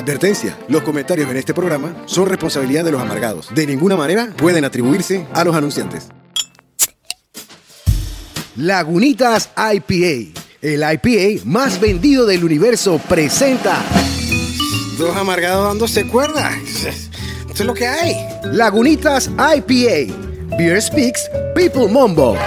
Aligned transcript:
Advertencia, 0.00 0.56
los 0.68 0.82
comentarios 0.82 1.30
en 1.30 1.36
este 1.36 1.52
programa 1.52 1.94
son 2.06 2.26
responsabilidad 2.26 2.86
de 2.86 2.90
los 2.90 3.02
amargados. 3.02 3.54
De 3.54 3.66
ninguna 3.66 3.96
manera 3.96 4.32
pueden 4.38 4.64
atribuirse 4.64 5.26
a 5.34 5.44
los 5.44 5.54
anunciantes. 5.54 6.08
Lagunitas 8.56 9.50
IPA, 9.58 10.40
el 10.62 10.82
IPA 10.82 11.44
más 11.44 11.78
vendido 11.78 12.24
del 12.24 12.44
universo, 12.44 12.98
presenta 13.10 13.84
Dos 14.96 15.14
amargados 15.16 15.68
dándose 15.68 16.06
cuerda. 16.06 16.50
Esto 16.56 17.52
es 17.52 17.66
lo 17.66 17.74
que 17.74 17.86
hay. 17.86 18.16
Lagunitas 18.44 19.28
IPA, 19.28 20.56
Beer 20.56 20.80
Speaks, 20.80 21.30
People 21.54 21.88
Mombo. 21.88 22.38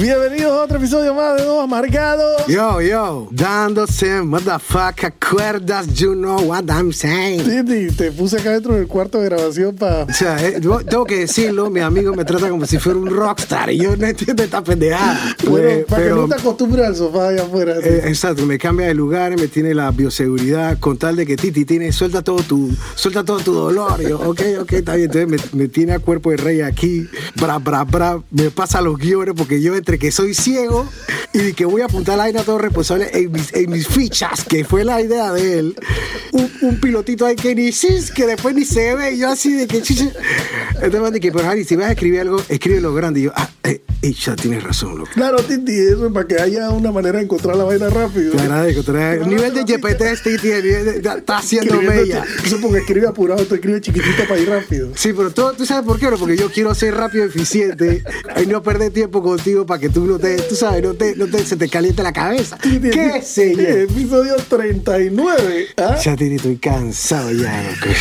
Bienvenidos 0.00 0.52
a 0.52 0.62
otro 0.62 0.78
episodio 0.78 1.12
más 1.14 1.36
de 1.36 1.44
Dos 1.44 1.62
Amargados. 1.62 2.46
Yo, 2.48 2.80
yo, 2.80 3.28
dándose 3.30 4.22
motherfucker 4.22 5.12
cuerdas, 5.30 5.88
you 5.92 6.14
know 6.14 6.40
what 6.40 6.64
I'm 6.70 6.90
saying. 6.90 7.42
Titi, 7.44 7.94
te 7.94 8.10
puse 8.10 8.38
acá 8.38 8.52
dentro 8.52 8.76
del 8.76 8.86
cuarto 8.86 9.18
de 9.18 9.26
grabación 9.26 9.76
para. 9.76 10.04
O 10.04 10.12
sea, 10.14 10.42
eh, 10.42 10.58
yo 10.58 10.78
tengo 10.78 11.04
que 11.04 11.18
decirlo, 11.18 11.68
mi 11.68 11.80
amigo 11.80 12.14
me 12.14 12.24
trata 12.24 12.48
como 12.48 12.64
si 12.64 12.78
fuera 12.78 12.98
un 12.98 13.08
rockstar 13.08 13.70
y 13.70 13.76
yo 13.76 13.94
no 13.94 14.06
entiendo 14.06 14.42
esta 14.42 14.64
pendejada. 14.64 15.36
Bueno, 15.46 15.68
Eh, 15.68 15.84
para 15.86 16.04
que 16.04 16.08
no 16.10 16.26
te 16.26 16.34
acostumbres 16.36 16.86
al 16.86 16.96
sofá 16.96 17.28
allá 17.28 17.42
afuera. 17.42 17.74
Eh, 17.82 18.04
exacto, 18.06 18.46
me 18.46 18.58
cambia 18.58 18.86
de 18.86 18.94
lugar, 18.94 19.38
me 19.38 19.48
tiene 19.48 19.74
la 19.74 19.90
bioseguridad, 19.90 20.78
con 20.78 20.96
tal 20.96 21.16
de 21.16 21.26
que 21.26 21.36
Titi 21.36 21.66
tiene, 21.66 21.92
suelta 21.92 22.22
todo 22.22 22.38
tu, 22.42 22.70
suelta 22.94 23.22
todo 23.22 23.40
tu 23.40 23.52
dolor. 23.52 24.00
Yo, 24.00 24.18
ok, 24.18 24.40
ok, 24.62 24.72
está 24.72 24.94
bien. 24.94 25.10
Entonces 25.14 25.52
me, 25.52 25.60
me 25.60 25.68
tiene 25.68 25.92
a 25.92 25.98
cuerpo 25.98 26.30
de 26.30 26.38
rey 26.38 26.62
aquí, 26.62 27.06
bra, 27.36 27.58
bra, 27.58 27.84
bra, 27.84 28.18
me 28.30 28.50
pasa 28.50 28.80
los 28.80 28.96
guiones 28.96 29.34
porque 29.36 29.60
yo 29.60 29.74
entre 29.90 30.06
que 30.06 30.12
soy 30.12 30.34
ciego 30.34 30.88
y 31.32 31.52
que 31.52 31.64
voy 31.64 31.82
a 31.82 31.86
apuntar 31.86 32.16
la 32.16 32.24
vaina 32.24 32.44
todo 32.44 32.58
responsable 32.58 33.10
en 33.12 33.32
mis, 33.32 33.52
en 33.52 33.70
mis 33.70 33.88
fichas, 33.88 34.44
que 34.44 34.64
fue 34.64 34.84
la 34.84 35.00
idea 35.00 35.32
de 35.32 35.58
él. 35.58 35.76
Un, 36.32 36.50
un 36.62 36.80
pilotito 36.80 37.26
ahí 37.26 37.34
que 37.34 37.56
ni 37.56 37.72
sis, 37.72 38.12
que 38.12 38.26
después 38.26 38.54
ni 38.54 38.64
se 38.64 38.94
ve, 38.94 39.14
y 39.14 39.18
yo 39.18 39.28
así 39.28 39.52
de 39.52 39.66
que 39.66 39.82
chiche. 39.82 40.12
Entonces 40.74 41.00
me 41.00 41.10
dije, 41.10 41.32
pero 41.32 41.48
Harry, 41.48 41.64
si 41.64 41.74
vas 41.74 41.88
a 41.88 41.92
escribir 41.92 42.20
algo, 42.20 42.40
escríbelo 42.48 42.94
grande. 42.94 43.20
Y 43.20 43.22
yo, 43.24 43.32
ah, 43.34 43.50
eh, 43.64 43.82
eh, 44.02 44.12
ya 44.12 44.34
tienes 44.34 44.62
razón, 44.62 44.98
loco. 44.98 45.10
Claro, 45.12 45.38
Titi, 45.42 45.78
eso 45.78 46.06
es 46.06 46.12
para 46.12 46.26
que 46.26 46.40
haya 46.40 46.70
una 46.70 46.90
manera 46.90 47.18
de 47.18 47.24
encontrar 47.24 47.56
la 47.56 47.64
vaina 47.64 47.90
rápido. 47.90 48.32
Agradezco, 48.38 48.82
te 48.82 48.90
agradezco. 48.92 49.24
El 49.24 49.30
nivel 49.30 49.54
de 49.54 49.64
GPT 49.64 50.40
tiene, 50.40 50.90
está 50.96 51.38
haciendo 51.38 51.82
mella. 51.82 52.24
Eso 52.44 52.60
porque 52.60 52.78
escribe 52.78 53.08
apurado, 53.08 53.44
tú 53.44 53.56
escribes 53.56 53.82
chiquitito 53.82 54.24
para 54.28 54.40
ir 54.40 54.48
rápido. 54.48 54.90
Sí, 54.94 55.12
pero 55.12 55.30
tú, 55.30 55.52
tú 55.56 55.66
sabes 55.66 55.84
por 55.84 55.98
qué, 55.98 56.10
¿no? 56.10 56.16
Porque 56.16 56.36
yo 56.36 56.50
quiero 56.50 56.74
ser 56.74 56.94
rápido 56.94 57.24
y 57.26 57.28
eficiente 57.28 58.02
y 58.42 58.46
no 58.46 58.62
perder 58.62 58.92
tiempo 58.92 59.22
contigo 59.22 59.66
para 59.66 59.79
que 59.80 59.88
tú 59.88 60.06
no 60.06 60.18
te, 60.18 60.36
tú 60.36 60.54
sabes, 60.54 60.82
no 60.82 60.94
te, 60.94 61.16
no 61.16 61.26
te, 61.26 61.44
se 61.44 61.56
te 61.56 61.68
caliente 61.68 62.02
la 62.02 62.12
cabeza. 62.12 62.58
¿Qué 62.58 63.22
sé 63.22 63.56
yo? 63.56 63.62
Episodio 63.62 64.36
39. 64.36 65.68
¿ah? 65.78 65.96
Ya 65.96 66.16
Titi, 66.16 66.36
estoy 66.36 66.56
cansado 66.58 67.32
ya, 67.32 67.62
loco. 67.62 67.94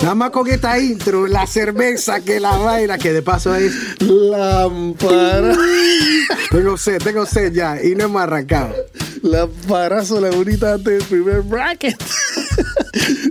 Nada 0.00 0.14
más 0.14 0.30
con 0.30 0.48
esta 0.48 0.78
intro, 0.78 1.26
la 1.26 1.46
cerveza 1.46 2.20
que 2.20 2.40
la 2.40 2.56
vaina, 2.56 2.98
que 2.98 3.12
de 3.12 3.22
paso 3.22 3.54
es. 3.54 3.72
Lámpara. 4.00 5.56
Tengo 6.50 6.76
sed, 6.76 6.98
tengo 7.02 7.24
sed 7.24 7.52
ya, 7.52 7.82
y 7.82 7.94
no 7.94 8.04
hemos 8.04 8.22
arrancado. 8.22 8.74
Lamparazo, 9.22 10.20
la 10.20 10.30
bonita 10.30 10.74
antes 10.74 10.98
del 10.98 11.02
primer 11.04 11.42
bracket. 11.42 11.96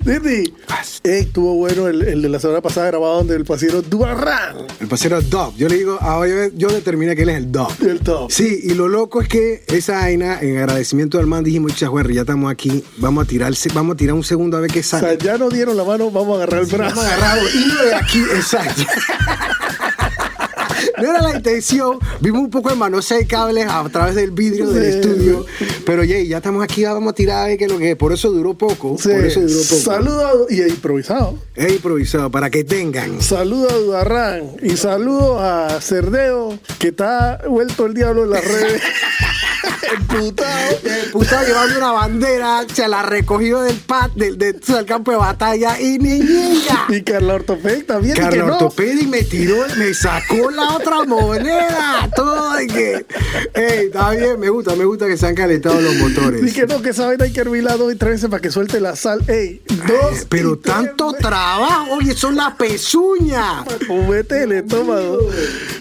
Titi, 0.03 0.53
eh, 1.03 1.19
estuvo 1.19 1.55
bueno 1.55 1.87
el, 1.87 2.01
el 2.01 2.21
de 2.21 2.29
la 2.29 2.39
semana 2.39 2.61
pasada 2.61 2.87
grabado 2.87 3.17
donde 3.17 3.35
el 3.35 3.45
pasiero 3.45 3.81
Duarran. 3.81 4.57
El 4.79 4.87
pasero 4.87 5.21
Dub. 5.21 5.55
Yo 5.57 5.67
le 5.69 5.75
digo, 5.77 5.97
ahora 6.01 6.29
yo, 6.29 6.35
yo 6.55 6.67
determiné 6.69 7.15
que 7.15 7.23
él 7.23 7.29
es 7.29 7.37
el 7.37 7.51
Dub. 7.51 7.71
El 7.81 7.99
top. 7.99 8.31
Sí, 8.31 8.61
y 8.63 8.73
lo 8.73 8.87
loco 8.87 9.21
es 9.21 9.27
que 9.27 9.63
esa 9.67 9.93
vaina, 9.99 10.39
en 10.41 10.57
agradecimiento 10.57 11.19
al 11.19 11.27
man, 11.27 11.43
dijimos, 11.43 11.75
chajuerri, 11.75 12.15
ya 12.15 12.21
estamos 12.21 12.51
aquí, 12.51 12.83
vamos 12.97 13.25
a 13.25 13.27
tirarse, 13.27 13.69
vamos 13.73 13.93
a 13.93 13.97
tirar 13.97 14.15
un 14.15 14.23
segundo 14.23 14.57
a 14.57 14.59
ver 14.61 14.71
qué 14.71 14.79
O 14.79 14.83
sea, 14.83 14.99
sale. 14.99 15.17
ya 15.21 15.37
nos 15.37 15.53
dieron 15.53 15.77
la 15.77 15.83
mano, 15.83 16.09
vamos 16.11 16.33
a 16.39 16.43
agarrar 16.43 16.61
el 16.61 16.67
brazo. 16.67 16.95
Vamos 16.95 17.05
a 17.11 17.15
agarrarlo, 17.15 17.49
y 17.49 17.65
no 17.67 17.83
de 17.83 17.95
aquí, 17.95 18.19
exacto. 18.35 18.83
No 21.01 21.09
era 21.11 21.21
la 21.21 21.35
intención, 21.35 21.99
vimos 22.19 22.41
un 22.41 22.49
poco 22.49 22.69
de 22.69 22.75
manosea 22.75 23.17
de 23.17 23.27
cables 23.27 23.65
a 23.67 23.87
través 23.89 24.15
del 24.15 24.31
vidrio 24.31 24.69
del 24.69 24.83
estudio, 24.85 25.45
pero 25.85 26.03
Jay, 26.03 26.27
ya 26.27 26.37
estamos 26.37 26.63
aquí, 26.63 26.83
vamos 26.83 27.11
a 27.11 27.15
tirar 27.15 27.43
a 27.43 27.47
ver 27.47 27.57
qué 27.57 27.65
es 27.65 27.71
lo 27.71 27.77
que 27.77 27.91
es. 27.91 27.95
Por 27.97 28.13
eso 28.13 28.31
duró 28.31 28.53
poco, 28.53 28.97
Sí. 28.99 29.09
por 29.09 29.25
eso 29.25 29.41
duró 29.41 29.61
poco. 29.69 29.81
Saludo 29.81 30.27
a- 30.27 30.53
y 30.53 30.61
improvisado. 30.61 31.37
Es 31.55 31.71
improvisado, 31.73 32.29
para 32.31 32.49
que 32.49 32.63
tengan. 32.63 33.21
Saludo 33.21 33.69
a 33.69 33.73
Duarran 33.77 34.43
y 34.61 34.77
saludo 34.77 35.39
a 35.39 35.79
Cerdeo, 35.81 36.57
que 36.79 36.89
está 36.89 37.41
vuelto 37.47 37.85
el 37.85 37.93
diablo 37.93 38.23
en 38.23 38.29
las 38.31 38.43
redes. 38.45 38.81
Emputado. 39.97 40.77
El 40.83 41.11
puto 41.11 41.35
llevando 41.45 41.77
una 41.77 41.91
bandera, 41.91 42.65
se 42.73 42.87
la 42.87 43.01
recogió 43.03 43.61
del 43.61 43.77
pat, 43.77 44.11
del, 44.13 44.37
del, 44.37 44.59
del 44.59 44.85
campo 44.85 45.11
de 45.11 45.17
batalla 45.17 45.79
y 45.79 45.97
ni 45.99 46.19
llega. 46.21 46.85
Y 46.89 47.01
Carla 47.03 47.35
Ortopedic 47.35 47.85
también. 47.85 48.15
Carlos 48.15 48.47
no. 48.47 48.53
Ortopedic 48.53 49.07
me 49.07 49.23
tiró, 49.23 49.65
me 49.77 49.93
sacó 49.93 50.51
la 50.51 50.75
otra 50.75 51.03
moneda. 51.05 52.09
Todo 52.15 52.61
y 52.61 52.67
que. 52.67 53.05
Ey, 53.53 53.85
está 53.87 54.11
bien, 54.11 54.39
me 54.39 54.49
gusta, 54.49 54.75
me 54.75 54.85
gusta 54.85 55.07
que 55.07 55.17
se 55.17 55.27
han 55.27 55.35
calentado 55.35 55.79
los 55.79 55.95
motores. 55.95 56.41
Y 56.43 56.53
que 56.53 56.65
no, 56.65 56.81
que 56.81 56.89
esa 56.89 57.07
vaina 57.07 57.25
hay 57.25 57.33
que 57.33 57.41
hervirla 57.41 57.77
dos 57.77 57.93
y 57.93 57.95
tres 57.95 58.13
veces 58.13 58.29
para 58.29 58.41
que 58.41 58.51
suelte 58.51 58.79
la 58.79 58.95
sal. 58.95 59.23
Ey, 59.27 59.61
dos. 59.87 60.25
Pero 60.29 60.57
tres 60.57 60.75
tanto 60.75 61.13
trabajo, 61.13 61.93
oye, 61.93 62.13
son 62.13 62.35
las 62.35 62.55
pezuñas. 62.55 63.65
Fumete 63.87 64.43
el 64.43 64.51
estómago. 64.53 65.19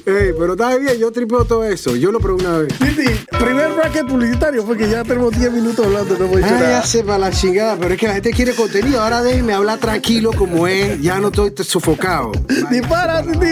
Ey, 0.07 0.33
pero 0.39 0.53
está 0.53 0.77
bien, 0.77 0.99
yo 0.99 1.11
tripeo 1.11 1.45
todo 1.45 1.65
eso. 1.65 1.97
Yo 1.97 2.13
lo 2.13 2.21
probé 2.21 2.45
una 2.45 2.59
vez. 2.59 2.79
Titi, 2.79 3.27
primer 3.71 3.91
bracket 3.91 4.07
publicitario 4.07 4.65
porque 4.65 4.89
ya 4.89 5.03
tenemos 5.05 5.37
10 5.37 5.53
minutos 5.53 5.87
hablando, 5.87 6.17
no 6.19 6.25
hemos 6.25 6.37
dicho 6.39 6.49
Ay, 6.49 6.61
ya 6.61 6.69
nada. 6.69 6.83
se 6.87 7.03
va 7.03 7.19
la 7.19 7.31
chingada, 7.31 7.77
pero 7.77 7.95
es 7.95 8.01
que 8.01 8.07
la 8.09 8.15
gente 8.15 8.31
quiere 8.31 8.55
contenido. 8.55 9.01
Ahora 9.01 9.23
déjenme 9.23 9.53
hablar 9.53 9.79
tranquilo 9.79 10.33
como 10.33 10.67
es. 10.67 11.01
Ya 11.01 11.19
no 11.19 11.29
estoy 11.29 11.53
sofocado. 11.65 12.33
Dispara, 12.71 13.23
Titi. 13.23 13.47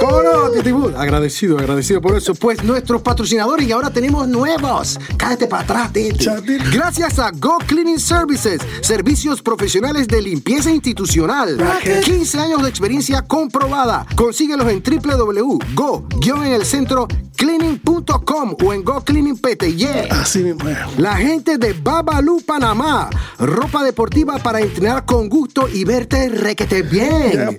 ¿Cómo 0.00 0.22
no, 0.22 0.50
Titi 0.50 0.72
Boo? 0.72 0.92
Agradecido, 0.96 1.58
agradecido 1.58 2.00
por 2.00 2.16
eso. 2.16 2.34
Pues 2.34 2.64
nuestros 2.64 3.02
patrocinadores 3.02 3.66
y 3.66 3.72
ahora 3.72 3.90
tenemos 3.90 4.26
nuevos. 4.28 4.98
Cállate 5.16 5.46
para 5.46 5.62
atrás, 5.62 5.92
Titi. 5.92 6.26
Gracias 6.72 7.18
a 7.18 7.30
Go 7.30 7.58
Cleaning 7.66 8.00
Services, 8.00 8.60
servicios 8.80 9.42
profesionales 9.42 10.08
de 10.08 10.22
limpieza 10.22 10.70
institucional. 10.70 11.58
15 12.04 12.38
años 12.38 12.62
de 12.62 12.68
experiencia 12.68 13.22
comprobada. 13.22 14.06
Consíguelos 14.16 14.68
en 14.68 14.82
www.go-en-el-centro 14.82 17.08
cleaning.com 17.36 18.56
o 18.64 18.72
en 18.72 18.82
Go 18.82 19.00
Cleaning 19.02 19.38
PTY. 19.38 19.86
Así 20.10 20.40
mismo. 20.40 20.68
La 20.98 21.16
gente 21.16 21.58
de 21.58 21.74
Babalu 21.74 22.40
Panamá. 22.40 23.08
Ropa 23.38 23.84
deportiva 23.84 24.38
para 24.38 24.60
entrenar 24.60 25.04
con 25.04 25.28
gusto 25.28 25.68
y 25.68 25.84
verte 25.84 26.28
requete 26.28 26.82
bien. 26.82 27.56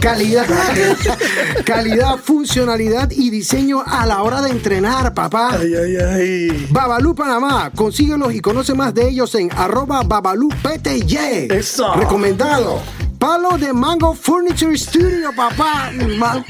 Calidad, 0.00 0.46
calidad, 1.74 2.16
funcionalidad 2.18 3.10
y 3.10 3.30
diseño 3.30 3.82
a 3.84 4.06
la 4.06 4.22
hora 4.22 4.40
de 4.42 4.50
entrenar, 4.50 5.12
papá. 5.12 5.56
Ay, 5.58 5.74
ay, 5.74 5.96
ay. 5.96 6.66
Babalú 6.70 7.14
Panamá. 7.14 7.70
Consíguelos 7.74 8.32
y 8.32 8.40
conoce 8.40 8.74
más 8.74 8.94
de 8.94 9.08
ellos 9.08 9.34
en 9.34 9.50
arroba 9.52 10.02
Babalú 10.02 10.48
PTY. 10.48 11.48
Eso. 11.50 11.94
Recomendado. 11.94 12.80
Palo 13.24 13.56
de 13.56 13.72
Mango 13.72 14.12
Furniture 14.12 14.76
Studio, 14.76 15.30
papá. 15.34 15.90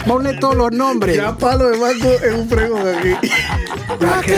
Ponle 0.05 0.35
todos 0.39 0.57
los 0.57 0.73
nombres. 0.73 1.17
Ya 1.17 1.39
palo 1.39 1.69
de 1.69 1.79
mango 1.79 2.09
es 2.09 2.35
un 2.35 2.49
fregón 2.49 2.83
aquí. 2.89 4.33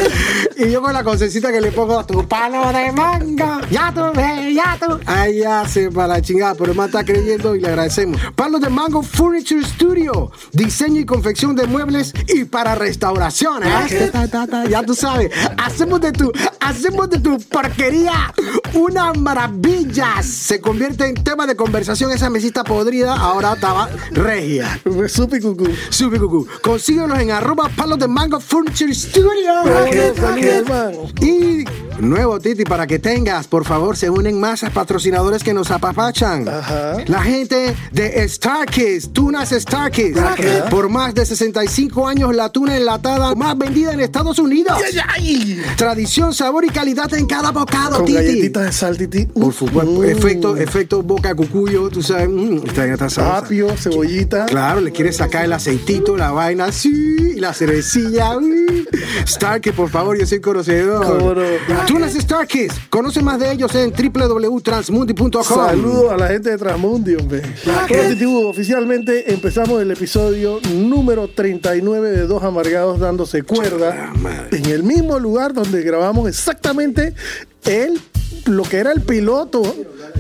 Y 0.59 0.71
yo 0.71 0.83
con 0.83 0.93
la 0.93 1.03
concecita 1.03 1.51
que 1.51 1.63
le 1.63 1.73
pongo 1.73 2.05
tu 2.05 2.29
palo 2.29 2.71
de 2.75 2.93
mango. 2.93 3.61
Ya 3.71 3.91
tú 3.91 4.03
ves, 4.15 4.55
ya 4.55 4.77
tú. 4.79 5.01
Ahí 5.07 5.39
ya 5.39 5.67
se 5.67 5.91
para 5.91 6.09
la 6.09 6.21
chingada, 6.21 6.55
pero 6.55 6.73
el 6.73 6.77
man 6.77 6.89
está 6.89 7.05
creyendo 7.05 7.57
y 7.57 7.61
le 7.61 7.69
agradecemos. 7.69 8.21
Palo 8.35 8.59
de 8.59 8.69
Mango 8.69 9.03
Furniture 9.03 9.65
Studio. 9.65 10.31
Diseño 10.53 11.01
y 11.01 11.07
confección 11.07 11.57
de 11.57 11.67
muebles 11.67 12.13
y 12.29 12.45
para. 12.45 12.75
¿eh? 12.75 14.11
Ta, 14.13 14.47
ta, 14.47 14.67
Ya 14.67 14.83
tú 14.83 14.95
sabes. 14.95 15.31
Hacemos 15.57 16.03
de 16.03 16.13
tu, 16.13 16.31
hacemos 16.61 17.09
de 17.09 17.19
tu 17.19 17.41
porquería 17.41 18.35
una 18.75 19.15
maravilla. 19.15 20.23
Se 20.23 20.61
convierte 20.61 21.07
en 21.07 21.15
tema 21.15 21.47
de 21.47 21.57
conversación 21.57 22.13
esa 22.13 22.26
mesita 22.31 22.65
podrida. 22.65 23.15
Ahora 23.17 23.55
estaba 23.55 23.89
regia. 24.13 24.81
Supi 25.09 25.41
cucú. 25.41 25.67
Supi 25.91 26.19
cucú. 26.19 26.47
Consíguenos 26.63 27.19
en 27.19 27.31
arroba 27.31 27.69
palos 27.77 27.99
de 27.99 28.09
mango 28.09 28.41
furniture 28.41 28.95
studio. 28.95 29.53
Y 31.21 31.65
Nuevo, 31.99 32.39
Titi, 32.39 32.65
para 32.65 32.87
que 32.87 32.99
tengas, 32.99 33.47
por 33.47 33.65
favor, 33.65 33.97
se 33.97 34.11
unen 34.11 34.39
más 34.39 34.61
patrocinadores 34.75 35.43
que 35.43 35.55
nos 35.55 35.71
apapachan. 35.71 36.47
Ajá. 36.47 36.99
La 37.07 37.23
gente 37.23 37.75
de 37.93 38.29
Starkist, 38.29 39.13
Tunas 39.15 39.49
Starkist. 39.51 40.19
Ajá. 40.19 40.69
Por 40.69 40.91
más 40.91 41.15
de 41.15 41.25
65 41.25 42.07
años, 42.07 42.35
la 42.37 42.51
tuna 42.51 42.77
enlatada 42.77 43.35
más 43.35 43.57
vendida 43.57 43.93
en 43.95 44.01
Estados 44.01 44.39
Unidos. 44.39 44.77
¡Ay, 44.85 44.99
ay! 45.09 45.63
Tradición, 45.77 46.35
sabor 46.35 46.65
y 46.67 46.69
calidad 46.69 47.13
en 47.15 47.27
cada 47.27 47.51
bocado, 47.51 47.97
Con 47.97 48.05
Titi. 48.07 48.19
galletitas 48.19 48.65
de 48.67 48.73
sal, 48.73 48.99
Titi. 48.99 49.25
Por 49.27 49.53
supuesto, 49.55 49.91
Mm. 49.93 50.05
efecto, 50.05 50.57
efecto 50.57 51.03
boca 51.03 51.35
cucuyo, 51.35 51.89
tú 51.89 52.03
sabes, 52.03 52.16
mm, 52.27 52.63
está 52.67 53.11
sabrosa. 53.11 53.39
Apio, 53.39 53.77
cebollita. 53.77 54.47
Claro, 54.47 54.81
le 54.81 54.93
quieres 54.93 55.17
sacar 55.17 55.45
el 55.45 55.53
aceitito, 55.53 56.17
la 56.17 56.31
vaina, 56.31 56.73
sí, 56.73 57.33
y 57.37 57.41
la 57.41 57.53
cervecilla. 57.53 58.39
mm. 58.39 58.87
Starkey, 59.27 59.73
por 59.73 59.89
favor, 59.91 60.19
yo 60.19 60.27
soy 60.27 60.41
conocedor. 60.41 61.37
No. 61.37 61.85
Tunas 61.87 62.15
Starkeys, 62.15 62.73
conoce 62.91 63.23
más 63.23 63.39
de 63.41 63.53
ellos 63.53 63.75
en 63.75 63.93
www.transmundi.com. 63.93 65.43
Saludos 65.43 66.13
a 66.13 66.17
la 66.17 66.29
gente 66.29 66.51
de 66.51 66.59
Transmundi, 66.59 67.15
hombre. 67.15 67.43
Titibu, 68.09 68.47
oficialmente 68.47 69.33
empezamos 69.33 69.83
el 69.83 69.91
episodio 69.91 70.61
número 70.75 71.29
39 71.29 72.11
de 72.11 72.27
Dos 72.27 72.43
Amargados 72.43 73.01
dándose 73.01 73.43
cuerda. 73.43 74.13
En 74.51 74.67
el 74.67 74.83
mismo 74.83 75.19
lugar 75.19 75.53
donde 75.53 75.83
grabamos 75.83 76.29
exactamente 76.29 77.15
el, 77.65 78.01
lo 78.47 78.63
que 78.63 78.77
era 78.79 78.93
el 78.93 79.03
piloto, 79.03 79.63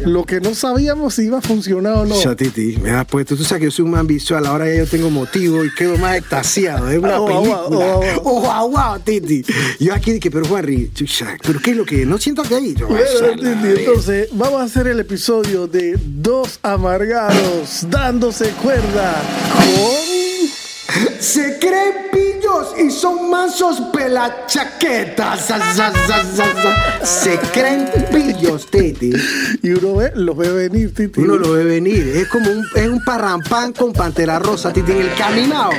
lo 0.05 0.25
que 0.25 0.41
no 0.41 0.55
sabíamos 0.55 1.15
si 1.15 1.23
iba 1.27 1.39
a 1.39 1.41
funcionar 1.41 1.95
o 1.99 2.05
no. 2.07 2.21
Chatiti, 2.21 2.77
me 2.79 2.91
has 2.91 3.07
puesto, 3.07 3.37
tú 3.37 3.45
sabes 3.45 3.61
que 3.61 3.65
yo 3.67 3.71
soy 3.71 3.85
un 3.85 3.93
man 3.93 4.07
visual, 4.07 4.45
ahora 4.47 4.67
ya 4.69 4.75
yo 4.79 4.87
tengo 4.87 5.11
motivo 5.11 5.65
y 5.65 5.73
quedo 5.75 5.97
más 5.99 6.17
extasiado. 6.17 6.91
Es 6.91 6.99
una 6.99 7.21
Oh, 7.21 7.27
película. 7.27 7.63
oh, 7.65 7.71
wow. 7.71 8.03
Oh, 8.25 8.41
wow, 8.41 8.71
wow, 8.71 8.99
Titi. 9.05 9.45
Yo 9.79 9.95
aquí 9.95 10.13
dije, 10.13 10.31
pero 10.31 10.45
Juanri, 10.47 10.91
¿pero 11.43 11.61
qué 11.61 11.71
es 11.71 11.77
lo 11.77 11.85
que? 11.85 12.05
No 12.05 12.19
siento 12.19 12.43
que 12.43 12.55
hay. 12.57 12.75
Yo, 12.75 12.89
Bueno, 12.89 13.05
"Esa 13.05 13.27
la 13.29 13.33
Titi, 13.35 13.45
verga". 13.45 13.81
entonces 13.81 14.29
vamos 14.33 14.61
a 14.61 14.65
hacer 14.65 14.87
el 14.89 15.01
episodio 15.01 15.67
de 15.69 15.97
Dos 16.05 16.59
Amargados 16.63 17.87
dándose 17.89 18.51
cuerda 18.63 19.23
con... 19.55 20.07
Se 21.21 21.59
creen 21.59 21.95
y 22.79 22.91
son 22.91 23.31
mansos 23.31 23.81
pelachaquetas. 23.93 25.53
Se 27.03 27.39
creen 27.53 27.89
pillos, 28.13 28.67
Titi. 28.71 29.11
Y 29.63 29.71
uno 29.71 29.97
ve, 29.97 30.13
los 30.15 30.37
ve 30.37 30.51
venir, 30.53 30.95
Titi. 30.95 31.21
Uno 31.21 31.37
lo 31.37 31.53
ve 31.53 31.65
venir. 31.65 32.09
Es 32.09 32.29
como 32.29 32.51
un, 32.51 32.65
es 32.75 32.89
un 32.89 33.03
parrampán 33.05 33.73
con 33.73 33.93
pantera 33.93 34.39
rosa, 34.39 34.73
Titi. 34.73 34.93
En 34.93 35.03
el 35.03 35.15
caminado, 35.15 35.71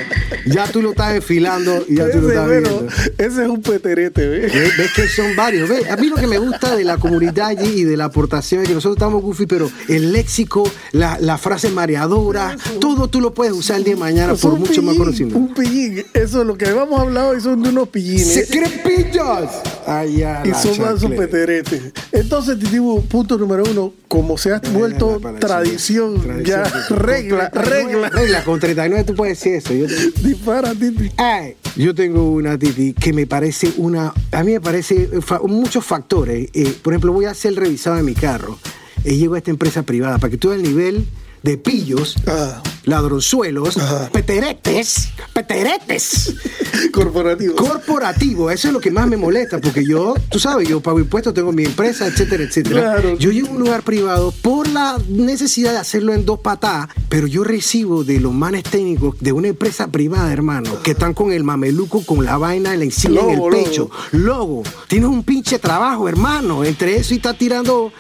ya 0.46 0.68
tú 0.72 0.82
lo 0.82 0.92
estás 0.92 1.16
enfilando 1.16 1.86
y 1.88 1.96
ya 1.98 2.12
tú 2.12 2.22
lo 2.22 2.30
Ese, 2.30 2.38
estás 2.38 2.48
bueno, 2.48 2.70
viendo. 2.70 2.94
ese 3.18 3.44
es 3.44 3.50
un 3.50 3.62
peterete, 3.62 4.28
¿ves? 4.28 4.54
¿Ves? 4.54 4.78
¿Ves 4.78 4.94
que 4.94 5.08
son 5.08 5.36
varios? 5.36 5.70
¿Ves? 5.70 5.90
A 5.90 5.96
mí 5.98 6.08
lo 6.10 6.16
que 6.16 6.28
me 6.28 6.38
gusta 6.38 6.76
de 6.76 6.84
la 6.84 6.98
comunidad 6.98 7.48
allí 7.48 7.82
y 7.82 7.84
de 7.84 7.98
la 7.98 8.06
aportación 8.06 8.62
es 8.62 8.68
que 8.68 8.74
nosotros 8.74 8.98
estamos 8.98 9.22
goofy, 9.22 9.46
pero 9.46 9.70
el 9.88 10.12
léxico, 10.12 10.70
la, 10.92 11.18
la 11.20 11.38
frase 11.38 11.70
mareadora, 11.70 12.58
todo 12.80 13.08
tú 13.08 13.22
lo 13.22 13.34
puedes 13.34 13.54
usar 13.54 13.78
el 13.78 13.84
día 13.84 13.94
de 13.96 14.00
mañana 14.00 14.36
por 14.36 14.58
mucho 14.58 14.82
más 14.82 14.96
conocimiento. 14.98 15.38
Un 15.40 15.54
pillín. 15.54 16.06
Eso 16.14 16.42
es 16.42 16.48
lo 16.48 16.57
que 16.58 16.66
hemos 16.66 17.00
hablado 17.00 17.36
y 17.38 17.42
son 17.42 17.62
de 17.64 17.70
unos 17.70 17.90
pillines. 17.90 18.34
¡Se 18.34 18.48
creen 18.48 18.82
pillos! 18.84 19.50
Ay, 19.86 20.18
ya, 20.18 20.44
y 20.46 20.52
son 20.54 20.76
chancleta. 20.76 21.16
peteretes. 21.22 21.82
Entonces, 22.12 22.60
Titibu, 22.60 23.06
punto 23.06 23.38
número 23.38 23.64
uno, 23.70 23.94
como 24.08 24.38
se 24.38 24.52
ha 24.54 24.60
vuelto 24.74 25.20
tradición, 25.40 26.16
tradición, 26.22 26.44
ya 26.44 26.64
regla, 26.90 27.50
Con 27.52 27.64
39, 27.64 27.94
regla. 27.94 28.10
Regla, 28.10 28.44
con 28.44 28.60
39 28.60 29.04
tú 29.06 29.16
puedes 29.16 29.38
decir 29.40 29.56
eso. 29.56 29.74
Yo, 29.74 29.88
te- 29.88 30.22
Dispara, 30.28 30.74
Titi. 30.74 31.10
Ay, 31.18 31.56
yo 31.78 31.96
tengo 31.96 32.32
una 32.32 32.58
Titi 32.58 32.94
que 32.94 33.14
me 33.14 33.26
parece 33.28 33.72
una. 33.78 34.14
A 34.32 34.44
mí 34.44 34.52
me 34.54 34.62
parece 34.62 35.22
fa- 35.22 35.40
muchos 35.40 35.86
factores. 35.86 36.50
Eh, 36.54 36.74
por 36.82 36.94
ejemplo, 36.94 37.14
voy 37.14 37.26
a 37.26 37.32
hacer 37.32 37.52
el 37.52 37.58
revisado 37.58 37.96
de 37.96 38.04
mi 38.04 38.14
carro. 38.14 38.58
Eh, 39.06 39.16
llego 39.16 39.36
a 39.36 39.38
esta 39.38 39.52
empresa 39.52 39.84
privada 39.84 40.18
para 40.18 40.32
que 40.32 40.38
tú 40.38 40.52
el 40.52 40.64
nivel 40.64 41.06
de 41.48 41.58
pillos, 41.58 42.16
Ah, 42.28 42.62
ladronzuelos, 42.84 43.78
peteretes, 44.12 45.10
peteretes, 45.34 46.36
corporativo. 46.92 47.56
corporativo. 47.56 48.52
Eso 48.52 48.68
es 48.68 48.74
lo 48.74 48.82
que 48.82 48.92
más 48.92 49.08
me 49.08 49.16
molesta, 49.16 49.60
porque 49.62 49.86
yo, 49.86 50.14
tú 50.30 50.40
sabes, 50.40 50.68
yo 50.68 50.82
pago 50.82 51.00
impuestos, 51.00 51.34
tengo 51.34 51.54
mi 51.54 51.64
empresa, 51.64 52.06
etcétera, 52.08 52.44
etcétera. 52.44 52.82
Claro. 52.82 53.18
Yo 53.18 53.32
llego 53.32 53.48
a 53.48 53.52
un 53.52 53.60
lugar 53.60 53.84
privado 53.84 54.32
por 54.42 54.68
la 54.68 54.98
necesidad 55.08 55.72
de 55.72 55.78
hacerlo 55.80 56.14
en 56.14 56.26
dos 56.26 56.40
patadas, 56.40 56.90
pero 57.08 57.28
yo 57.28 57.46
recibo 57.46 58.04
de 58.04 58.20
los 58.20 58.34
manes 58.34 58.64
técnicos 58.64 59.16
de 59.22 59.32
una 59.32 59.48
empresa 59.48 59.88
privada, 59.88 60.32
hermano, 60.34 60.82
que 60.84 60.92
están 60.92 61.14
con 61.14 61.32
el 61.32 61.46
mameluco, 61.46 62.04
con 62.06 62.26
la 62.26 62.38
vaina 62.38 62.74
en 62.74 62.80
la 62.80 62.86
insignia 62.86 63.22
en 63.22 63.30
el 63.30 63.36
Logo, 63.38 63.50
pecho. 63.52 63.90
Logo. 64.12 64.64
Tienes 64.90 65.10
un 65.10 65.24
pinche 65.24 65.60
trabajo, 65.60 66.10
hermano. 66.10 66.66
Entre 66.66 66.98
eso 66.98 67.14
y 67.14 67.18
está 67.18 67.34
tirando 67.34 67.92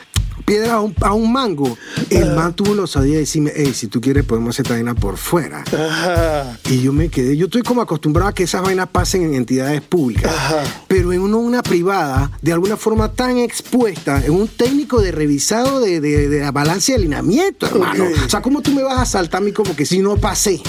piedras 0.47 0.71
a 0.71 0.79
un, 0.79 0.95
a 1.01 1.13
un 1.13 1.31
mango. 1.31 1.77
El 2.09 2.33
man 2.33 2.53
tuvo 2.53 2.73
la 2.73 2.83
osadía 2.83 3.15
de 3.15 3.19
decirme, 3.19 3.51
hey, 3.53 3.73
si 3.75 3.87
tú 3.87 3.99
quieres 3.99 4.23
podemos 4.23 4.55
hacer 4.55 4.65
esta 4.65 4.75
vaina 4.75 4.95
por 4.95 5.17
fuera. 5.17 5.59
Ajá. 5.61 6.57
Y 6.69 6.81
yo 6.81 6.93
me 6.93 7.09
quedé, 7.09 7.35
yo 7.35 7.47
estoy 7.47 7.63
como 7.63 7.81
acostumbrado 7.81 8.29
a 8.29 8.33
que 8.33 8.43
esas 8.43 8.61
vainas 8.61 8.87
pasen 8.87 9.23
en 9.23 9.33
entidades 9.33 9.81
públicas, 9.81 10.31
Ajá. 10.33 10.63
pero 10.87 11.11
en 11.11 11.19
uno, 11.19 11.39
una 11.39 11.61
privada, 11.61 12.31
de 12.41 12.53
alguna 12.53 12.77
forma 12.77 13.11
tan 13.11 13.37
expuesta, 13.37 14.23
en 14.25 14.31
un 14.31 14.47
técnico 14.47 15.01
de 15.01 15.11
revisado 15.11 15.81
de, 15.81 15.99
de, 15.99 16.29
de 16.29 16.39
la 16.39 16.51
balanza 16.53 16.93
de 16.93 16.99
alineamiento, 16.99 17.65
hermano. 17.65 18.05
O 18.25 18.29
sea, 18.29 18.41
¿cómo 18.41 18.61
tú 18.61 18.71
me 18.71 18.83
vas 18.83 18.99
a 18.99 19.05
saltar 19.05 19.41
a 19.41 19.43
mí 19.43 19.51
como 19.51 19.75
que 19.75 19.85
si 19.85 19.99
no 19.99 20.15
pasé? 20.15 20.61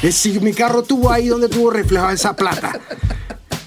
Es 0.00 0.14
si 0.14 0.38
mi 0.38 0.52
carro 0.52 0.84
tuvo 0.84 1.10
ahí 1.10 1.26
donde 1.26 1.48
tuvo 1.48 1.72
reflejada 1.72 2.12
esa 2.12 2.36
plata. 2.36 2.78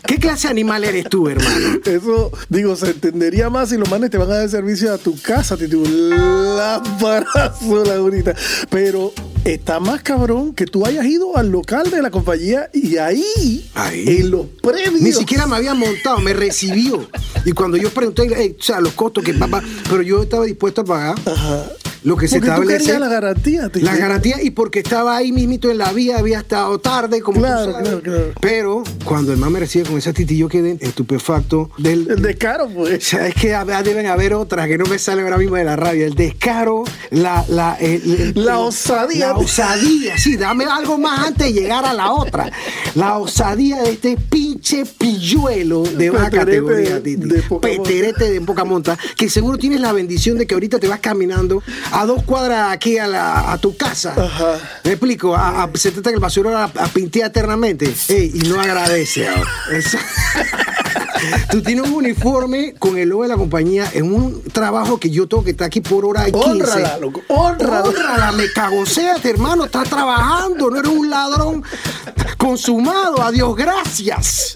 ¿Qué 0.07 0.18
clase 0.19 0.48
de 0.48 0.51
animal 0.51 0.83
eres 0.86 1.09
tú, 1.09 1.27
hermano? 1.30 1.80
Eso, 1.86 2.31
digo, 2.50 2.75
se 2.77 2.92
entendería 2.92 3.50
más 3.50 3.69
si 3.69 3.77
los 3.77 3.89
manes 3.89 4.09
te 4.09 4.18
van 4.18 4.31
a 4.31 4.36
dar 4.38 4.50
servicio 4.50 4.94
a 4.94 4.98
tu 4.98 5.19
casa, 5.21 5.57
Titibu. 5.57 5.83
Lámparazo, 5.86 7.83
la 7.86 8.00
bonita. 8.00 8.33
Pero 8.69 9.12
está 9.44 9.80
más 9.81 10.01
cabrón 10.01 10.54
que 10.54 10.65
tú 10.65 10.86
hayas 10.86 11.06
ido 11.06 11.36
al 11.38 11.50
local 11.50 11.92
de 11.92 12.01
la 12.01 12.09
compañía 12.09 12.69
y 12.74 12.98
ahí, 12.98 13.69
Ahí. 13.75 14.06
en 14.21 14.31
los 14.31 14.45
premios. 14.62 15.01
Ni 15.01 15.12
siquiera 15.12 15.45
me 15.45 15.57
había 15.57 15.74
montado, 15.74 16.19
me 16.19 16.33
recibió. 16.33 17.07
Y 17.45 17.51
cuando 17.51 17.75
yo 17.77 17.89
pregunté, 17.89 18.24
"Ey, 18.42 18.56
o 18.57 18.63
sea, 18.63 18.80
los 18.80 18.94
costos 18.94 19.24
que 19.24 19.33
papá, 19.33 19.62
pero 19.89 20.01
yo 20.01 20.24
estaba 20.24 20.45
dispuesto 20.45 20.81
a 20.81 20.86
pagar 20.86 21.15
Ajá. 21.25 21.65
Lo 22.04 22.16
que 22.18 22.28
se 22.28 22.36
Porque 22.38 22.48
tú 22.48 22.54
establece. 22.54 22.84
querías 22.86 23.00
la 23.02 23.08
garantía. 23.08 23.72
La 23.76 23.96
garantía 23.96 24.42
y 24.42 24.52
porque 24.52 24.80
estaba 24.80 25.16
ahí 25.18 25.32
mismito 25.32 25.70
en 25.70 25.78
la 25.78 25.92
vía, 25.92 26.18
había 26.18 26.40
estado 26.40 26.78
tarde, 26.80 27.22
como 27.22 27.38
tú 27.40 27.44
Claro, 27.46 27.72
sabes. 27.72 27.88
claro, 27.88 28.02
claro. 28.02 28.32
Pero 28.42 28.84
cuando 29.04 29.32
el 29.34 29.38
man 29.38 29.52
me 29.52 29.60
recibe 29.60 29.86
con 29.86 29.98
esa 29.98 30.14
titi, 30.14 30.38
yo 30.38 30.48
quedé 30.48 30.78
estupefacto 30.80 31.70
del... 31.78 32.08
El 32.10 32.22
descaro, 32.22 32.66
o 32.66 32.70
pues. 32.70 33.04
sea, 33.04 33.28
es 33.28 33.36
que 33.36 33.50
deben 33.84 34.08
haber 34.08 34.34
otras 34.34 34.68
que 34.68 34.78
no 34.78 34.86
me 34.86 35.00
salen 35.00 35.26
ahora 35.26 35.38
mismo 35.38 35.56
de 35.56 35.64
la 35.64 35.76
rabia. 35.76 36.06
El 36.06 36.16
descaro, 36.16 36.84
la... 37.12 37.46
La, 37.50 37.76
el- 37.80 38.34
el- 38.36 38.46
La 38.46 38.60
osadía. 38.60 39.28
La 39.30 39.38
osadía, 39.38 40.18
sí, 40.18 40.38
dame 40.38 40.66
algo 40.66 40.98
más 40.98 41.28
antes 41.28 41.48
de 41.48 41.54
llegar 41.62 41.86
a 41.86 41.94
la 41.94 42.12
otra. 42.12 42.52
La 42.96 43.18
osadía 43.18 43.82
de 43.84 43.92
este 43.92 44.18
pinche 44.18 44.84
pilluelo 44.86 45.84
de 45.84 46.10
baja 46.10 46.30
categoría, 46.30 46.96
de- 46.96 47.02
Titi. 47.02 47.28
de 47.28 47.42
monta. 47.50 47.68
Peterete 47.68 48.32
de 48.32 48.42
poca 48.42 48.64
monta, 48.64 48.98
que 49.16 49.30
seguro 49.30 49.58
tienes 49.58 49.80
la 49.82 49.92
bendición 49.94 50.38
de 50.38 50.46
que 50.48 50.54
ahorita 50.54 50.80
te 50.80 50.88
vas 50.88 51.00
caminando 51.00 51.62
a 51.92 52.06
dos 52.06 52.24
cuadras 52.24 52.72
aquí 52.72 52.98
a, 52.98 53.07
la, 53.07 53.51
a 53.51 53.57
tu 53.57 53.75
casa. 53.78 54.13
Ajá. 54.18 54.57
Me 54.84 54.92
explico, 54.92 55.36
a, 55.36 55.63
a- 55.63 55.69
se 55.75 55.92
trata 55.92 56.10
que 56.10 56.16
el 56.16 56.22
basurero 56.22 56.57
a, 56.57 56.66
a 56.66 56.88
pintear 56.88 57.30
eternamente 57.30 57.94
Ey, 58.09 58.31
y 58.33 58.40
no 58.47 58.59
agradece 58.59 59.28
ahora. 59.28 59.50
Eso- 59.71 59.97
Tú 61.52 61.62
tienes 61.62 61.88
un 61.88 61.94
uniforme 61.94 62.74
con 62.78 62.98
el 62.98 63.10
logo 63.10 63.24
de 63.24 63.30
la 63.30 63.38
compañía 63.38 63.90
en 63.94 64.14
un 64.14 64.44
trabajo 64.44 65.00
que 65.00 65.10
yo 65.10 65.28
tengo 65.28 65.44
que 65.44 65.52
estar 65.52 65.68
aquí 65.68 65.82
por 65.82 66.06
hora 66.06 66.28
y 66.28 66.32
15. 66.32 66.50
Honrala, 66.50 66.98
loco. 67.00 67.22
Honrala. 67.28 67.84
Honrala, 67.84 68.32
me 68.34 68.52
cagoseate, 68.52 69.30
hermano. 69.30 69.66
Estás 69.66 69.90
trabajando, 69.90 70.70
no 70.70 70.78
eres 70.78 70.92
un 70.92 71.10
ladrón 71.10 71.64
consumado. 72.38 73.22
Adiós, 73.22 73.56
gracias. 73.56 74.56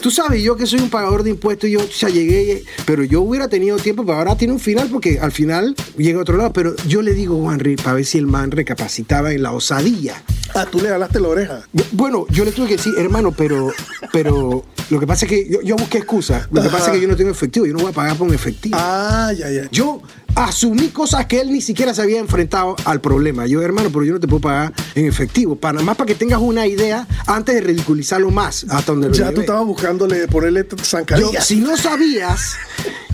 Tú 0.00 0.10
sabes, 0.10 0.42
yo 0.42 0.56
que 0.56 0.66
soy 0.66 0.80
un 0.80 0.88
pagador 0.88 1.22
de 1.22 1.30
impuestos, 1.30 1.68
yo 1.68 1.86
ya 1.86 2.08
llegué, 2.08 2.64
pero 2.86 3.04
yo 3.04 3.20
hubiera 3.20 3.48
tenido 3.48 3.76
tiempo, 3.76 4.04
pero 4.04 4.18
ahora 4.18 4.34
tiene 4.34 4.54
un 4.54 4.60
final 4.60 4.88
porque 4.90 5.18
al 5.20 5.30
final 5.30 5.74
llega 5.96 6.18
a 6.18 6.22
otro 6.22 6.36
lado. 6.38 6.52
Pero 6.52 6.74
yo 6.86 7.02
le 7.02 7.12
digo, 7.12 7.36
Juanri, 7.36 7.76
para 7.76 7.94
ver 7.94 8.06
si 8.06 8.18
el 8.18 8.26
man 8.26 8.50
recapacitaba 8.50 9.32
en 9.32 9.42
la 9.42 9.52
osadía. 9.52 10.22
Ah, 10.54 10.66
tú 10.70 10.80
le 10.80 10.88
jalaste 10.88 11.20
la 11.20 11.28
oreja. 11.28 11.62
Bueno, 11.92 12.26
yo 12.30 12.44
le 12.44 12.52
tuve 12.52 12.66
que 12.66 12.76
decir, 12.76 12.94
hermano, 12.98 13.32
pero, 13.32 13.72
pero 14.12 14.64
lo 14.88 14.98
que 14.98 15.06
pasa 15.06 15.26
es 15.26 15.30
que 15.30 15.48
yo, 15.48 15.60
yo 15.62 15.69
busqué 15.76 15.98
excusa. 15.98 16.48
Lo 16.50 16.60
que 16.62 16.68
Ajá. 16.68 16.78
pasa 16.78 16.90
es 16.90 16.96
que 16.96 17.02
yo 17.02 17.08
no 17.08 17.16
tengo 17.16 17.30
efectivo, 17.30 17.66
yo 17.66 17.72
no 17.72 17.80
voy 17.80 17.90
a 17.90 17.94
pagar 17.94 18.16
por 18.16 18.28
un 18.28 18.34
efectivo. 18.34 18.76
Ah, 18.78 19.32
ya, 19.36 19.50
ya. 19.50 19.68
Yo 19.70 20.02
asumí 20.34 20.88
cosas 20.88 21.26
que 21.26 21.40
él 21.40 21.50
ni 21.52 21.60
siquiera 21.60 21.92
se 21.92 22.02
había 22.02 22.18
enfrentado 22.20 22.76
al 22.84 23.00
problema. 23.00 23.46
Yo, 23.46 23.62
hermano, 23.62 23.90
pero 23.92 24.04
yo 24.04 24.12
no 24.14 24.20
te 24.20 24.28
puedo 24.28 24.40
pagar 24.40 24.72
en 24.94 25.06
efectivo. 25.06 25.56
Para 25.56 25.74
nada 25.74 25.84
más 25.86 25.96
para 25.96 26.06
que 26.06 26.14
tengas 26.14 26.40
una 26.40 26.66
idea 26.66 27.06
antes 27.26 27.54
de 27.54 27.60
ridiculizarlo 27.60 28.30
más 28.30 28.64
hasta 28.68 28.92
donde 28.92 29.08
lo 29.08 29.14
Ya 29.14 29.32
tú 29.32 29.40
estabas 29.40 29.66
buscándole 29.66 30.26
ponerle 30.28 30.66
Yo, 30.70 30.76
zancadillas. 30.84 31.46
si 31.46 31.56
no 31.56 31.76
sabías, 31.76 32.54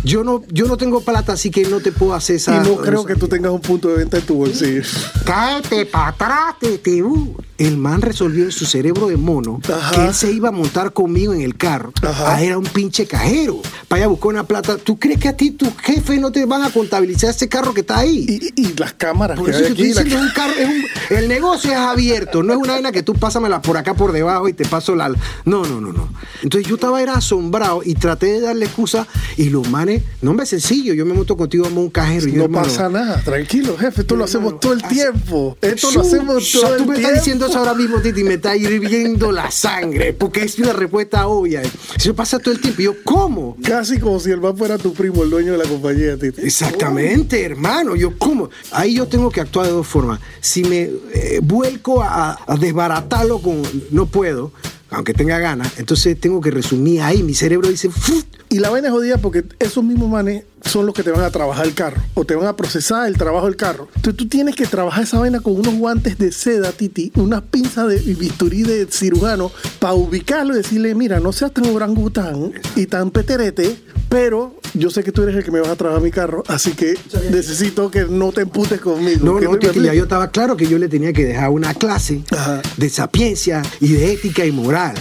yo 0.05 0.25
no, 0.25 0.43
yo 0.49 0.67
no 0.67 0.77
tengo 0.77 1.01
plata, 1.01 1.33
así 1.33 1.51
que 1.51 1.65
no 1.65 1.81
te 1.81 1.93
puedo 1.93 2.15
hacer 2.15 2.35
y 2.35 2.37
esa. 2.37 2.63
no 2.63 2.77
creo 2.77 3.05
que 3.05 3.15
tú 3.17 3.29
tengas 3.29 3.53
un 3.53 3.61
punto 3.61 3.89
de 3.89 3.97
venta 3.97 4.19
en 4.19 4.27
tu 4.27 4.35
bolsillo. 4.37 4.83
Cáete 5.25 5.87
para 5.87 6.09
atrás, 6.09 6.55
uh. 7.03 7.35
El 7.59 7.77
man 7.77 8.03
resolvió 8.03 8.45
en 8.45 8.53
su 8.53 8.67
cerebro 8.67 9.09
de 9.09 9.17
mono 9.17 9.61
Ajá. 9.73 9.93
que 9.95 10.07
él 10.09 10.15
se 10.15 10.31
iba 10.33 10.49
a 10.49 10.53
montar 10.53 10.93
conmigo 10.93 11.33
en 11.33 11.41
el 11.43 11.57
carro. 11.57 11.93
Ajá. 12.03 12.35
Ah, 12.37 12.43
era 12.43 12.59
un 12.59 12.65
pinche 12.65 13.07
cajero. 13.07 13.61
Para 13.89 14.03
allá 14.03 14.09
buscar 14.09 14.29
una 14.31 14.47
plata. 14.47 14.77
¿Tú 14.77 14.99
crees 14.99 15.19
que 15.21 15.29
a 15.29 15.37
ti 15.37 15.51
tus 15.53 15.71
jefes 15.83 16.21
no 16.21 16.33
te 16.33 16.45
van 16.45 16.63
a 16.63 16.71
contabilizar 16.71 17.31
ese 17.31 17.49
carro 17.49 17.73
que 17.75 17.81
está 17.81 17.99
ahí? 17.99 18.53
Y, 18.57 18.75
las 18.79 18.93
cámaras 18.95 19.39
Por 19.39 19.47
que 19.47 19.53
eso 19.57 19.65
hay 19.65 19.71
estoy 19.71 19.85
aquí. 19.87 19.95
la- 19.95 20.03
diciendo, 20.03 20.25
es 20.25 20.29
un 20.29 20.35
carro, 20.35 20.53
es 20.59 20.69
un- 20.69 21.17
el 21.17 21.29
negocio 21.29 21.71
es 21.71 21.77
abierto, 21.79 22.43
no 22.43 22.53
es 22.53 22.59
una 22.59 22.73
vaina 22.75 22.93
que 22.93 23.03
tú 23.03 23.15
pásamela 23.15 23.63
por 23.63 23.77
acá 23.77 23.95
por 23.95 24.13
debajo 24.13 24.49
y 24.49 24.53
te 24.53 24.65
paso 24.65 24.95
la. 24.95 25.09
No, 25.45 25.65
no, 25.65 25.81
no, 25.81 25.93
no. 25.93 26.09
Entonces 26.43 26.69
yo 26.69 26.75
estaba 26.75 27.01
era 27.01 27.15
asombrado 27.15 27.81
y 27.85 27.95
traté 27.95 28.27
de 28.27 28.41
darle 28.41 28.67
excusa 28.67 29.07
y 29.37 29.49
los 29.51 29.69
manes, 29.71 30.03
no 30.21 30.35
me 30.35 30.45
sencillo, 30.47 30.93
yo 30.95 31.07
me 31.07 31.15
monto 31.15 31.37
contigo 31.37 31.67
a 31.67 31.69
un 31.69 31.91
cajero 31.91 32.27
y 32.29 32.33
yo, 32.33 32.39
no 32.39 32.45
hermano, 32.45 32.67
pasa 32.67 32.89
nada, 32.89 33.23
tranquilo, 33.23 33.77
jefe. 33.79 34.03
Esto 34.03 34.17
lo 34.17 34.25
hacemos 34.25 34.61
todo 34.61 34.73
el 34.73 34.83
tiempo. 34.83 35.57
Esto 35.63 35.89
Su- 35.91 35.95
lo 35.95 36.01
hacemos 36.03 36.51
todo 36.53 36.75
el 36.75 36.83
Tú 36.83 36.87
me 36.87 36.95
tiempo. 36.95 37.09
estás 37.09 37.15
diciendo 37.25 37.46
ahora 37.55 37.75
mismo, 37.75 38.00
Titi, 38.00 38.25
me 38.25 38.35
está 38.35 38.57
hirviendo 38.57 39.31
la 39.31 39.50
sangre, 39.50 40.12
porque 40.12 40.43
es 40.43 40.59
una 40.59 40.73
respuesta 40.73 41.26
obvia. 41.29 41.62
Eso 41.97 42.15
pasa 42.15 42.38
todo 42.38 42.55
el 42.55 42.61
tiempo. 42.61 42.81
Y 42.81 42.85
yo, 42.87 42.95
¿cómo? 43.05 43.57
Casi 43.62 43.99
como 43.99 44.19
si 44.19 44.31
el 44.31 44.41
man 44.41 44.57
fuera 44.57 44.79
tu 44.79 44.93
primo, 44.95 45.23
el 45.23 45.31
dueño 45.31 45.53
de 45.53 45.59
la 45.59 45.65
compañía, 45.69 46.17
Titi. 46.17 46.41
Exactamente, 46.43 47.45
hermano. 47.45 47.95
Yo, 47.95 48.17
¿cómo? 48.19 48.50
Ahí 48.73 48.95
yo 48.95 49.07
tengo 49.07 49.31
que 49.31 49.41
actuar 49.41 49.67
de 49.67 49.73
dos 49.73 49.87
formas. 49.87 50.21
Si 50.41 50.65
me 50.65 50.91
eh, 51.12 51.41
vuelco 51.43 52.03
a, 52.03 52.38
a 52.47 52.57
desbaratarlo 52.57 53.41
con. 53.41 53.62
No 53.91 54.07
puedo, 54.07 54.53
aunque 54.91 55.12
tenga 55.15 55.38
ganas. 55.38 55.79
Entonces 55.79 56.19
tengo 56.19 56.41
que 56.41 56.50
resumir 56.50 57.03
ahí. 57.03 57.23
Mi 57.23 57.35
cerebro 57.35 57.69
dice. 57.69 57.91
"Fuf". 57.91 58.25
Y 58.49 58.61
la 58.61 58.71
vaina 58.71 58.88
es 58.88 58.95
jodida 58.95 59.19
porque 59.19 59.45
esos 59.59 59.83
mismos 59.83 60.09
manes 60.09 60.45
son 60.63 60.87
los 60.87 60.95
que 60.95 61.03
te 61.03 61.11
van 61.11 61.23
a 61.23 61.31
trabajar 61.31 61.67
el 61.67 61.75
carro 61.75 62.01
o 62.15 62.25
te 62.25 62.35
van 62.35 62.47
a 62.47 62.57
procesar 62.57 63.07
el 63.09 63.17
trabajo 63.17 63.47
del 63.47 63.57
carro. 63.57 63.89
Entonces 63.97 64.17
tú 64.17 64.29
tienes 64.29 64.57
que 64.57 64.67
trabajar 64.67 65.05
esa 65.05 65.19
vaina 65.19 65.41
con 65.41 65.55
unos 65.55 65.75
guantes 65.75 66.19
de 66.19 66.33
seda, 66.33 66.73
Titi, 66.73 67.13
unas 67.17 67.43
pinzas 67.43 67.89
de 67.89 67.99
bisturí 67.99 68.63
de 68.63 68.87
cirujano 68.91 69.51
para 69.79 69.95
ubicarlo 69.95 70.55
y 70.55 70.59
decirle, 70.59 70.95
mira, 70.95 71.21
no 71.21 71.33
seas 71.33 71.53
tan 71.53 71.67
orangután 71.67 72.53
y 72.75 72.87
tan 72.87 73.11
peterete, 73.11 73.77
pero 74.09 74.57
yo 74.75 74.91
sé 74.91 75.03
que 75.03 75.13
tú 75.13 75.23
eres 75.23 75.37
el 75.37 75.45
que 75.45 75.51
me 75.51 75.61
vas 75.61 75.71
a 75.71 75.77
trabajar 75.77 76.03
mi 76.03 76.11
carro, 76.11 76.43
así 76.49 76.73
que 76.73 76.95
necesito 77.31 77.91
que 77.91 78.05
no 78.05 78.33
te 78.33 78.43
emputes 78.43 78.81
conmigo. 78.81 79.25
No, 79.25 79.39
Que 79.39 79.45
no, 79.47 79.53
me 79.53 79.59
Titi, 79.59 79.83
ya 79.83 79.95
yo 79.95 80.05
estaba 80.05 80.31
claro 80.31 80.57
que 80.57 80.67
yo 80.67 80.79
le 80.79 80.89
tenía 80.89 81.13
que 81.13 81.25
dejar 81.25 81.51
una 81.51 81.75
clase 81.75 82.23
Ajá. 82.31 82.63
de 82.77 82.89
sapiencia 82.89 83.63
y 83.81 83.93
de 83.93 84.13
ética 84.13 84.45
y 84.45 84.53
moral. 84.53 84.95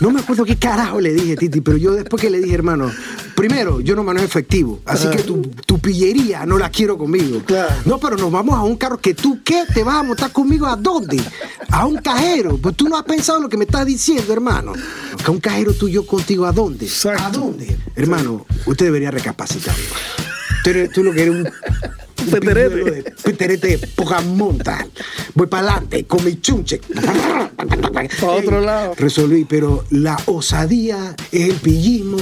No 0.00 0.10
me 0.10 0.20
acuerdo 0.20 0.44
qué 0.44 0.56
carajo 0.56 1.00
le 1.00 1.12
dije, 1.12 1.36
Titi, 1.36 1.60
pero 1.60 1.76
yo 1.76 1.92
después 1.92 2.20
que 2.20 2.30
le 2.30 2.40
dije, 2.40 2.54
hermano, 2.54 2.90
primero, 3.34 3.80
yo 3.80 3.96
no 3.96 4.02
manejo 4.02 4.26
efectivo, 4.26 4.80
así 4.84 5.08
Que 5.16 5.22
tu, 5.22 5.42
tu 5.66 5.78
pillería 5.78 6.44
no 6.46 6.58
la 6.58 6.70
quiero 6.70 6.96
conmigo. 6.98 7.40
Claro. 7.44 7.74
No, 7.84 7.98
pero 7.98 8.16
nos 8.16 8.30
vamos 8.30 8.54
a 8.56 8.62
un 8.62 8.76
carro 8.76 8.98
que 8.98 9.14
tú, 9.14 9.40
¿qué? 9.44 9.64
¿Te 9.72 9.82
vas 9.82 9.96
a 9.96 10.02
montar 10.02 10.32
conmigo 10.32 10.66
a 10.66 10.76
dónde? 10.76 11.20
A 11.70 11.86
un 11.86 11.96
cajero. 11.98 12.58
Pues 12.58 12.76
tú 12.76 12.88
no 12.88 12.96
has 12.96 13.04
pensado 13.04 13.40
lo 13.40 13.48
que 13.48 13.56
me 13.56 13.64
estás 13.64 13.86
diciendo, 13.86 14.32
hermano. 14.32 14.72
Que 15.24 15.30
un 15.30 15.40
cajero 15.40 15.72
tú 15.74 15.88
y 15.88 15.92
yo 15.92 16.06
contigo, 16.06 16.46
¿a 16.46 16.52
dónde? 16.52 16.86
Exacto. 16.86 17.22
¿A 17.24 17.30
dónde? 17.30 17.78
Hermano, 17.96 18.46
usted 18.66 18.86
debería 18.86 19.10
recapacitar. 19.10 19.74
Tú, 20.64 20.70
eres- 20.70 20.90
tú 20.92 21.02
lo 21.04 21.12
que 21.12 21.22
eres 21.22 21.34
un... 21.34 21.46
un 21.46 22.30
Peterete. 22.30 23.14
Peterete 23.22 23.76
de 23.78 23.86
poca 23.88 24.20
monta. 24.20 24.86
Voy 25.34 25.46
para 25.46 25.68
adelante 25.72 26.04
con 26.04 26.22
mi 26.24 26.38
chunche. 26.40 26.80
Pa' 28.20 28.26
otro 28.30 28.60
lado. 28.60 28.94
Resolví, 28.96 29.44
pero 29.46 29.84
la 29.90 30.18
osadía 30.26 31.14
es 31.32 31.48
el 31.48 31.54
pillismo 31.56 32.18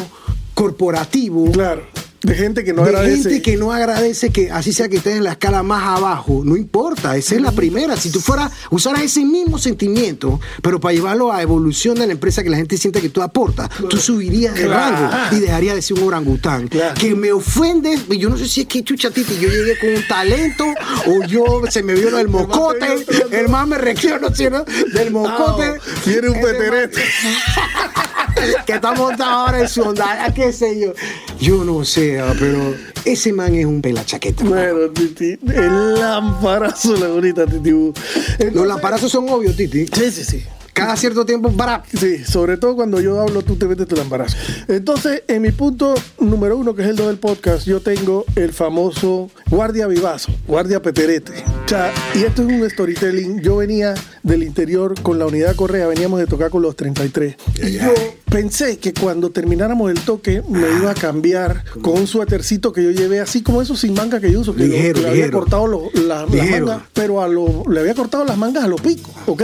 corporativo. 0.55 1.51
Claro, 1.53 1.83
de 2.21 2.35
gente 2.35 2.65
que 2.65 2.73
no 2.73 2.83
de 2.83 2.89
agradece. 2.89 3.23
gente 3.31 3.43
que 3.43 3.57
no 3.57 3.73
agradece 3.73 4.31
que 4.31 4.51
así 4.51 4.73
sea 4.73 4.89
que 4.89 4.97
estés 4.97 5.17
en 5.17 5.25
la 5.25 5.33
escala 5.33 5.63
más 5.63 5.85
abajo, 5.99 6.43
no 6.45 6.57
importa, 6.57 7.17
esa 7.17 7.37
es 7.37 7.41
la 7.41 7.53
primera. 7.53 7.97
Si 7.97 8.11
tú 8.11 8.21
fueras, 8.21 8.51
usaras 8.71 9.03
ese 9.03 9.25
mismo 9.25 9.57
sentimiento, 9.59 10.41
pero 10.63 10.81
para 10.81 10.95
llevarlo 10.95 11.33
a 11.33 11.43
evolución 11.43 11.97
de 11.97 12.07
la 12.07 12.13
empresa 12.13 12.43
que 12.43 12.51
la 12.51 12.57
gente 12.57 12.77
siente 12.77 13.01
que 13.01 13.09
tú 13.09 13.23
aportas, 13.23 13.69
tú 13.89 13.97
subirías 13.99 14.55
de 14.55 14.65
Claro. 14.65 15.09
rango 15.11 15.37
y 15.37 15.41
dejarías 15.41 15.77
de 15.77 15.83
ser 15.83 15.99
un 15.99 16.09
orangután. 16.09 16.67
Claro. 16.69 16.95
Que 16.99 17.15
me 17.15 17.31
ofende, 17.33 17.97
yo 18.19 18.29
no 18.29 18.37
sé 18.37 18.49
si 18.49 18.63
es 18.63 18.67
que 18.67 18.83
chucha 18.83 19.11
titi, 19.11 19.39
yo 19.41 19.49
llegué 19.49 19.79
con 19.79 19.91
un 19.91 20.07
talento 20.09 20.65
o 21.07 21.25
yo 21.27 21.63
se 21.71 21.83
me 21.83 21.95
vio 21.95 22.11
del 22.15 22.29
mocote, 22.29 23.05
el 23.31 23.49
más 23.49 23.67
me 23.69 23.79
requiero, 23.79 24.19
no 24.19 24.31
del 24.31 25.11
mocote. 25.11 25.65
Ah, 25.65 26.01
tiene 26.05 26.29
un 26.31 26.41
peterete. 26.41 27.01
que 28.67 28.75
está 28.75 28.93
montado 28.93 29.31
ahora 29.31 29.61
en 29.61 29.69
su 29.69 29.83
onda, 29.83 30.33
qué 30.35 30.53
sé 30.53 30.79
yo. 30.79 30.93
Yo 31.41 31.65
no 31.65 31.85
sé, 31.85 32.08
pero 32.39 32.75
ese 33.05 33.33
man 33.33 33.55
es 33.55 33.67
un 33.67 33.81
pelachaqueta. 33.81 34.45
Bueno, 34.45 34.91
Titi, 34.91 35.39
el 35.53 35.95
lamparazo, 35.95 36.97
la 36.97 37.09
bonita 37.09 37.47
Titi. 37.47 37.71
Los 38.53 38.67
lamparazos 38.67 39.11
son 39.11 39.29
obvios, 39.29 39.57
Titi. 39.57 39.87
Sí, 39.87 40.11
sí, 40.11 40.25
sí. 40.25 40.45
Cada 40.79 40.97
cierto 40.97 41.25
tiempo, 41.27 41.51
para. 41.53 41.83
Sí, 41.99 42.25
sobre 42.25 42.57
todo 42.57 42.77
cuando 42.77 43.01
yo 43.01 43.21
hablo, 43.21 43.43
tú 43.43 43.57
te 43.57 43.67
metes 43.67 43.87
tu 43.87 43.97
lamparazo. 43.97 44.37
Entonces, 44.69 45.23
en 45.29 45.43
mi 45.43 45.53
punto 45.53 45.95
número 46.21 46.57
uno, 46.57 46.75
que 46.75 46.83
es 46.83 46.89
el 46.89 46.97
do 46.97 47.07
del 47.09 47.19
podcast, 47.19 47.67
yo 47.67 47.81
tengo 47.81 48.25
el 48.37 48.53
famoso 48.53 49.31
guardia 49.51 49.87
vivazo, 49.87 50.33
guardia 50.47 50.81
peterete. 50.83 51.33
O 51.65 51.69
sea, 51.69 51.93
y 52.15 52.23
esto 52.23 52.43
es 52.43 52.49
un 52.49 52.71
storytelling. 52.71 53.41
Yo 53.41 53.57
venía 53.57 53.95
del 54.23 54.43
interior 54.43 55.01
con 55.03 55.19
la 55.19 55.27
unidad 55.27 55.55
Correa, 55.57 55.87
veníamos 55.87 56.19
de 56.21 56.27
tocar 56.27 56.51
con 56.51 56.63
los 56.63 56.77
33. 56.77 57.37
Y 57.63 57.73
yo 57.73 57.93
pensé 58.31 58.79
que 58.79 58.93
cuando 58.95 59.31
termináramos 59.31 59.91
el 59.91 60.01
toque 60.01 60.43
me 60.49 60.61
iba 60.81 60.91
a 60.91 60.95
cambiar 60.95 61.65
con 61.83 61.95
un 61.99 62.07
suétercito 62.07 62.73
que 62.73 62.83
yo 62.85 62.91
llevé, 62.91 63.21
así 63.21 63.43
como 63.43 63.63
esos 63.63 63.81
sin 63.81 63.95
manga 63.95 64.21
que 64.21 64.31
yo 64.33 64.41
uso, 64.41 64.55
que, 64.55 64.65
lo- 64.67 64.75
Ligero, 64.75 64.95
que 64.95 65.01
le 65.03 65.09
había 65.11 65.31
cortado 65.31 65.67
lo- 65.67 65.91
la- 65.95 66.27
las 66.27 66.31
mangas, 66.31 66.83
pero 66.93 67.23
a 67.23 67.29
lo, 67.29 67.65
le 67.71 67.81
había 67.81 67.95
cortado 67.95 68.25
las 68.25 68.37
mangas 68.37 68.65
a 68.65 68.69
los 68.69 68.81
picos, 68.81 69.13
¿ok? 69.27 69.43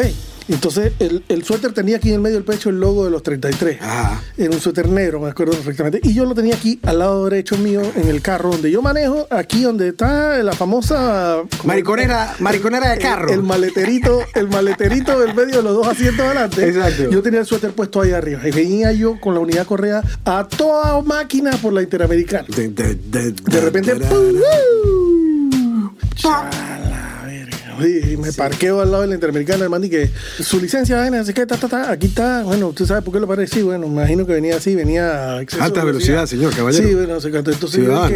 Entonces 0.48 0.92
el, 0.98 1.24
el 1.28 1.42
suéter 1.44 1.72
tenía 1.72 1.96
aquí 1.96 2.08
en 2.10 2.16
el 2.16 2.20
medio 2.20 2.36
del 2.36 2.44
pecho 2.44 2.68
el 2.70 2.78
logo 2.78 3.04
de 3.04 3.10
los 3.10 3.22
33. 3.22 3.80
Ajá. 3.80 4.22
Era 4.36 4.50
un 4.50 4.60
suéter 4.60 4.88
negro, 4.88 5.20
me 5.20 5.30
acuerdo 5.30 5.52
perfectamente. 5.52 6.00
Y 6.02 6.12
yo 6.14 6.24
lo 6.24 6.34
tenía 6.34 6.54
aquí 6.54 6.78
al 6.82 6.98
lado 6.98 7.24
derecho 7.24 7.56
mío 7.56 7.80
en 7.96 8.08
el 8.08 8.20
carro 8.20 8.50
donde 8.50 8.70
yo 8.70 8.82
manejo, 8.82 9.26
aquí 9.30 9.62
donde 9.62 9.88
está 9.88 10.42
la 10.42 10.52
famosa... 10.52 11.38
Mariconera, 11.64 12.34
mariconera 12.40 12.90
de 12.90 12.98
carro. 12.98 13.32
El 13.32 13.42
maleterito, 13.42 14.20
el 14.34 14.48
maleterito 14.48 15.18
del 15.18 15.34
medio 15.34 15.56
de 15.58 15.62
los 15.62 15.74
dos 15.76 15.86
asientos 15.88 16.26
adelante. 16.26 16.68
Exacto. 16.68 17.10
Yo 17.10 17.22
tenía 17.22 17.40
el 17.40 17.46
suéter 17.46 17.72
puesto 17.72 18.00
ahí 18.02 18.10
arriba. 18.12 18.46
Y 18.46 18.50
venía 18.50 18.92
yo 18.92 19.18
con 19.20 19.34
la 19.34 19.40
unidad 19.40 19.66
correa 19.66 20.02
a 20.24 20.46
toda 20.46 21.00
máquina 21.02 21.52
por 21.62 21.72
la 21.72 21.82
Interamericana. 21.82 22.46
de, 22.48 23.60
repente, 23.60 23.94
de- 23.94 24.06
¡pum! 24.06 24.34
Y 27.80 28.16
me 28.16 28.32
parqueo 28.32 28.80
al 28.80 28.90
lado 28.90 29.02
de 29.02 29.08
la 29.08 29.14
Interamericana, 29.14 29.64
hermano, 29.64 29.84
y 29.84 29.90
que 29.90 30.10
su 30.40 30.60
licencia, 30.60 30.96
vaina, 30.96 31.20
así 31.20 31.32
que, 31.32 31.46
ta, 31.46 31.56
ta, 31.56 31.68
ta, 31.68 31.90
aquí 31.90 32.06
está. 32.08 32.42
Bueno, 32.42 32.68
usted 32.68 32.86
sabe 32.86 33.02
por 33.02 33.14
qué 33.14 33.20
lo 33.20 33.26
parece. 33.26 33.54
Sí, 33.56 33.62
bueno, 33.62 33.86
me 33.88 33.94
imagino 33.94 34.26
que 34.26 34.32
venía 34.34 34.56
así, 34.56 34.74
venía 34.74 35.38
a 35.38 35.44
Alta 35.60 35.84
velocidad, 35.84 36.26
señor 36.26 36.54
caballero. 36.54 36.86
Sí, 36.88 36.94
bueno, 36.94 37.18
cuánto. 37.30 37.50
Entonces, 37.50 37.84
yo 37.84 38.08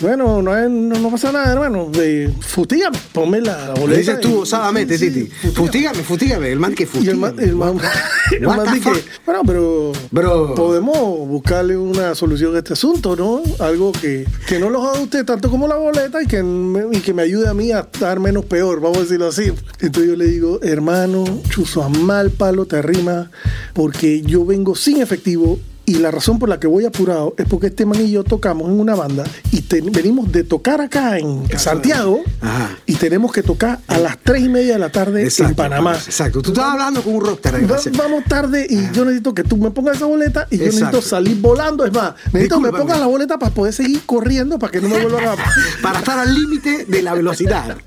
bueno, 0.00 0.42
no, 0.42 0.56
es- 0.56 0.70
no, 0.70 0.98
no 0.98 1.10
pasa 1.10 1.32
nada, 1.32 1.52
hermano. 1.52 1.90
Eh, 1.98 2.30
fustígame, 2.40 2.96
ponme 3.12 3.40
la, 3.40 3.68
la 3.68 3.74
Le 3.74 3.80
boleta. 3.80 3.98
dices 3.98 4.20
tú 4.20 4.40
osadamente, 4.40 4.98
sí, 4.98 5.10
sí, 5.10 5.12
Titi. 5.12 5.30
fustígame. 5.54 5.66
Fustígame, 5.66 6.02
fustígame. 6.02 6.52
El 6.52 6.58
man 6.60 6.74
que 6.74 6.82
Y 6.84 6.86
fustiga. 6.86 7.12
el 7.12 7.18
man, 7.18 7.34
el 7.38 7.56
man, 7.56 7.78
el 8.32 8.80
fuck? 8.82 8.96
bueno, 9.24 9.42
pero 9.46 9.92
Bro. 10.10 10.54
podemos 10.54 10.96
buscarle 11.28 11.76
una 11.76 12.14
solución 12.14 12.54
a 12.54 12.58
este 12.58 12.72
asunto, 12.74 13.16
¿no? 13.16 13.42
Algo 13.58 13.92
que, 13.92 14.26
que 14.48 14.58
no 14.58 14.70
lo 14.70 14.80
joda 14.80 15.00
usted 15.00 15.24
tanto 15.24 15.50
como 15.50 15.66
la 15.68 15.76
boleta 15.76 16.22
y 16.22 16.26
que, 16.26 16.42
me, 16.42 16.96
y 16.96 17.00
que 17.00 17.12
me 17.14 17.22
ayude 17.22 17.48
a 17.48 17.54
mí 17.54 17.72
a 17.72 17.80
estar 17.80 18.18
menos 18.20 18.44
peor, 18.44 18.80
vamos 18.80 18.98
a 18.98 19.00
decirlo 19.06 19.28
así. 19.28 19.52
Entonces 19.80 20.10
yo 20.10 20.16
le 20.16 20.26
digo, 20.26 20.60
hermano, 20.62 21.24
chuzo 21.48 21.82
a 21.82 21.88
mal 21.88 22.30
palo 22.30 22.66
te 22.66 22.76
arrima, 22.76 23.30
porque 23.74 24.22
yo 24.22 24.44
vengo 24.44 24.74
sin 24.74 25.00
efectivo. 25.00 25.58
Y 25.86 25.94
la 25.98 26.10
razón 26.10 26.38
por 26.40 26.48
la 26.48 26.58
que 26.58 26.66
voy 26.66 26.84
apurado 26.84 27.34
es 27.38 27.46
porque 27.48 27.68
este 27.68 27.86
man 27.86 28.00
y 28.04 28.10
yo 28.10 28.24
tocamos 28.24 28.68
en 28.68 28.80
una 28.80 28.96
banda 28.96 29.22
y 29.52 29.62
te- 29.62 29.80
venimos 29.80 30.32
de 30.32 30.42
tocar 30.42 30.80
acá 30.80 31.16
en 31.18 31.44
Santiago 31.58 32.22
Ajá. 32.40 32.70
y 32.86 32.94
tenemos 32.96 33.30
que 33.32 33.42
tocar 33.44 33.78
a 33.86 33.98
las 33.98 34.18
tres 34.18 34.42
y 34.42 34.48
media 34.48 34.72
de 34.74 34.78
la 34.80 34.90
tarde 34.90 35.22
Exacto, 35.22 35.50
en 35.50 35.56
Panamá. 35.56 35.94
Exacto. 35.94 36.42
Tú 36.42 36.50
estabas 36.50 36.72
hablando 36.72 37.02
con 37.02 37.14
un 37.14 37.24
rockstar. 37.24 37.54
Va- 37.70 37.78
vamos 37.98 38.24
tarde 38.24 38.66
y 38.68 38.90
yo 38.92 39.04
necesito 39.04 39.32
que 39.32 39.44
tú 39.44 39.56
me 39.56 39.70
pongas 39.70 39.96
esa 39.96 40.06
boleta 40.06 40.48
y 40.50 40.58
yo 40.58 40.64
Exacto. 40.64 40.86
necesito 40.86 41.08
salir 41.08 41.40
volando. 41.40 41.84
Es 41.84 41.92
más, 41.92 42.14
necesito 42.32 42.56
que 42.56 42.62
me 42.72 42.76
pongas 42.76 42.98
la 42.98 43.06
boleta 43.06 43.38
para 43.38 43.54
poder 43.54 43.72
seguir 43.72 44.00
corriendo 44.04 44.58
para 44.58 44.72
que 44.72 44.80
no 44.80 44.88
me 44.88 45.00
vuelvan 45.00 45.24
a. 45.24 45.36
Para 45.82 46.00
estar 46.00 46.18
al 46.18 46.34
límite 46.34 46.84
de 46.86 47.02
la 47.02 47.14
velocidad. 47.14 47.76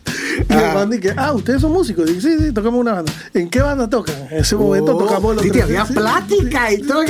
Y 0.50 0.54
el 0.54 0.60
Ah. 0.60 0.72
man 0.74 0.90
dice, 0.90 1.14
ah, 1.18 1.34
ustedes 1.34 1.60
son 1.60 1.74
músicos. 1.74 2.06
Dice, 2.08 2.22
sí, 2.22 2.44
sí, 2.46 2.52
tocamos 2.54 2.80
una 2.80 2.94
banda. 2.94 3.12
¿En 3.34 3.50
qué 3.50 3.62
banda 3.62 3.90
tocan? 3.90 4.16
En 4.32 4.38
ese 4.40 4.56
momento 4.56 4.96
Oh, 4.96 5.00
tocamos 5.00 5.36
los 5.36 5.46
tres. 5.46 5.64
había 5.64 5.84
plática 5.84 6.72
y 6.72 6.82
todo 6.82 7.04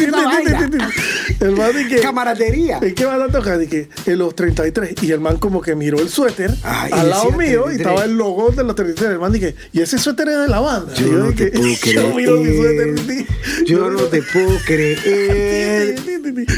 El 1.39 1.51
man 1.55 1.71
dice, 1.75 2.01
Camaradería. 2.01 2.79
¿En 2.81 2.93
qué 2.95 3.05
banda 3.05 3.27
toca? 3.29 3.57
Dije, 3.57 3.89
en 4.05 4.17
los 4.19 4.36
33. 4.36 4.95
Y 5.03 5.12
el 5.12 5.19
man 5.19 5.38
como 5.38 5.62
que 5.62 5.75
miró 5.75 6.00
el 6.00 6.09
suéter 6.09 6.51
y 6.51 6.93
al 6.93 7.09
lado 7.09 7.31
mío 7.31 7.63
33. 7.65 7.74
y 7.74 7.75
estaba 7.77 8.03
el 8.03 8.17
logo 8.17 8.50
de 8.51 8.63
los 8.63 8.75
33. 8.75 9.12
El 9.12 9.19
man 9.19 9.31
dije, 9.31 9.55
¿y 9.71 9.81
ese 9.81 9.98
suéter 9.98 10.27
es 10.29 10.38
de 10.39 10.48
la 10.50 10.59
banda? 10.59 10.93
Yo 10.95 11.07
Y 11.07 11.12
no 11.12 11.33
te 11.33 11.50
dije, 11.51 11.93
puedo 11.93 12.09
yo 12.09 12.15
miro 12.15 12.38
mi 12.41 12.57
suéter. 12.57 12.95
creer. 13.05 13.25
Yo 13.65 13.89
no 13.89 14.00
te 14.03 14.21
puedo 14.21 14.57
creer. 14.65 15.95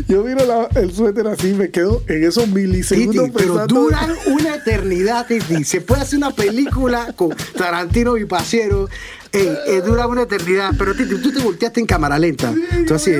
Yo 0.08 0.24
miro 0.24 0.46
la- 0.46 0.68
el 0.80 0.94
suéter 0.94 1.28
así 1.28 1.50
y 1.50 1.54
me 1.54 1.70
quedo 1.70 2.04
en 2.08 2.24
esos 2.24 2.48
milisegundos 2.48 3.25
Titi, 3.25 3.38
pero 3.38 3.66
duran 3.68 4.12
una 4.28 4.56
eternidad, 4.56 5.25
Titi. 5.28 5.63
Se 5.63 5.82
puede 5.82 6.01
hacer 6.01 6.18
una 6.18 6.32
película 6.32 7.13
con 7.16 7.30
Tarantino 7.58 8.18
y 8.18 8.25
Pasiero 8.25 8.90
Ey, 9.34 9.50
eh, 9.68 9.82
dura 9.86 10.08
una 10.08 10.24
eternidad, 10.24 10.72
pero 10.78 10.94
Titi, 10.94 11.16
tú 11.16 11.32
te 11.32 11.40
volteaste 11.40 11.80
en 11.80 11.86
cámara 11.86 12.20
lenta. 12.20 12.54
Tú 12.86 12.96
así, 12.96 13.12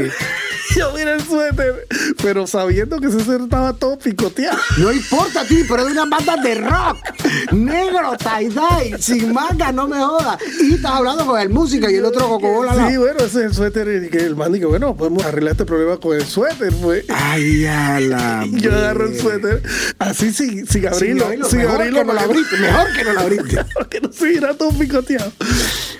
Yo 0.76 0.94
mira 0.94 1.14
el 1.16 1.22
suéter, 1.22 1.88
pero 2.22 2.48
sabiendo 2.48 3.00
que 3.00 3.08
ese 3.08 3.24
suéter 3.24 3.42
estaba 3.44 3.74
todo 3.74 3.98
picoteado. 3.98 4.58
no 4.78 4.92
importa, 4.92 5.44
Titi, 5.46 5.64
pero 5.68 5.82
es 5.82 5.86
de 5.88 5.92
una 5.94 6.06
banda 6.06 6.38
de 6.38 6.56
rock. 6.56 6.98
Negro, 7.52 8.14
tie-dye, 8.18 8.98
sin 9.00 9.34
manga, 9.34 9.72
no 9.72 9.88
me 9.88 9.98
jodas. 9.98 10.38
Y 10.62 10.76
estás 10.76 10.92
hablando 10.92 11.26
con 11.26 11.40
el 11.40 11.50
músico 11.50 11.90
y 11.90 11.96
el 11.96 12.06
otro 12.06 12.28
cocobola. 12.28 12.90
Sí, 12.90 12.98
bueno, 12.98 13.18
ese 13.20 13.26
es 13.26 13.36
el 13.46 13.54
suéter 13.54 14.04
y 14.06 14.10
que 14.10 14.20
el 14.20 14.36
man 14.36 14.54
dice, 14.54 14.66
bueno, 14.66 14.96
podemos 14.96 15.24
arreglar 15.24 15.54
este 15.54 15.66
problema 15.66 15.98
con 15.98 16.16
el 16.16 16.26
suéter, 16.26 16.74
pues. 16.82 17.06
Ay, 17.10 17.66
a 17.66 18.00
la. 18.00 18.46
Yo 18.52 18.72
agarro 18.76 19.06
el 19.08 19.20
suéter, 19.20 19.62
así 20.00 20.32
sin, 20.32 20.68
sin 20.68 20.82
Sin 20.82 20.88
abrirlo, 21.22 21.46
sin 21.50 21.60
mejor 21.60 21.76
abrirlo, 21.76 22.00
que 22.00 22.06
no 22.06 22.14
lo 22.14 22.20
que- 22.20 22.26
abriste, 22.26 22.58
mejor 22.58 22.88
que 22.94 23.04
no 23.04 23.14
lo 23.14 23.20
abriste. 23.20 23.66
Porque 23.74 24.02
no 24.02 24.12
se 24.12 24.40
todo 24.58 24.72
picoteado. 24.72 25.32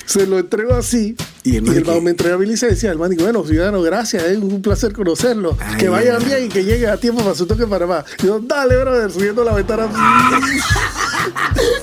Se 0.06 0.28
lo 0.28 0.40
entrego 0.40 0.74
así. 0.76 1.16
Y 1.44 1.54
Y 1.54 1.58
el 1.58 1.86
man 1.86 2.04
me 2.04 2.12
entregó 2.12 2.38
mi 2.38 2.46
licencia. 2.46 2.92
El 2.92 2.98
man 3.00 3.10
dijo, 3.10 3.24
bueno, 3.24 3.44
ciudadano, 3.44 3.82
gracias, 3.82 4.24
es 4.24 4.38
un 4.38 4.62
placer 4.62 4.94
conocerlo. 4.94 5.58
Ay, 5.60 5.78
que 5.78 5.90
vayan 5.90 6.18
ay. 6.20 6.26
bien 6.26 6.46
y 6.46 6.50
que 6.50 6.64
llegue 6.64 6.88
a 6.88 6.98
tiempo 6.98 7.24
para 7.24 7.34
su 7.36 7.48
toque 7.48 7.64
en 7.64 7.70
Panamá. 7.70 8.06
Yo, 8.24 8.40
dale, 8.40 8.78
brother, 8.78 9.12
subiendo 9.12 9.44
la 9.44 9.54
ventana. 9.54 9.88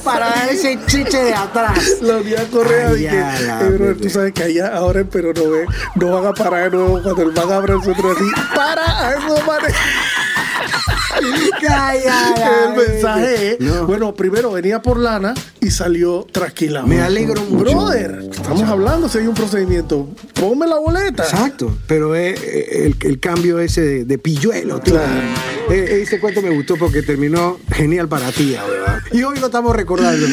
Para 0.05 0.51
ese 0.51 0.79
chiche 0.87 1.19
de 1.23 1.35
atrás. 1.35 1.99
La 2.01 2.17
unidad 2.17 2.49
correa 2.51 2.93
dije, 2.93 3.19
"Eh, 3.21 3.71
brother, 3.77 3.97
tú 4.01 4.09
sabes 4.11 4.33
que 4.33 4.43
allá 4.45 4.75
ahora 4.75 5.01
en 5.01 5.07
Perú 5.09 5.33
no 5.37 5.51
ve, 5.51 5.67
no 5.97 6.11
van 6.13 6.27
a 6.27 6.33
parar 6.33 6.71
de 6.71 6.77
nuevo 6.77 7.01
cuando 7.03 7.23
el 7.23 7.33
man 7.33 7.53
abra 7.53 7.75
el 7.75 7.83
suéter 7.83 8.05
así. 8.07 8.25
Para 8.55 9.09
a 9.09 9.13
esos 9.15 9.47
manes. 9.47 9.75
Ay, 11.15 11.25
ay, 11.69 11.99
ay, 12.11 12.35
El 12.69 12.77
mensaje 12.93 13.53
es, 13.55 13.61
No. 13.61 13.87
bueno, 13.87 14.15
primero 14.15 14.53
venía 14.53 14.81
por 14.83 14.99
lana 14.99 15.35
y 15.61 15.71
salió 15.71 16.27
trasquilado. 16.31 16.87
Me 16.87 17.01
alegro 17.01 17.41
mucho. 17.45 17.65
Brother, 17.71 18.29
estamos 18.31 18.63
hablando 18.65 19.09
si 19.09 19.19
hay 19.19 19.27
un 19.27 19.35
procedimiento. 19.35 20.09
Ponme 20.35 20.67
la 20.67 20.79
boleta. 20.79 21.25
Exacto, 21.25 21.77
pero 21.87 22.15
es 22.15 22.41
eh, 22.43 22.87
el, 22.87 22.97
el 23.09 23.21
cambio 23.21 23.59
ese 23.59 23.81
de, 23.83 24.05
de 24.05 24.19
pilluelo, 24.19 24.81
tío. 24.81 24.95
Claro. 25.69 25.83
Eh, 25.83 26.03
ese 26.03 26.19
cuento 26.19 26.43
me 26.43 26.51
gustó 26.51 26.77
porque 26.77 27.03
terminó 27.03 27.59
genial 27.71 28.09
para 28.09 28.31
ti, 28.33 28.53
¿verdad? 28.53 28.99
Y 29.13 29.23
hoy 29.23 29.39
lo 29.39 29.47
estamos 29.47 29.75
recordando. 29.77 30.27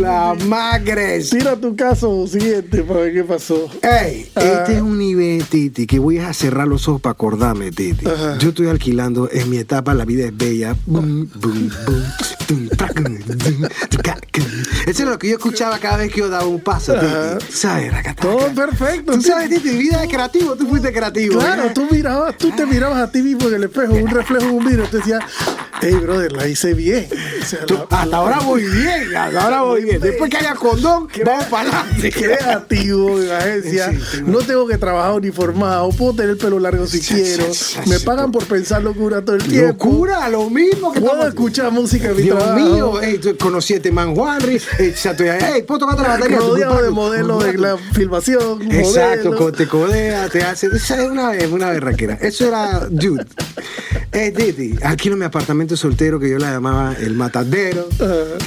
La 0.00 0.34
magres. 0.46 1.30
Tira 1.30 1.56
tu 1.56 1.76
caso 1.76 2.26
siguiente 2.26 2.82
para 2.82 3.00
ver 3.00 3.12
qué 3.14 3.24
pasó. 3.24 3.70
Ey, 3.82 4.30
Ah. 4.34 4.40
este 4.60 4.76
es 4.76 4.82
un 4.82 4.98
nivel, 4.98 5.44
Titi, 5.44 5.86
que 5.86 5.98
voy 5.98 6.18
a 6.18 6.32
cerrar 6.32 6.66
los 6.68 6.88
ojos 6.88 7.00
para 7.00 7.12
acordarme, 7.12 7.70
Titi. 7.70 8.06
Ajá. 8.06 8.38
Yo 8.38 8.50
estoy 8.50 8.68
alquilando, 8.68 9.28
en 9.30 9.48
mi 9.50 9.58
etapa 9.58 9.94
la 9.94 10.04
vida 10.04 10.26
es 10.26 10.36
bella. 10.36 10.74
Eso 14.86 15.02
es 15.02 15.08
lo 15.08 15.18
que 15.18 15.28
yo 15.28 15.36
escuchaba 15.36 15.78
cada 15.78 15.98
vez 15.98 16.12
que 16.12 16.20
yo 16.20 16.28
daba 16.28 16.46
un 16.46 16.60
paso. 16.60 16.94
Titi. 16.94 17.52
¿Sabes? 17.52 17.92
Todo 18.20 18.52
perfecto. 18.54 19.12
Tú 19.12 19.22
sabes, 19.22 19.50
Titi, 19.50 19.76
vida 19.76 20.02
es 20.02 20.10
creativo, 20.10 20.56
tú 20.56 20.66
fuiste 20.66 20.92
creativo. 20.92 21.38
Claro, 21.38 21.64
¿eh? 21.64 21.72
tú 21.74 21.86
mirabas, 21.90 22.36
tú 22.36 22.50
te 22.50 22.66
mirabas 22.66 22.98
a 22.98 23.10
ti 23.10 23.22
mismo 23.22 23.48
en 23.48 23.54
el 23.54 23.64
espejo, 23.64 23.94
un 23.94 24.08
reflejo 24.08 24.52
un 24.52 24.64
vidrio, 24.64 24.88
te 24.88 24.98
decías, 24.98 25.22
hey 25.82 25.94
brother, 26.00 26.32
la 26.32 26.48
hice 26.48 26.72
bien. 26.74 27.08
O 27.42 27.44
sea, 27.44 27.66
Tú- 27.66 27.74
la- 27.74 27.98
hasta 27.98 28.16
ahora 28.16 28.40
voy 28.40 28.62
bien, 28.64 29.14
hasta 29.16 29.42
ahora 29.44 29.62
voy 29.62 29.84
bien. 29.84 30.00
Después 30.00 30.30
que 30.30 30.36
haya 30.38 30.54
condón, 30.54 31.08
vamos 31.24 31.44
para 31.46 31.68
adelante. 31.82 32.10
creativo 32.12 33.18
en 33.18 33.28
la 33.28 33.38
agencia, 33.38 33.90
Sí, 33.90 33.98
tengo- 34.16 34.30
no 34.30 34.38
tengo 34.38 34.66
que 34.66 34.78
trabajar 34.78 35.12
uniformado, 35.12 35.90
puedo 35.90 36.14
tener 36.14 36.30
el 36.30 36.36
pelo 36.38 36.58
largo 36.58 36.86
si 36.86 37.00
Sí, 37.02 37.14
quiero, 37.14 37.52
sí, 37.52 37.78
me 37.86 38.00
pagan 38.00 38.32
por 38.32 38.44
pensar 38.46 38.82
locura 38.82 39.22
todo 39.22 39.36
el 39.36 39.42
tiempo. 39.42 39.68
Locura, 39.86 40.28
lo 40.28 40.48
mismo 40.50 40.92
que 40.92 41.00
Puedo 41.00 41.12
estamos- 41.14 41.34
escuchar 41.34 41.70
música 41.72 42.08
en 42.10 42.16
mi 42.16 42.22
Dios 42.22 42.38
trabajo. 42.38 42.58
mío, 42.68 43.00
ey, 43.02 43.18
tú 43.18 43.36
conocí 43.36 43.74
a 43.74 43.76
este 43.76 43.90
man 43.92 44.14
Juanri, 44.14 44.60
ey, 44.78 44.94
ya 45.02 45.10
estoy 45.10 45.28
ahí, 45.28 45.54
ey, 45.56 45.62
¿puedo 45.62 45.80
tocarte 45.80 46.02
la 46.02 46.08
batería? 46.10 46.38
rodeado 46.38 46.82
de 46.82 46.90
modelos 46.90 47.44
de 47.44 47.58
la 47.58 47.76
filmación. 47.92 48.70
Exacto, 48.72 49.52
te 49.52 49.66
codea, 49.66 50.28
te 50.28 50.42
hace. 50.42 50.68
Esa 50.68 51.02
es 51.02 51.10
una, 51.10 51.30
una 51.50 51.70
berraquera. 51.70 52.14
Eso 52.20 52.46
era 52.48 52.86
dude. 52.90 53.24
Eh, 54.14 54.30
Titi, 54.30 54.74
alquilo 54.82 55.16
mi 55.16 55.24
apartamento 55.24 55.74
soltero 55.76 56.20
que 56.20 56.28
yo 56.28 56.38
la 56.38 56.50
llamaba 56.52 56.94
el 57.00 57.14
matadero. 57.14 57.88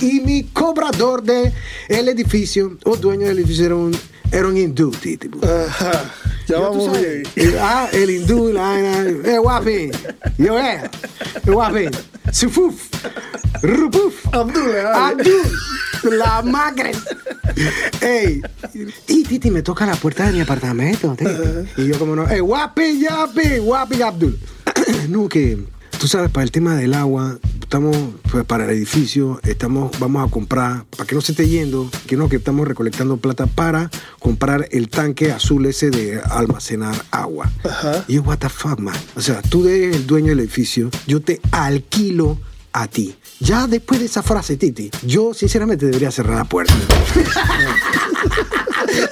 Y 0.01 0.19
mi 0.21 0.43
cobrador 0.43 1.23
de 1.23 1.51
el 1.89 2.07
edificio, 2.07 2.77
o 2.85 2.95
dueño 2.95 3.27
del 3.27 3.39
edificio, 3.39 3.65
era 3.65 3.75
un, 3.75 3.97
era 4.31 4.47
un 4.47 4.55
hindú, 4.57 4.91
Titi. 4.91 5.29
Ajá, 5.43 6.13
ya 6.47 6.57
Yo, 6.57 6.61
vamos 6.61 6.85
sabes, 6.85 7.23
bien. 7.35 7.49
el- 7.49 7.57
ah, 7.59 7.89
el 7.91 8.09
hindú, 8.11 8.51
la 8.53 8.61
vaina. 8.61 8.99
Eh, 9.23 9.37
guapi. 9.39 9.91
Yo, 10.37 10.59
eh. 10.59 10.81
Guapi. 11.45 11.85
Sufuf. 12.31 12.75
Rupuf. 13.63 14.13
Abdul, 14.33 14.71
dale. 14.71 15.21
Abdul. 15.23 16.17
La 16.19 16.41
magre. 16.43 16.91
Ey. 18.01 18.41
Y 19.07 19.23
Titi 19.23 19.49
me 19.49 19.63
toca 19.63 19.87
la 19.87 19.95
puerta 19.95 20.27
de 20.27 20.33
mi 20.33 20.41
apartamento. 20.41 21.15
Titi. 21.17 21.31
Y 21.81 21.87
yo, 21.87 21.97
como 21.97 22.15
no. 22.15 22.29
Ey, 22.29 22.39
guapi, 22.41 22.99
yapi. 23.01 23.57
Guapi, 23.57 24.01
Abdul. 24.03 24.37
no, 25.09 25.29
que. 25.29 25.57
Tú 25.99 26.09
sabes, 26.09 26.29
para 26.29 26.43
el 26.43 26.51
tema 26.51 26.75
del 26.75 26.93
agua, 26.93 27.39
estamos, 27.61 27.95
pues, 28.29 28.43
para 28.43 28.65
el 28.65 28.71
edificio, 28.71 29.39
estamos, 29.43 29.97
vamos 29.97 30.27
a 30.27 30.29
comprar, 30.29 30.83
para 30.85 31.07
que 31.07 31.15
no 31.15 31.21
se 31.21 31.31
esté 31.31 31.47
yendo, 31.47 31.89
que 32.05 32.17
no, 32.17 32.27
que 32.27 32.35
estamos 32.35 32.67
recolectando 32.67 33.15
plata 33.15 33.47
para 33.47 33.89
comprar 34.19 34.67
el 34.71 34.89
tanque 34.89 35.31
azul 35.31 35.65
ese 35.65 35.91
de 35.91 36.19
almacenar 36.19 36.95
agua. 37.11 37.49
Ajá. 37.63 38.03
Y 38.09 38.15
yo, 38.15 38.23
what 38.23 38.39
the 38.39 38.49
fuck, 38.49 38.77
man. 38.79 38.95
O 39.15 39.21
sea, 39.21 39.41
tú 39.41 39.65
eres 39.67 39.95
el 39.95 40.05
dueño 40.05 40.29
del 40.29 40.41
edificio, 40.41 40.89
yo 41.07 41.21
te 41.21 41.39
alquilo 41.51 42.37
a 42.73 42.87
ti. 42.87 43.15
Ya 43.39 43.67
después 43.67 43.99
de 43.99 44.05
esa 44.07 44.23
frase, 44.23 44.57
Titi, 44.57 44.89
yo 45.03 45.33
sinceramente 45.33 45.85
debería 45.85 46.11
cerrar 46.11 46.37
la 46.37 46.45
puerta. 46.45 46.73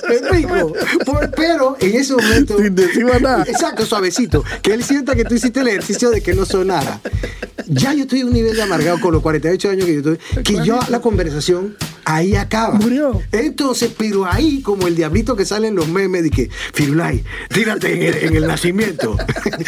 ¿Me 0.08 0.16
explico? 0.16 0.74
Por- 1.06 1.32
pero 1.32 1.76
en 1.80 1.96
ese 1.96 2.14
momento. 2.14 2.58
Sin 2.58 2.76
decir 2.76 3.06
nada. 3.22 3.44
Exacto, 3.48 3.86
suavecito. 3.86 4.44
Que 4.62 4.74
él 4.74 4.84
sienta 4.84 5.16
que 5.16 5.26
tú 5.26 5.36
hiciste 5.36 5.60
el 5.60 5.68
ejercicio 5.68 6.10
de 6.10 6.22
que 6.22 6.34
no 6.34 6.46
sonara. 6.46 7.00
Ya 7.68 7.94
yo 7.94 8.04
estoy 8.04 8.22
a 8.22 8.26
un 8.26 8.34
nivel 8.34 8.56
de 8.56 8.62
amargado 8.62 9.00
con 9.02 9.14
los 9.14 9.22
48 9.22 9.70
años 9.70 9.86
que 9.86 10.02
yo 10.02 10.12
estoy. 10.12 10.44
Que 10.44 10.66
yo 10.66 10.80
la 10.90 11.00
conversación 11.02 11.76
ahí 12.06 12.36
acaba. 12.36 12.76
Murió. 12.76 13.22
Entonces, 13.32 13.92
pero 13.98 14.26
ahí, 14.26 14.62
como 14.62 14.88
el 14.88 14.96
diablito 14.96 15.36
que 15.36 15.46
sale 15.46 15.68
en 15.68 15.76
los 15.76 15.88
memes 15.88 16.24
de 16.24 16.30
que, 16.30 16.50
Firulay, 16.74 17.24
tírate 17.50 17.94
en 17.94 18.04
el, 18.04 18.24
en 18.30 18.36
el 18.36 18.48
nacimiento. 18.48 19.18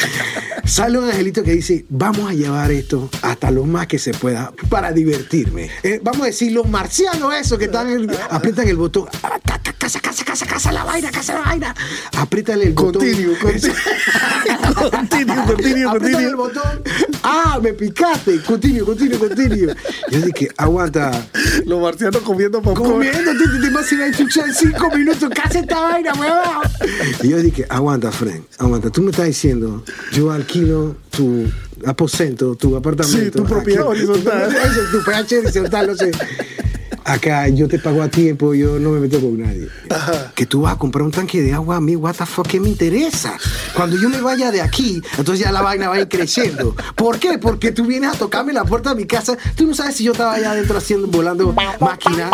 sale 0.65 0.97
un 0.97 1.05
angelito 1.05 1.43
que 1.43 1.51
dice, 1.53 1.85
vamos 1.89 2.29
a 2.29 2.33
llevar 2.33 2.71
esto 2.71 3.09
hasta 3.21 3.51
lo 3.51 3.65
más 3.65 3.87
que 3.87 3.99
se 3.99 4.13
pueda 4.13 4.51
para 4.69 4.91
divertirme. 4.91 5.69
Eh, 5.83 5.99
vamos 6.03 6.23
a 6.23 6.25
decir, 6.25 6.51
los 6.51 6.67
marcianos 6.67 7.33
esos 7.35 7.57
que 7.57 7.65
están, 7.65 7.89
en- 7.89 8.09
aprietan 8.29 8.67
el 8.67 8.75
botón. 8.77 9.07
Casa, 9.85 9.99
casa, 9.99 10.25
casa, 10.25 10.45
casa 10.47 10.71
la 10.71 10.83
vaina, 10.83 11.11
casa 11.11 11.33
la 11.35 11.41
vaina. 11.41 11.75
Apriétale 12.17 12.65
el 12.65 12.73
botón. 12.73 12.93
Continue, 12.93 13.37
continue. 13.39 13.75
Continue, 14.89 15.45
continue, 15.45 15.85
Apriétale 15.85 16.27
el 16.27 16.35
continue. 16.35 16.35
botón. 16.35 16.81
Ah, 17.21 17.59
me 17.61 17.71
picaste. 17.71 18.41
Continue, 18.41 18.83
continue, 18.83 19.19
continue. 19.19 19.75
Yo 20.09 20.21
dije, 20.21 20.49
aguanta. 20.57 21.27
Los 21.67 21.79
marcianos 21.79 22.23
comiendo 22.23 22.63
popcorn. 22.63 22.93
Comiendo, 22.93 23.31
te, 23.61 23.69
vas 23.69 23.91
a 23.91 23.93
ir 23.93 24.01
a 24.01 24.11
chuchar 24.11 24.47
en 24.47 24.55
cinco 24.55 24.89
minutos. 24.89 25.29
¿Qué 25.29 25.41
hace 25.41 25.59
esta 25.59 25.79
vaina, 25.79 26.13
huevón? 26.15 26.63
Y 27.21 27.29
yo 27.29 27.37
dije, 27.37 27.67
aguanta, 27.69 28.11
Fred, 28.11 28.41
aguanta. 28.57 28.89
Tú 28.89 29.03
me 29.03 29.11
estás 29.11 29.27
diciendo, 29.27 29.83
yo 30.11 30.31
alquilo 30.31 30.95
tu 31.11 31.45
aposento, 31.85 32.55
tu 32.55 32.75
apartamento. 32.75 33.23
Sí, 33.23 33.29
tu 33.29 33.43
propiedad 33.43 33.85
horizontal. 33.85 34.51
Eso, 34.65 34.81
tu 34.91 35.03
PH 35.03 35.37
horizontal, 35.37 35.85
no 35.85 35.95
sé. 35.95 36.11
Acá 37.07 37.47
yo 37.49 37.67
te 37.67 37.77
pago 37.77 38.01
a 38.01 38.09
tiempo, 38.09 38.55
yo 38.55 38.79
no 38.79 38.89
me 38.89 38.99
meto 38.99 39.21
con 39.21 39.39
nadie. 39.39 39.67
Ajá. 39.91 40.31
Que 40.33 40.47
tú 40.47 40.61
vas 40.61 40.73
a 40.73 40.77
comprar 40.79 41.03
un 41.03 41.11
tanque 41.11 41.39
de 41.39 41.53
agua 41.53 41.75
a 41.75 41.79
mí, 41.79 41.95
what 41.95 42.15
the 42.15 42.25
fuck, 42.25 42.47
¿qué 42.47 42.59
me 42.59 42.67
interesa? 42.67 43.37
Cuando 43.75 43.95
yo 43.95 44.09
me 44.09 44.21
vaya 44.21 44.49
de 44.49 44.59
aquí, 44.59 45.03
entonces 45.15 45.45
ya 45.45 45.51
la 45.51 45.61
vaina 45.61 45.87
va 45.87 45.95
a 45.95 45.99
ir 45.99 46.09
creciendo. 46.09 46.75
¿Por 46.95 47.19
qué? 47.19 47.37
Porque 47.37 47.71
tú 47.71 47.85
vienes 47.85 48.15
a 48.15 48.17
tocarme 48.17 48.53
la 48.53 48.65
puerta 48.65 48.89
de 48.89 48.95
mi 48.95 49.05
casa, 49.05 49.37
tú 49.55 49.67
no 49.67 49.75
sabes 49.75 49.97
si 49.97 50.03
yo 50.03 50.13
estaba 50.13 50.33
allá 50.33 50.53
adentro 50.53 50.79
haciendo, 50.79 51.05
volando 51.05 51.53
máquina, 51.79 52.31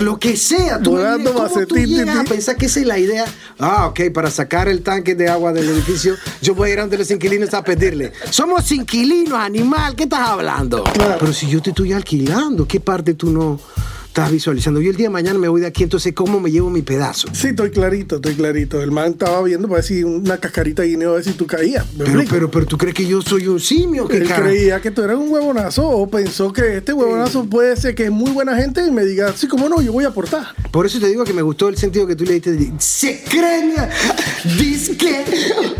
lo 0.00 0.18
que 0.18 0.36
sea. 0.36 0.80
Tú, 0.82 0.92
Volando 0.92 1.32
¿cómo 1.32 1.48
tú 1.48 1.54
macetín, 1.54 1.86
llegas 1.86 2.16
a 2.16 2.24
pensar 2.24 2.56
que 2.56 2.66
esa 2.66 2.80
es 2.80 2.86
la 2.86 2.98
idea? 2.98 3.24
Ah, 3.60 3.86
ok, 3.86 4.00
para 4.12 4.32
sacar 4.32 4.66
el 4.66 4.82
tanque 4.82 5.14
de 5.14 5.28
agua 5.28 5.52
del 5.52 5.68
edificio, 5.68 6.16
yo 6.42 6.56
voy 6.56 6.70
a 6.70 6.72
ir 6.72 6.80
ante 6.80 6.98
los 6.98 7.08
inquilinos 7.12 7.54
a 7.54 7.62
pedirle. 7.62 8.12
Somos 8.30 8.72
inquilinos, 8.72 9.38
animal, 9.38 9.94
¿qué 9.94 10.04
estás 10.04 10.28
hablando? 10.28 10.82
Pero 10.92 11.32
si 11.32 11.48
yo 11.48 11.62
te 11.62 11.70
estoy 11.70 11.92
alquilando, 11.92 12.66
¿qué 12.66 12.80
parte 12.80 13.14
tú 13.14 13.30
no 13.30 13.60
estás 14.08 14.30
visualizando? 14.32 14.80
Yo 14.80 14.90
el 14.90 14.96
día 14.96 15.06
de 15.06 15.12
mañana 15.12 15.38
me 15.38 15.48
voy 15.48 15.60
de 15.60 15.66
aquí, 15.66 15.84
entonces 15.84 16.12
¿cómo 16.14 16.40
me 16.40 16.50
llevo 16.50 16.70
mi 16.70 16.82
pedazo? 16.82 17.28
Sí, 17.32 17.48
estoy 17.48 17.70
clarito, 17.70 18.16
estoy 18.16 18.34
clarito. 18.34 18.82
El 18.82 18.90
man 18.90 19.12
estaba 19.12 19.42
viendo 19.42 19.68
para 19.68 19.82
si 19.82 20.02
una 20.02 20.38
cascarita 20.38 20.82
de 20.82 20.88
guineo, 20.88 21.12
a 21.12 21.14
ver 21.14 21.24
si 21.24 21.32
tú 21.32 21.46
caías. 21.46 21.86
¿Me 21.96 22.04
Pero, 22.04 22.22
pero, 22.28 22.50
pero 22.50 22.66
tú 22.66 22.76
crees 22.78 22.94
que 22.94 23.06
yo 23.06 23.22
soy 23.22 23.46
un 23.46 23.60
simio, 23.60 24.08
¿qué 24.08 24.18
Él 24.18 24.28
cara? 24.28 24.44
creía 24.46 24.80
que 24.80 24.90
tú 24.90 25.02
eras 25.02 25.16
un 25.16 25.30
huevonazo 25.30 25.88
o 25.88 26.08
pensó 26.08 26.52
que 26.52 26.78
este 26.78 26.92
huevonazo 26.92 27.44
puede 27.46 27.76
ser 27.76 27.94
que 27.94 28.04
es 28.04 28.10
muy 28.10 28.30
buena 28.30 28.56
gente 28.56 28.84
y 28.86 28.90
me 28.90 29.04
diga, 29.04 29.32
sí, 29.36 29.46
cómo 29.46 29.68
no, 29.68 29.80
yo 29.80 29.92
voy 29.92 30.04
a 30.04 30.08
aportar. 30.08 30.46
Por 30.70 30.86
eso 30.86 30.98
te 30.98 31.06
digo 31.08 31.24
que 31.24 31.32
me 31.32 31.42
gustó 31.42 31.68
el 31.68 31.76
sentido 31.76 32.06
que 32.06 32.16
tú 32.16 32.24
le 32.24 32.34
diste. 32.34 32.52
de, 32.52 32.72
Se 32.78 33.22
creen, 33.28 33.74
disque. 34.58 35.24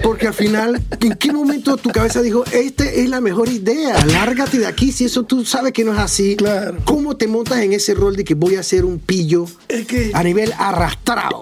Porque 0.03 0.27
al 0.29 0.35
final, 0.35 0.81
¿en 1.01 1.15
qué 1.15 1.33
momento 1.33 1.77
tu 1.77 1.91
cabeza 1.91 2.23
dijo, 2.23 2.45
esta 2.53 2.85
es 2.85 3.09
la 3.09 3.21
mejor 3.21 3.49
idea? 3.49 4.05
Lárgate 4.07 4.59
de 4.59 4.67
aquí 4.67 4.93
si 4.93 5.05
eso 5.05 5.25
tú 5.25 5.45
sabes 5.45 5.73
que 5.73 5.85
no 5.85 5.93
es 5.93 5.99
así. 5.99 6.37
Claro. 6.37 6.79
¿Cómo 6.85 7.17
te 7.17 7.27
montas 7.27 7.59
en 7.61 7.73
ese 7.73 7.95
rol 7.95 8.17
de 8.19 8.25
que 8.25 8.35
voy 8.35 8.57
a 8.57 8.61
hacer 8.61 8.85
un 8.85 8.99
pillo 8.99 9.47
Es 9.69 9.87
que- 9.87 10.11
a 10.13 10.23
nivel 10.23 10.53
arrastrado. 10.59 11.41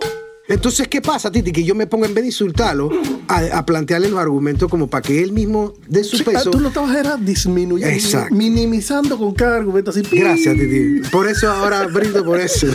Entonces, 0.49 0.87
¿qué 0.87 1.03
pasa, 1.03 1.29
Titi? 1.33 1.51
Que 1.51 1.65
yo 1.65 1.75
me 1.75 1.89
pongo 1.89 2.05
en 2.07 2.15
vez 2.15 2.23
de 2.23 2.29
insultarlo 2.29 2.89
a, 3.27 3.39
a 3.59 3.67
plantearle 3.67 4.09
los 4.09 4.21
argumentos 4.21 4.71
como 4.71 4.87
para 4.87 5.03
que 5.03 5.21
él 5.21 5.33
mismo 5.33 5.73
dé 5.89 6.05
su 6.05 6.19
Sí, 6.19 6.23
ah, 6.29 6.31
peso. 6.31 6.51
tú 6.53 6.61
lo 6.61 6.69
estabas 6.69 6.95
era 6.95 7.17
disminuyendo, 7.17 7.93
Exacto. 7.93 8.33
minimizando 8.33 9.19
con 9.19 9.35
cada 9.35 9.57
argumento 9.57 9.91
así. 9.91 10.03
Gracias, 10.03 10.55
Titi. 10.55 11.01
Por 11.11 11.27
eso 11.27 11.51
ahora 11.51 11.85
brindo 11.89 12.25
por 12.25 12.39
eso. 12.39 12.69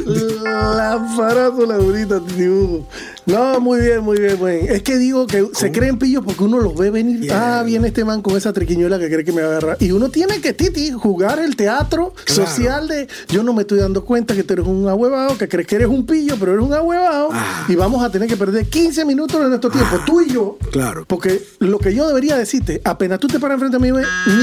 La 0.44 1.00
farándula 1.16 1.78
bonita, 1.78 2.20
Titi 2.20 2.46
Hugo. 2.46 2.90
No, 3.26 3.60
muy 3.60 3.80
bien, 3.82 4.02
muy 4.02 4.18
bien, 4.20 4.40
muy 4.40 4.52
bien. 4.58 4.72
Es 4.72 4.82
que 4.82 4.98
digo 4.98 5.28
que 5.28 5.48
se 5.54 5.72
creen 5.72 6.00
pillos 6.00 6.24
porque 6.26 6.44
uno 6.44 6.60
los 6.60 6.76
ve 6.76 6.90
venir. 6.90 7.22
Yeah. 7.22 7.60
Ah, 7.60 7.64
viene 7.64 7.90
este 7.90 8.04
man 8.04 8.22
con 8.22 8.36
esa 8.36 8.52
triquiñuela 8.52 8.98
que 8.98 9.08
cree 9.10 9.24
que 9.24 9.32
me 9.32 9.42
va 9.44 9.50
a 9.50 9.52
agarrar. 9.52 9.78
Y 9.80 9.92
uno 9.92 10.10
tiene 10.10 10.42
que, 10.42 10.54
Titi, 10.54 10.92
jugar 10.92 11.40
el 11.40 11.56
teatro 11.56 12.14
Claro. 12.26 12.46
social 12.48 12.88
de 12.88 13.08
yo 13.30 13.44
no 13.44 13.54
me 13.54 13.62
estoy 13.62 13.80
dando 13.80 14.04
cuenta 14.06 14.34
que 14.34 14.44
tú 14.44 14.54
eres 14.54 14.66
un 14.66 14.88
ahuevado, 14.88 15.38
que 15.38 15.48
crees 15.48 15.68
que 15.68 15.76
eres 15.76 15.88
un 15.88 16.06
pillo, 16.06 16.36
pero 16.40 16.54
eres 16.54 16.66
un 16.66 16.74
ahuevado. 16.74 17.30
Ah. 17.32 17.66
Y 17.70 17.76
vamos 17.76 18.04
a 18.04 18.12
tener 18.12 18.28
que 18.28 18.38
perder 18.38 18.66
15 18.68 19.06
minutos 19.06 19.40
de 19.40 19.48
nuestro 19.50 19.70
tiempo, 19.70 20.00
tú 20.06 20.22
y 20.22 20.32
yo. 20.34 20.58
Claro. 20.72 21.06
Porque 21.08 21.44
lo 21.60 21.78
que 21.78 21.94
yo 21.94 22.08
debería 22.08 22.36
decirte, 22.38 22.82
apenas 22.84 23.20
tú 23.20 23.28
te 23.28 23.40
paras 23.40 23.56
enfrente 23.62 23.78
a 23.78 23.80
mí, 23.80 23.90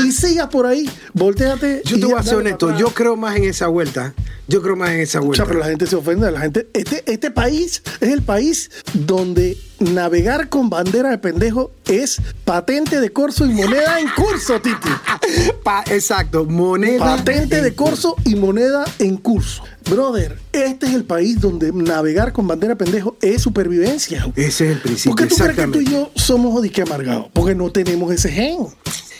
ni 0.04 0.12
sigas 0.12 0.48
por 0.48 0.66
ahí, 0.66 0.88
volteate. 1.14 1.82
Yo 1.84 1.98
te 1.98 2.06
voy 2.06 2.14
a 2.16 2.22
ser 2.22 2.36
honesto. 2.36 2.76
Yo 2.78 2.88
creo 2.90 3.16
más 3.16 3.36
en 3.36 3.44
esa 3.44 3.66
vuelta. 3.66 4.14
Yo 4.46 4.62
creo 4.62 4.76
más 4.76 4.90
en 4.90 5.00
esa 5.00 5.18
O 5.20 5.24
vuelta. 5.24 5.44
sea, 5.44 5.46
pero 5.46 5.58
la 5.60 5.66
gente 5.66 5.86
se 5.86 5.94
ofende, 5.96 6.30
la 6.30 6.40
gente. 6.40 6.68
Este, 6.72 7.02
este 7.12 7.30
país 7.30 7.82
es 8.00 8.08
el 8.08 8.22
país 8.22 8.67
donde 8.94 9.56
navegar 9.80 10.48
con 10.48 10.70
bandera 10.70 11.10
de 11.10 11.18
pendejo 11.18 11.70
es 11.86 12.20
patente 12.44 13.00
de 13.00 13.10
corso 13.12 13.46
y 13.46 13.50
moneda 13.50 14.00
en 14.00 14.08
curso, 14.16 14.60
Titi. 14.60 14.88
Pa- 15.62 15.84
exacto. 15.90 16.44
Moneda. 16.44 17.16
Patente 17.16 17.62
de 17.62 17.74
corso 17.74 18.16
y 18.24 18.34
moneda 18.34 18.84
en 18.98 19.16
curso. 19.16 19.62
Brother, 19.88 20.38
este 20.52 20.86
es 20.86 20.94
el 20.94 21.04
país 21.04 21.40
donde 21.40 21.72
navegar 21.72 22.32
con 22.32 22.46
bandera 22.46 22.74
de 22.74 22.84
pendejo 22.84 23.16
es 23.22 23.40
supervivencia. 23.40 24.26
Ese 24.36 24.66
es 24.66 24.76
el 24.76 24.80
principio. 24.80 25.12
¿Por 25.16 25.22
qué 25.22 25.34
tú 25.34 25.36
crees 25.42 25.56
que 25.56 25.66
tú 25.68 25.80
y 25.80 25.84
yo 25.86 26.10
somos 26.14 26.60
disque 26.62 26.82
amargados? 26.82 27.26
Porque 27.32 27.54
no 27.54 27.70
tenemos 27.70 28.12
ese 28.12 28.30
gen. 28.30 28.58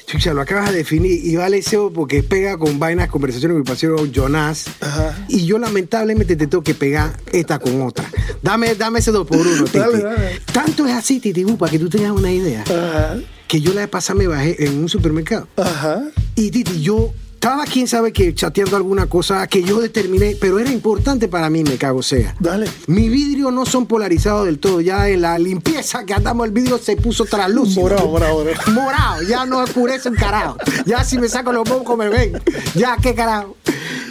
Chucha, 0.09 0.33
lo 0.33 0.41
acabas 0.41 0.71
de 0.71 0.79
definir 0.79 1.23
y 1.23 1.37
vale 1.37 1.61
SEO 1.61 1.93
porque 1.93 2.23
pega 2.23 2.57
con 2.57 2.79
vainas, 2.79 3.11
conversaciones 3.11 3.53
con 3.53 3.61
mi 3.61 3.67
parcero 3.67 4.07
Jonas. 4.07 4.65
Ajá. 4.81 5.27
Y 5.29 5.45
yo 5.45 5.59
lamentablemente 5.59 6.35
te 6.35 6.47
tengo 6.47 6.65
que 6.65 6.75
pegar 6.75 7.15
esta 7.31 7.59
con 7.59 7.83
otra. 7.83 8.11
Dame, 8.41 8.75
dame 8.75 9.01
ese 9.01 9.11
dos 9.11 9.27
por 9.27 9.37
uno, 9.37 9.65
Titi. 9.67 9.79
Dale, 9.79 9.99
dale. 9.99 10.41
Tanto 10.51 10.87
es 10.87 10.95
así, 10.95 11.21
Titi, 11.21 11.45
para 11.45 11.71
que 11.71 11.79
tú 11.79 11.91
tengas 11.91 12.13
una 12.13 12.33
idea. 12.33 12.63
Ajá. 12.63 13.19
Que 13.47 13.61
yo 13.61 13.75
la 13.75 13.83
vez 13.83 13.91
pasada 13.91 14.19
me 14.19 14.27
bajé 14.27 14.65
en 14.65 14.79
un 14.79 14.89
supermercado. 14.89 15.47
Ajá. 15.59 16.03
Y 16.35 16.53
Titi, 16.53 16.81
yo 16.81 17.13
estaba, 17.39 17.67
quién 17.67 17.87
sabe 17.87 18.13
que 18.13 18.35
chateando 18.35 18.77
alguna 18.77 19.07
cosa 19.07 19.47
que 19.47 19.63
yo 19.63 19.79
determiné, 19.79 20.37
pero 20.41 20.59
era 20.59 20.73
importante 20.73 21.29
para 21.29 21.49
mí, 21.49 21.63
me 21.63 21.79
cago 21.79 22.03
sea. 22.03 22.35
Dale. 22.41 22.69
Mi 22.89 23.09
vidrio 23.09 23.53
no 23.53 23.65
son 23.65 23.87
polarizados 23.87 24.45
del 24.45 24.59
todo. 24.59 24.81
Ya 24.81 25.09
en 25.09 25.23
la 25.23 25.39
limpieza 25.39 26.05
que 26.05 26.15
andamos, 26.15 26.49
el 26.49 26.53
vidrio 26.53 26.79
se 26.79 26.97
puso 26.97 27.27
translúcido. 27.27 27.83
Morado, 27.83 28.09
morado, 28.09 28.39
morado. 28.45 28.73
Morado, 28.73 29.23
ya 29.23 29.47
no 29.47 29.59
oscurece 29.61 30.09
un 30.09 30.17
carajo. 30.17 30.57
Ya 30.85 31.05
si 31.05 31.17
me 31.17 31.29
saco 31.29 31.53
los 31.53 31.69
mocos 31.69 31.97
me 31.97 32.09
ven. 32.09 32.43
Ya, 32.75 32.97
qué 33.01 33.15
carajo. 33.15 33.55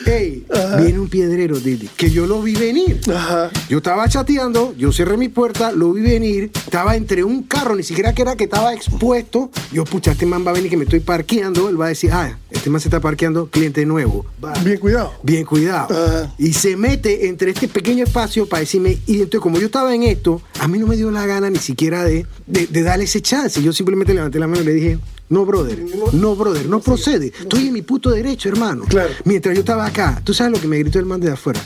Ey, 0.07 0.45
viene 0.79 0.99
un 0.99 1.09
piedrero, 1.09 1.59
Titi, 1.59 1.89
que 1.97 2.09
yo 2.09 2.25
lo 2.25 2.41
vi 2.41 2.55
venir. 2.55 3.01
Ajá. 3.13 3.51
Yo 3.69 3.77
estaba 3.79 4.07
chateando, 4.07 4.73
yo 4.77 4.91
cerré 4.93 5.17
mi 5.17 5.27
puerta, 5.27 5.71
lo 5.71 5.91
vi 5.91 6.01
venir, 6.01 6.51
estaba 6.53 6.95
entre 6.95 7.23
un 7.23 7.43
carro, 7.43 7.75
ni 7.75 7.83
siquiera 7.83 8.13
que 8.13 8.21
era 8.21 8.35
que 8.35 8.45
estaba 8.45 8.73
expuesto. 8.73 9.51
Yo, 9.71 9.83
pucha, 9.83 10.13
este 10.13 10.25
man 10.25 10.45
va 10.45 10.51
a 10.51 10.53
venir 10.53 10.69
que 10.69 10.77
me 10.77 10.85
estoy 10.85 11.01
parqueando. 11.01 11.67
Él 11.69 11.79
va 11.79 11.87
a 11.87 11.89
decir, 11.89 12.11
ah, 12.13 12.37
este 12.49 12.69
man 12.69 12.79
se 12.79 12.87
está 12.87 13.01
parqueando, 13.01 13.49
cliente 13.49 13.85
nuevo. 13.85 14.25
Va. 14.43 14.53
Bien 14.63 14.77
cuidado. 14.77 15.13
Bien 15.23 15.45
cuidado. 15.45 15.93
Ajá. 15.93 16.33
Y 16.37 16.53
se 16.53 16.77
mete 16.77 17.27
entre 17.27 17.51
este 17.51 17.67
pequeño 17.67 18.05
espacio 18.05 18.47
para 18.47 18.61
decirme, 18.61 18.99
y 19.05 19.15
entonces 19.15 19.41
como 19.41 19.59
yo 19.59 19.65
estaba 19.65 19.93
en 19.93 20.03
esto, 20.03 20.41
a 20.59 20.67
mí 20.67 20.79
no 20.79 20.87
me 20.87 20.95
dio 20.95 21.11
la 21.11 21.25
gana 21.25 21.49
ni 21.49 21.59
siquiera 21.59 22.03
de, 22.03 22.25
de, 22.45 22.67
de 22.67 22.81
darle 22.81 23.03
ese 23.03 23.21
chance. 23.21 23.61
Yo 23.61 23.73
simplemente 23.73 24.13
levanté 24.13 24.39
la 24.39 24.47
mano 24.47 24.61
y 24.61 24.65
le 24.65 24.73
dije, 24.73 24.99
no, 25.29 25.45
brother, 25.45 25.77
no, 26.13 26.35
brother, 26.35 26.65
no 26.67 26.79
procede. 26.79 27.27
Estoy 27.27 27.67
en 27.67 27.73
mi 27.73 27.81
puto 27.81 28.09
derecho, 28.11 28.47
hermano. 28.49 28.85
Claro. 28.85 29.13
Mientras 29.25 29.53
yo 29.55 29.59
estaba 29.59 29.85
acá, 29.85 30.21
¿tú 30.23 30.33
sabes 30.33 30.53
lo 30.53 30.61
que 30.61 30.67
me 30.67 30.77
gritó 30.79 30.99
el 30.99 31.05
man 31.05 31.19
de 31.19 31.31
afuera? 31.31 31.59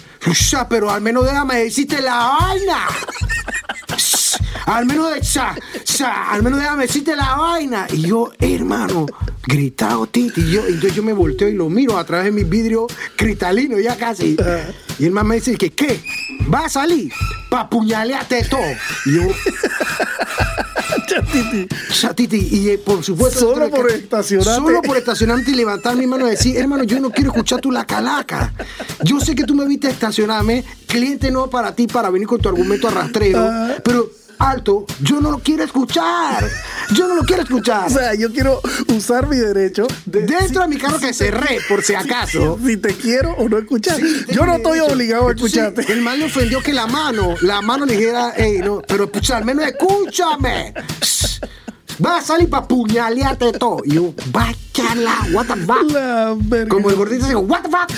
Ya, 0.49 0.67
pero 0.67 0.89
al 0.89 1.01
menos 1.01 1.25
déjame 1.25 1.63
decirte 1.63 2.01
la 2.01 2.37
vaina. 2.39 2.87
Al 4.65 4.85
menos, 4.85 5.13
de, 5.13 5.21
cha, 5.21 5.55
cha, 5.83 6.31
al 6.31 6.43
menos 6.43 6.59
déjame 6.59 6.83
decirte 6.87 7.15
la 7.15 7.35
vaina. 7.35 7.87
Y 7.91 8.01
yo, 8.03 8.31
hermano, 8.39 9.05
gritado, 9.45 10.07
Titi. 10.07 10.41
Y 10.41 10.51
yo, 10.51 10.65
entonces 10.65 10.95
yo 10.95 11.03
me 11.03 11.13
volteo 11.13 11.47
y 11.49 11.53
lo 11.53 11.69
miro 11.69 11.97
a 11.97 12.05
través 12.05 12.25
de 12.25 12.31
mi 12.31 12.43
vidrio 12.43 12.87
cristalino, 13.15 13.79
ya 13.79 13.97
casi. 13.97 14.37
Y 14.99 15.05
el 15.05 15.11
man 15.11 15.27
me 15.27 15.35
dice 15.35 15.55
que, 15.55 15.71
¿qué? 15.71 15.99
¿Va 16.53 16.65
a 16.65 16.69
salir? 16.69 17.11
Pa' 17.49 17.69
puñalearte 17.69 18.43
todo. 18.45 18.61
Y 19.05 19.15
yo, 19.15 19.21
Ya, 21.09 21.21
Titi. 21.23 21.67
ya, 22.01 22.13
Titi, 22.13 22.37
y 22.51 22.69
eh, 22.69 22.77
por 22.77 23.03
supuesto. 23.03 23.39
Solo 23.39 23.53
tuve 23.55 23.71
que- 23.71 23.75
por 23.81 23.91
estacionarte. 23.91 24.53
Solo 24.61 24.81
por 24.81 24.97
estacionarte 24.97 25.51
y 25.51 25.55
levantar 25.55 25.95
mi 25.97 26.07
mano 26.07 26.25
y 26.27 26.31
decir, 26.31 26.55
hermano, 26.57 26.83
yo 26.85 26.99
no 27.01 27.09
quiero 27.11 27.31
escuchar 27.31 27.59
tu 27.59 27.69
la 27.71 27.85
calaca. 27.85 28.53
Yo 29.03 29.19
sé 29.19 29.35
que 29.35 29.43
tú 29.43 29.53
me 29.53 29.65
viste 29.67 29.89
estacionarme, 29.89 30.63
cliente 30.87 31.29
no 31.31 31.49
para 31.49 31.75
ti, 31.75 31.87
para 31.87 32.09
venir 32.09 32.27
con 32.27 32.39
tu 32.41 32.47
argumento 32.47 32.87
arrastrero, 32.87 33.39
Ah. 33.41 33.75
pero 33.83 34.09
alto, 34.41 34.85
yo 35.01 35.21
no 35.21 35.31
lo 35.31 35.39
quiero 35.39 35.63
escuchar. 35.63 36.49
Yo 36.93 37.07
no 37.07 37.15
lo 37.15 37.23
quiero 37.23 37.43
escuchar. 37.43 37.87
O 37.87 37.89
sea, 37.89 38.13
yo 38.15 38.31
quiero 38.31 38.61
usar 38.95 39.27
mi 39.27 39.37
derecho 39.37 39.87
de 40.05 40.21
Dentro 40.23 40.61
de 40.63 40.67
mi 40.67 40.77
carro 40.77 40.99
que 40.99 41.13
cerré, 41.13 41.59
por 41.69 41.83
si 41.83 41.93
acaso. 41.93 42.57
si 42.65 42.77
te 42.77 42.95
quiero 42.95 43.31
o 43.37 43.47
no 43.47 43.57
escuchar. 43.57 43.99
Yo 44.29 44.45
no 44.45 44.55
estoy 44.55 44.79
obligado 44.79 45.27
a 45.27 45.31
escucharte. 45.31 45.91
el 45.91 46.01
mal 46.01 46.19
le 46.19 46.25
ofendió 46.25 46.61
que 46.61 46.73
la 46.73 46.87
mano, 46.87 47.35
la 47.41 47.61
mano 47.61 47.85
le 47.85 47.95
dijera, 47.95 48.33
hey, 48.35 48.59
no, 48.63 48.81
pero 48.87 49.11
pucha, 49.11 49.37
al 49.37 49.45
menos 49.45 49.65
escúchame. 49.65 50.73
Va 52.03 52.17
a 52.17 52.21
salir 52.21 52.49
para 52.49 52.67
puñalearte 52.67 53.51
todo. 53.53 53.77
Y 53.85 53.95
yo, 53.95 54.13
la 54.95 55.27
what 55.33 55.45
the 55.45 55.55
fuck. 55.55 56.67
Como 56.67 56.89
el 56.89 56.95
gordito 56.95 57.25
dice, 57.25 57.35
what 57.35 57.61
the 57.61 57.69
fuck. 57.69 57.91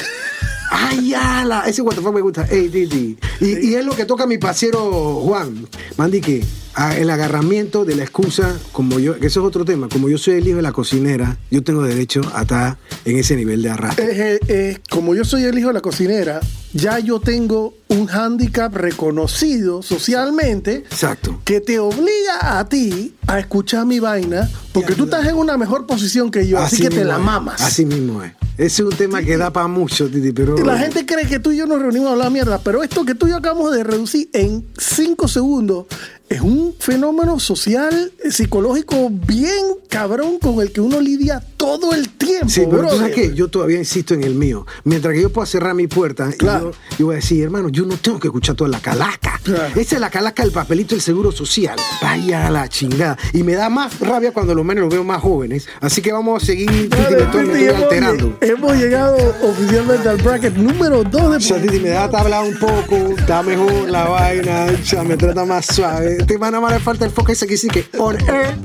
Ay, 0.75 1.09
ya, 1.09 1.45
la- 1.45 1.62
ese 1.67 1.83
fuck 2.01 2.13
me 2.13 2.21
gusta. 2.21 2.47
Ey, 2.49 2.67
Titi. 2.69 3.15
Y, 3.41 3.69
y 3.69 3.75
es 3.75 3.86
lo 3.86 3.95
que 3.95 4.05
toca 4.05 4.25
mi 4.25 4.38
pasero 4.39 4.81
Juan. 5.21 5.67
Mandi 5.97 6.19
que 6.19 6.43
ah, 6.75 6.97
el 6.97 7.09
agarramiento 7.09 7.86
de 7.86 7.95
la 7.95 8.03
excusa, 8.03 8.57
como 8.71 8.99
yo, 8.99 9.19
que 9.19 9.27
eso 9.27 9.41
es 9.41 9.45
otro 9.45 9.65
tema, 9.65 9.88
como 9.89 10.09
yo 10.09 10.17
soy 10.17 10.36
el 10.36 10.47
hijo 10.47 10.57
de 10.57 10.62
la 10.62 10.71
cocinera, 10.71 11.38
yo 11.51 11.63
tengo 11.63 11.83
derecho 11.83 12.21
a 12.33 12.41
estar 12.41 12.77
en 13.05 13.17
ese 13.17 13.36
nivel 13.36 13.62
de 13.62 13.69
arrastre. 13.69 14.05
Eh, 14.05 14.33
eh, 14.33 14.39
eh, 14.47 14.79
como 14.89 15.15
yo 15.15 15.25
soy 15.25 15.43
el 15.43 15.57
hijo 15.57 15.69
de 15.69 15.73
la 15.75 15.81
cocinera, 15.81 16.39
ya 16.73 16.99
yo 16.99 17.19
tengo 17.19 17.75
un 17.89 18.07
hándicap 18.07 18.73
reconocido 18.75 19.83
socialmente 19.83 20.77
Exacto. 20.77 21.39
que 21.43 21.62
te 21.62 21.79
obliga 21.79 22.57
a 22.57 22.67
ti 22.67 23.13
a 23.27 23.39
escuchar 23.39 23.86
mi 23.86 23.99
vaina 23.99 24.49
porque 24.71 24.95
tú 24.95 25.03
estás 25.03 25.27
en 25.27 25.36
una 25.36 25.57
mejor 25.57 25.86
posición 25.86 26.31
que 26.31 26.47
yo, 26.47 26.57
así, 26.57 26.81
que 26.81 26.89
te 26.89 27.05
la 27.05 27.17
es. 27.17 27.21
mamas. 27.21 27.62
Así 27.62 27.86
mismo 27.86 28.23
es. 28.23 28.33
Ese 28.55 28.83
es 28.83 28.88
un 28.88 28.95
tema 28.95 29.21
que 29.23 29.36
da 29.36 29.51
para 29.51 29.67
mucho, 29.67 30.07
Titi, 30.09 30.31
pero. 30.31 30.55
La 30.57 30.77
gente 30.77 31.05
cree 31.05 31.27
que 31.27 31.39
tú 31.39 31.51
y 31.51 31.57
yo 31.57 31.65
nos 31.65 31.81
reunimos 31.81 32.09
a 32.09 32.12
hablar 32.12 32.31
mierda, 32.31 32.59
pero 32.59 32.83
esto 32.83 33.03
que 33.03 33.15
tú 33.15 33.27
y 33.27 33.31
yo 33.31 33.38
acabamos 33.38 33.73
de 33.73 33.83
reducir 33.83 34.29
en 34.33 34.65
cinco 34.77 35.27
segundos 35.27 35.86
es 36.33 36.41
un 36.41 36.73
fenómeno 36.79 37.39
social, 37.39 38.11
eh, 38.23 38.31
psicológico 38.31 39.09
bien 39.11 39.53
cabrón 39.89 40.39
con 40.39 40.59
el 40.61 40.71
que 40.71 40.81
uno 40.81 40.99
lidia 40.99 41.43
todo 41.57 41.93
el 41.93 42.09
tiempo. 42.09 42.49
Sí, 42.49 42.63
pero 42.69 42.87
tú 42.87 42.97
sabes 42.97 43.13
que 43.13 43.33
yo 43.35 43.47
todavía 43.47 43.77
insisto 43.77 44.13
en 44.13 44.23
el 44.23 44.33
mío. 44.35 44.65
Mientras 44.83 45.13
que 45.13 45.21
yo 45.21 45.31
pueda 45.31 45.45
cerrar 45.45 45.75
mi 45.75 45.87
puerta, 45.87 46.29
Claro. 46.37 46.71
yo, 46.91 46.97
yo 46.97 47.05
voy 47.07 47.13
a 47.13 47.15
decir, 47.17 47.43
hermano, 47.43 47.69
yo 47.69 47.85
no 47.85 47.97
tengo 47.97 48.19
que 48.19 48.27
escuchar 48.27 48.55
toda 48.55 48.69
la 48.69 48.79
calaca. 48.79 49.39
Claro. 49.43 49.79
Esa 49.79 49.95
es 49.95 50.01
la 50.01 50.09
calaca 50.09 50.43
del 50.43 50.51
papelito 50.51 50.95
del 50.95 51.01
seguro 51.01 51.31
social. 51.31 51.75
Vaya 52.01 52.49
la 52.49 52.67
chingada. 52.67 53.17
Y 53.33 53.43
me 53.43 53.53
da 53.53 53.69
más 53.69 53.99
rabia 53.99 54.31
cuando 54.33 54.55
los 54.55 54.65
menos 54.65 54.83
los 54.85 54.93
veo 54.93 55.03
más 55.03 55.21
jóvenes. 55.21 55.67
Así 55.81 56.01
que 56.01 56.11
vamos 56.11 56.41
a 56.41 56.45
seguir, 56.45 56.89
Dale, 56.89 57.25
Titi, 57.25 57.63
hemos, 57.65 57.83
alterando. 57.83 58.37
hemos 58.41 58.75
llegado 58.77 59.17
oficialmente 59.43 60.09
al 60.09 60.17
bracket 60.17 60.55
número 60.55 61.03
2 61.03 61.31
de 61.31 61.37
O 61.37 61.39
sea, 61.39 61.61
Titi, 61.61 61.79
me 61.79 61.89
da 61.89 62.05
hablar 62.05 62.43
un 62.43 62.57
poco, 62.57 62.95
está 63.17 63.41
mejor 63.43 63.89
la 63.89 64.05
vaina, 64.05 64.67
o 64.81 64.85
sea, 64.85 65.03
me 65.03 65.17
trata 65.17 65.45
más 65.45 65.65
suave. 65.67 66.22
Este 66.23 66.39
nada 66.39 66.62
más 66.62 66.71
le 66.71 66.79
falta 66.79 67.03
el 67.03 67.12
foco 67.12 67.33
ese 67.33 67.45
que 67.45 67.55
dice 67.55 67.67
que 67.67 67.86
on 67.97 68.17
air, 68.29 68.55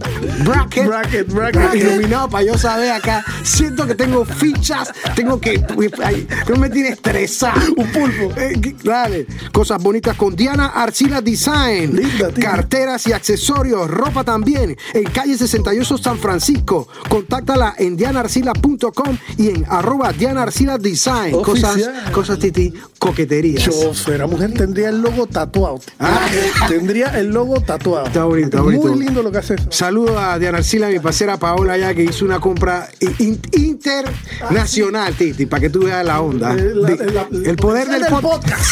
bracket, 0.44 0.86
Bracket, 0.86 1.32
bracket. 1.32 1.74
iluminado 1.74 2.28
para 2.30 2.44
yo 2.44 2.56
saber 2.56 2.92
acá. 2.92 3.24
Siento 3.42 3.84
que 3.84 3.96
tengo 3.96 4.24
fichas, 4.24 4.92
tengo 5.16 5.40
que, 5.40 5.60
ay, 6.04 6.28
no 6.48 6.54
me 6.54 6.70
tiene 6.70 6.90
estresado. 6.90 7.60
Un 7.76 7.90
pulpo. 7.90 8.32
Eh, 8.40 8.76
dale, 8.84 9.26
cosas 9.50 9.82
bonitas 9.82 10.16
con 10.16 10.36
Diana 10.36 10.66
Arcila 10.66 11.20
Design, 11.20 11.96
Linda, 11.96 12.30
carteras 12.40 13.04
y 13.08 13.12
accesorios, 13.12 13.90
ropa 13.90 14.22
también, 14.22 14.76
en 14.94 15.04
calle 15.10 15.36
68 15.36 15.98
San 15.98 16.18
Francisco. 16.18 16.86
Contáctala 17.08 17.74
en 17.76 17.96
dianarcila.com 17.96 19.18
y 19.36 19.48
en 19.48 19.64
arroba 19.68 20.12
Diana 20.12 20.42
Arcila 20.42 20.78
Design. 20.78 21.32
Cosas, 21.42 21.72
Oficial. 21.72 22.12
cosas, 22.12 22.38
Titi, 22.38 22.72
coqueterías. 23.00 23.64
Yo, 23.64 23.92
fuera 23.94 24.28
mujer, 24.28 24.54
tendría 24.54 24.90
el 24.90 25.02
logo 25.02 25.26
tatuado. 25.26 25.80
Ah. 25.98 26.20
Tendría 26.68 27.18
el 27.18 27.28
logo 27.30 27.47
tatuado. 27.56 28.06
Está 28.06 28.24
bonito, 28.24 28.46
está 28.48 28.60
bonito. 28.62 28.88
Muy 28.88 29.04
lindo 29.04 29.22
lo 29.22 29.30
que 29.32 29.38
haces. 29.38 29.60
Saludo 29.70 30.18
a 30.18 30.38
Diana 30.38 30.58
Arcila, 30.58 30.88
mi 30.88 30.98
pasera 30.98 31.36
Paola, 31.38 31.76
ya 31.76 31.94
que 31.94 32.04
hizo 32.04 32.24
una 32.24 32.38
compra 32.40 32.88
in- 33.18 33.40
internacional, 33.52 35.14
Titi, 35.14 35.46
para 35.46 35.60
que 35.62 35.70
tú 35.70 35.80
veas 35.84 36.04
la 36.04 36.20
onda. 36.20 36.54
Eh, 36.54 36.72
la- 36.74 36.88
Di- 36.90 36.96
la- 37.12 37.28
el 37.50 37.56
poder 37.56 37.88
del 37.88 38.04
podcast. 38.20 38.64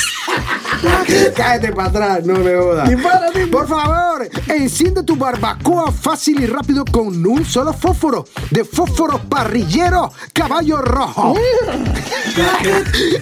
Cállate 1.35 1.73
para 1.73 1.89
atrás, 1.89 2.25
no 2.25 2.35
me 2.39 2.55
jodas. 2.57 2.89
Por 3.51 3.69
favor, 3.69 4.29
enciende 4.49 5.03
tu 5.03 5.17
barbacoa 5.17 5.91
fácil 5.93 6.41
y 6.43 6.47
rápido 6.47 6.85
con 6.85 7.25
un 7.27 7.45
solo 7.45 7.73
fósforo. 7.73 8.25
De 8.51 8.65
fósforos 8.65 9.21
parrillero 9.29 10.13
caballo 10.33 10.81
rojo. 10.83 11.35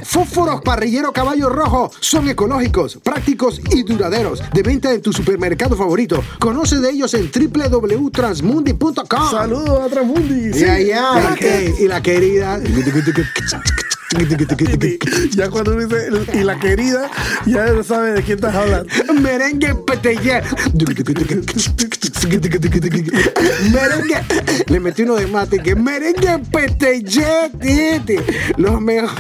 Fósforos 0.03 0.61
parrillero 0.63 1.13
caballo 1.13 1.49
rojo 1.49 1.91
son 2.01 2.29
ecológicos, 2.29 2.99
prácticos 3.03 3.61
y 3.71 3.83
duraderos. 3.83 4.43
De 4.53 4.63
venta 4.63 4.93
en 4.93 5.03
tu 5.03 5.13
supermercado 5.13 5.77
favorito. 5.77 6.23
Conoce 6.39 6.77
de 6.81 6.91
ellos 6.91 7.15
en 7.15 7.31
www.transmundi.com. 7.31 9.31
Saludos 9.31 9.81
a 9.81 9.89
Transmundi. 9.89 10.53
sí. 10.53 10.65
Ya. 10.87 11.35
Ey, 11.41 11.75
Y 11.81 11.89
la 11.89 12.03
querida. 12.03 12.61
Ya 15.31 15.51
cuando 15.51 15.73
uno 15.73 15.87
dice 15.87 16.09
y 16.33 16.45
la 16.45 16.59
querida, 16.59 17.11
ya 17.47 17.67
no 17.67 17.83
sabe 17.83 18.13
de 18.13 18.23
quién 18.23 18.39
estás 18.39 18.55
hablando. 18.55 18.89
Merengue 19.21 19.75
petellé. 19.75 20.43
Merengue. 23.73 24.23
Le 24.67 24.81
metí 24.81 25.03
uno 25.03 25.17
de 25.17 25.27
mate 25.27 25.59
que 25.59 25.75
merengue 25.75 26.39
petellé. 26.51 27.51
titi. 27.61 28.17
Los, 28.57 28.81
mejores 28.81 29.13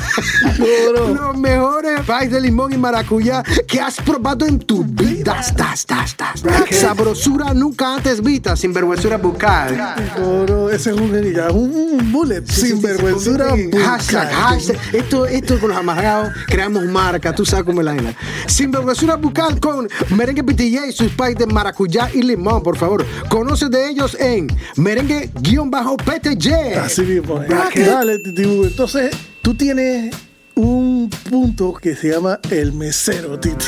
los 1.14 1.36
mejores 1.36 2.00
pais 2.06 2.30
de 2.30 2.40
limón 2.40 2.72
y 2.72 2.78
maracuyá 2.78 3.42
que 3.66 3.80
has 3.80 3.96
probado 3.96 4.46
en 4.46 4.58
tu 4.58 4.84
vida. 4.84 5.36
Tas, 5.56 5.84
tas, 5.86 6.16
tas. 6.16 6.42
Sabrosura 6.70 7.52
nunca 7.54 7.94
antes 7.94 8.22
vista, 8.22 8.56
sin 8.56 8.72
vergüenza 8.72 9.16
bucal. 9.16 9.76
No, 10.18 10.44
no, 10.46 10.70
ese 10.70 10.90
es 10.90 10.96
un, 10.96 11.14
un, 11.54 12.12
bullet 12.12 12.46
sin 12.46 12.80
vergüenzura. 12.80 13.54
Hashtag, 13.84 14.30
hashtag. 14.32 14.78
Esto, 14.92 15.26
esto 15.26 15.58
con 15.58 15.70
los 15.70 15.78
amargados 15.78 16.32
creamos 16.46 16.84
marca, 16.84 17.34
tú 17.34 17.44
sabes 17.44 17.64
cómo 17.64 17.80
es 17.80 17.86
la 17.86 17.94
vaina. 17.94 18.14
Sin 18.46 18.70
vergüenza 18.70 19.16
bucal 19.16 19.58
con 19.60 19.88
merengue 20.10 20.44
pitillé 20.44 20.88
y 20.88 20.92
sus 20.92 21.12
pais 21.12 21.36
de 21.36 21.46
maracuyá 21.46 22.10
y 22.12 22.22
limón, 22.22 22.62
por 22.62 22.76
favor. 22.76 23.04
Conoce 23.28 23.68
de 23.68 23.90
ellos 23.90 24.16
en 24.20 24.48
merengue-ptj. 24.76 26.76
Así 26.78 27.02
mismo. 27.02 27.38
Dale, 27.38 28.18
Titi 28.18 28.44
Bú. 28.44 28.64
Entonces, 28.64 29.14
tú 29.42 29.54
tienes 29.54 30.14
un 30.54 31.10
punto 31.30 31.74
que 31.74 31.96
se 31.96 32.10
llama 32.10 32.40
el 32.50 32.72
mesero, 32.72 33.38
Titi. 33.38 33.66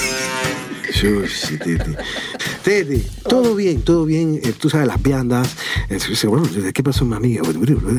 Shush, 0.93 1.59
Titi 1.59 1.97
ustedes? 2.67 3.07
Todo 3.23 3.55
bien, 3.55 3.83
todo 3.83 4.05
bien. 4.05 4.41
Eh, 4.43 4.53
tú 4.59 4.69
sabes, 4.69 4.89
las 4.89 5.01
viandas. 5.01 5.55
Eh, 5.89 5.99
bueno, 6.27 6.49
¿qué 6.75 6.83
pasó, 6.83 7.05
mi 7.05 7.15
amiga? 7.15 7.43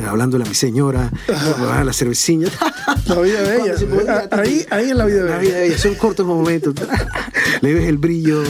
Hablando 0.07 0.37
a 0.37 0.39
mi 0.41 0.53
señora, 0.53 1.11
a 1.29 1.31
ah. 1.33 1.77
ah, 1.79 1.83
la 1.85 1.93
cervecilla. 1.93 2.49
La 3.05 3.21
vida 3.21 3.41
bella. 3.41 3.75
Ah, 4.09 4.27
ahí, 4.31 4.65
ahí 4.69 4.89
en 4.89 4.97
la 4.97 5.05
vida 5.05 5.23
bella. 5.23 5.35
La 5.35 5.41
vida 5.41 5.59
bella. 5.59 5.77
Son 5.77 5.95
cortos 5.95 6.25
momentos. 6.25 6.73
Le 7.61 7.73
ves 7.73 7.87
el 7.87 7.97
brillo. 7.97 8.43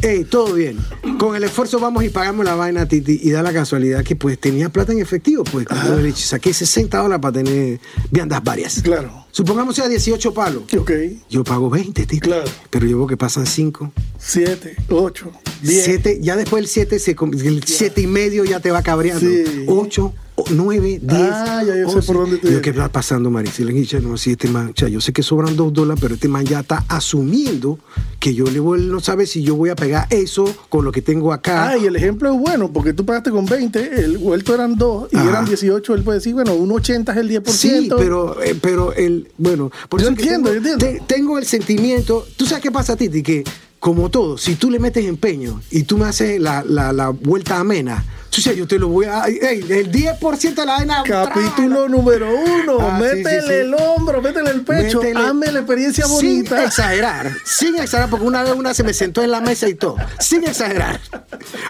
Ey, 0.00 0.24
todo 0.24 0.54
bien. 0.54 0.78
Con 1.18 1.36
el 1.36 1.44
esfuerzo 1.44 1.78
vamos 1.78 2.02
y 2.04 2.08
pagamos 2.08 2.44
la 2.44 2.54
vaina, 2.54 2.86
Titi. 2.86 3.20
Y 3.22 3.30
da 3.30 3.42
la 3.42 3.52
casualidad 3.52 4.02
que 4.02 4.16
pues 4.16 4.38
tenía 4.38 4.70
plata 4.70 4.92
en 4.92 5.00
efectivo. 5.00 5.44
Pues 5.44 5.66
le 6.02 6.12
saqué 6.12 6.54
60 6.54 6.96
dólares 6.96 7.20
para 7.20 7.42
tener 7.42 7.78
viandas 8.10 8.42
varias. 8.42 8.80
Claro. 8.82 9.26
Supongamos 9.30 9.76
sea 9.76 9.86
18 9.86 10.32
palos. 10.32 10.62
Ok. 10.76 10.92
Yo 11.28 11.44
pago 11.44 11.68
20, 11.68 12.06
Titi. 12.06 12.20
Claro. 12.20 12.50
Pero 12.70 12.86
yo 12.86 12.96
veo 12.96 13.06
que 13.06 13.16
pasan 13.16 13.46
5. 13.46 13.92
7, 14.18 14.76
8. 14.88 15.32
Siete, 15.62 16.18
ya 16.20 16.36
después 16.36 16.62
del 16.62 16.68
7, 16.68 16.96
el 17.44 17.64
7 17.64 18.00
y 18.00 18.06
medio 18.06 18.44
ya 18.44 18.60
te 18.60 18.70
va 18.70 18.82
cabreando. 18.82 19.26
8, 19.66 20.14
9, 20.50 21.00
10. 21.02 21.20
Ah, 21.20 21.62
ya 21.66 21.76
yo 21.76 21.90
sé 21.90 22.02
por 22.02 22.16
dónde 22.16 22.38
te 22.38 22.52
Yo, 22.52 22.62
¿qué 22.62 22.72
va 22.72 22.88
pasando, 22.88 23.30
Maricela? 23.30 23.72
No, 24.00 24.14
así 24.14 24.32
este 24.32 24.48
man, 24.48 24.72
cha, 24.74 24.88
yo 24.88 25.00
sé 25.00 25.12
que 25.12 25.22
sobran 25.22 25.56
2 25.56 25.72
dólares, 25.72 26.00
pero 26.00 26.14
este 26.14 26.28
man 26.28 26.44
ya 26.44 26.60
está 26.60 26.84
asumiendo 26.88 27.78
que 28.20 28.34
yo 28.34 28.44
le 28.44 28.60
voy, 28.60 28.82
no 28.82 29.00
sabe 29.00 29.26
si 29.26 29.42
yo 29.42 29.56
voy 29.56 29.70
a 29.70 29.76
pegar 29.76 30.06
eso 30.10 30.44
con 30.68 30.84
lo 30.84 30.92
que 30.92 31.02
tengo 31.02 31.32
acá. 31.32 31.70
Ah, 31.70 31.78
y 31.78 31.86
el 31.86 31.96
ejemplo 31.96 32.32
es 32.32 32.38
bueno, 32.38 32.72
porque 32.72 32.92
tú 32.92 33.04
pagaste 33.04 33.30
con 33.30 33.46
20, 33.46 34.00
el 34.04 34.18
vuelto 34.18 34.54
eran 34.54 34.76
2 34.76 35.08
y 35.12 35.16
Ajá. 35.16 35.28
eran 35.28 35.44
18, 35.44 35.94
él 35.94 36.02
puede 36.02 36.18
decir, 36.18 36.34
bueno, 36.34 36.54
un 36.54 36.70
80 36.70 37.12
es 37.12 37.18
el 37.18 37.30
10%. 37.30 37.50
Sí, 37.50 37.90
pero, 37.96 38.42
eh, 38.42 38.56
pero 38.60 38.92
el, 38.92 39.28
bueno, 39.38 39.70
por 39.88 40.00
yo 40.00 40.08
eso 40.08 40.16
entiendo, 40.16 40.50
que 40.50 40.60
tengo, 40.60 40.66
yo 40.68 40.72
entiendo. 40.72 41.04
Te, 41.06 41.14
tengo 41.14 41.38
el 41.38 41.46
sentimiento, 41.46 42.26
tú 42.36 42.46
sabes 42.46 42.62
qué 42.62 42.70
pasa, 42.70 42.96
Titi, 42.96 43.22
que 43.22 43.44
como 43.78 44.10
todo, 44.10 44.38
si 44.38 44.56
tú 44.56 44.70
le 44.70 44.78
metes 44.78 45.04
empeño 45.04 45.60
y 45.70 45.84
tú 45.84 45.98
me 45.98 46.06
haces 46.06 46.40
la, 46.40 46.64
la, 46.66 46.92
la 46.92 47.10
vuelta 47.10 47.58
amena, 47.58 48.04
sabes, 48.30 48.58
yo 48.58 48.66
te 48.66 48.78
lo 48.78 48.88
voy 48.88 49.06
a, 49.06 49.24
ey, 49.26 49.64
el 49.68 49.90
10% 49.90 50.54
de 50.54 50.66
la 50.66 50.76
vaina. 50.78 51.02
Capítulo 51.04 51.88
número 51.88 52.28
uno, 52.32 52.78
Ah, 52.80 52.98
métele 53.00 53.40
sí, 53.40 53.46
sí. 53.48 53.52
el 53.54 53.74
hombro, 53.74 54.22
métele 54.22 54.50
el 54.50 54.60
pecho, 54.62 55.00
Métele- 55.02 55.26
hazme 55.28 55.50
la 55.52 55.58
experiencia 55.60 56.04
Sin 56.06 56.14
bonita. 56.14 56.64
exagerar, 56.64 57.32
sin 57.44 57.74
exagerar, 57.76 58.10
porque 58.10 58.26
una 58.26 58.42
vez 58.42 58.52
una 58.54 58.74
se 58.74 58.82
me 58.84 58.92
sentó 58.94 59.22
en 59.22 59.30
la 59.30 59.40
mesa 59.40 59.68
y 59.68 59.74
todo, 59.74 59.96
sin 60.20 60.44
exagerar. 60.44 61.00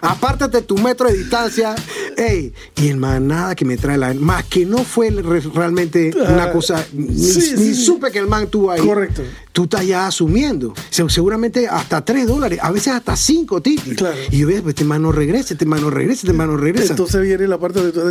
Apártate 0.01 0.61
tu 0.61 0.77
metro 0.77 1.07
de 1.09 1.17
distancia, 1.17 1.75
ey, 2.17 2.53
y 2.75 2.89
el 2.89 2.97
man 2.97 3.27
nada 3.27 3.55
que 3.55 3.65
me 3.65 3.77
trae 3.77 3.97
la 3.97 4.13
más 4.13 4.43
que 4.45 4.65
no 4.65 4.79
fue 4.83 5.09
re- 5.11 5.41
realmente 5.53 6.11
una 6.15 6.43
Ah, 6.45 6.51
cosa, 6.51 6.85
ni, 6.93 7.73
supe 7.73 8.11
que 8.11 8.19
el 8.19 8.27
man 8.27 8.47
tuvo 8.47 8.71
ahí. 8.71 8.81
Correcto. 8.81 9.23
Tú 9.51 9.63
estás 9.63 9.85
ya 9.85 10.07
asumiendo, 10.07 10.73
Se- 10.89 11.09
seguramente 11.09 11.67
hasta 11.67 12.03
3 12.05 12.27
dólares, 12.27 12.59
a 12.61 12.71
veces 12.71 12.93
hasta 12.93 13.15
5 13.15 13.61
titi. 13.61 13.95
Claro. 13.95 14.15
Y 14.31 14.39
yo 14.39 14.47
veo, 14.47 14.67
este 14.69 14.83
man 14.85 15.01
no 15.01 15.11
regresa, 15.11 15.53
este 15.53 15.65
man 15.65 15.81
no 15.81 15.89
regresa, 15.89 16.21
este 16.27 16.33
man 16.33 16.48
no. 16.57 16.81
Entonces 16.91 17.21
viene 17.21 17.47
la 17.47 17.57
parte 17.57 17.81
de... 17.91 18.09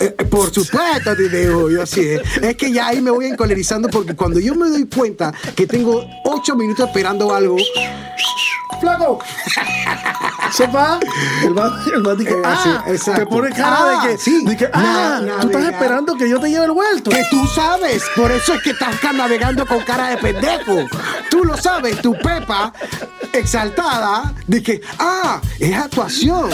Eh, 0.00 0.14
eh, 0.18 0.24
por 0.24 0.52
supuesto, 0.52 1.14
te 1.16 1.28
digo, 1.28 1.70
yo 1.70 1.82
así 1.82 2.00
es. 2.00 2.20
Es 2.42 2.56
que 2.56 2.72
ya 2.72 2.88
ahí 2.88 3.00
me 3.00 3.10
voy 3.12 3.26
encolerizando 3.26 3.88
porque 3.88 4.14
cuando 4.16 4.40
yo 4.40 4.54
me 4.56 4.68
doy 4.68 4.86
cuenta 4.86 5.32
que 5.54 5.66
tengo 5.66 6.04
ocho 6.24 6.56
minutos 6.56 6.88
esperando 6.88 7.32
algo, 7.34 7.56
¡Flaco! 8.80 9.20
Sopa, 10.52 11.00
el 11.42 11.50
man, 11.54 11.72
el 11.94 12.02
man 12.02 12.16
dice, 12.18 12.30
Eh, 12.32 12.42
ah, 12.44 12.84
sí, 12.96 13.10
te 13.12 13.26
pone 13.26 13.50
cara 13.50 13.76
Ah, 13.80 14.06
de 14.06 14.08
que, 14.12 14.18
sí. 14.18 14.44
de 14.44 14.56
que, 14.56 14.68
ah, 14.72 15.20
Na- 15.24 15.40
tú 15.40 15.46
estás 15.48 15.72
esperando 15.72 16.16
que 16.16 16.28
yo 16.28 16.38
te 16.38 16.48
lleve 16.50 16.66
el 16.66 16.72
vuelto. 16.72 17.10
que 17.10 17.24
tú 17.30 17.44
sabes, 17.46 18.04
por 18.14 18.30
eso 18.30 18.54
es 18.54 18.62
que 18.62 18.70
estás 18.70 18.94
navegando 19.14 19.64
con 19.66 19.80
cara 19.82 20.10
de 20.10 20.16
pendejo. 20.18 20.86
Tú 21.30 21.44
lo 21.44 21.56
sabes, 21.56 22.00
tu 22.02 22.12
Pepa 22.18 22.72
exaltada 23.32 24.32
de 24.46 24.62
que, 24.62 24.80
ah, 24.98 25.40
es 25.58 25.74
actuación. 25.76 26.50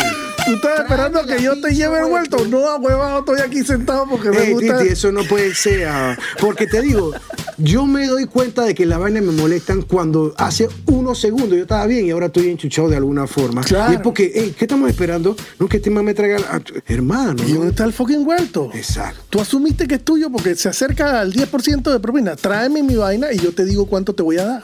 Tú 0.47 0.55
estás 0.55 0.81
esperando 0.81 1.00
que 1.09 1.43
yo 1.43 1.61
te 1.61 1.75
lleve 1.75 1.99
el 2.01 2.07
vuelto. 2.07 2.45
No, 2.47 2.77
huevado, 2.77 3.21
estoy 3.21 3.41
aquí 3.41 3.63
sentado 3.65 4.07
porque 4.09 4.31
me 4.31 4.43
Ey, 4.45 4.53
gusta. 4.53 4.79
Titi, 4.79 4.93
eso 4.93 5.11
no 5.13 5.25
puede 5.25 5.55
ser. 5.55 5.87
ah, 5.89 6.17
Porque 6.41 6.67
te 6.67 6.81
digo, 6.83 7.13
yo 7.59 7.87
me 7.87 8.07
doy 8.07 8.27
cuenta 8.27 8.65
de 8.65 8.75
que 8.75 8.87
las 8.87 8.99
vainas 8.99 9.23
me 9.23 9.33
molestan 9.33 9.83
cuando 9.83 10.35
hace 10.37 10.69
unos 10.87 11.19
segundos 11.21 11.51
yo 11.51 11.63
estaba 11.63 11.87
bien 11.87 12.07
y 12.07 12.11
ahora 12.11 12.27
estoy 12.27 12.49
enchuchado 12.49 12.89
de 12.89 12.97
alguna 12.97 13.27
forma. 13.27 13.63
Claro. 13.63 13.93
Y 13.93 13.97
es 13.97 14.01
porque, 14.03 14.31
hey, 14.35 14.55
¿qué 14.59 14.65
estamos 14.65 14.89
esperando? 14.91 15.37
No 15.59 15.69
que 15.69 15.79
este 15.79 15.91
man 15.91 16.05
me 16.05 16.15
traiga. 16.15 16.39
la- 16.39 16.63
Hermano. 16.87 17.43
¿Y 17.47 17.53
dónde 17.53 17.71
está 17.71 17.85
el 17.85 17.93
fucking 17.93 18.25
vuelto? 18.25 18.71
Exacto. 18.75 19.21
Tú 19.31 19.41
asumiste 19.41 19.87
que 19.87 19.97
es 19.97 20.05
tuyo 20.05 20.31
porque 20.31 20.55
se 20.57 20.69
acerca 20.69 21.21
al 21.21 21.33
10% 21.33 21.91
de 21.93 22.01
propina. 22.01 22.37
Tráeme 22.37 22.83
mi 22.83 22.97
vaina 22.97 23.33
y 23.33 23.39
yo 23.39 23.53
te 23.53 23.65
digo 23.65 23.87
cuánto 23.87 24.15
te 24.15 24.23
voy 24.23 24.39
a 24.39 24.45
dar. 24.45 24.63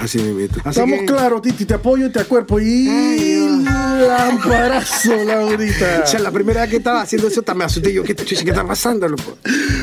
Así 0.00 0.18
me. 0.18 0.44
Estamos 0.44 1.00
claros, 1.06 1.42
Titi, 1.42 1.64
te 1.64 1.74
apoyo 1.74 2.06
y 2.06 2.10
te 2.10 2.20
acuerpo. 2.20 2.58
Y 2.60 2.86
lamparazo, 4.06 5.14
Laurita. 5.24 6.00
O 6.04 6.06
sea, 6.06 6.20
la 6.20 6.30
primera 6.30 6.62
vez 6.62 6.70
que 6.70 6.76
estaba 6.76 7.02
haciendo 7.02 7.28
eso, 7.28 7.42
me 7.54 7.64
asusté 7.64 7.92
yo. 7.92 8.02
¿Qué, 8.02 8.14
te- 8.14 8.24
qué 8.24 8.34
está 8.34 8.66
pasando, 8.66 9.06
loco? 9.08 9.36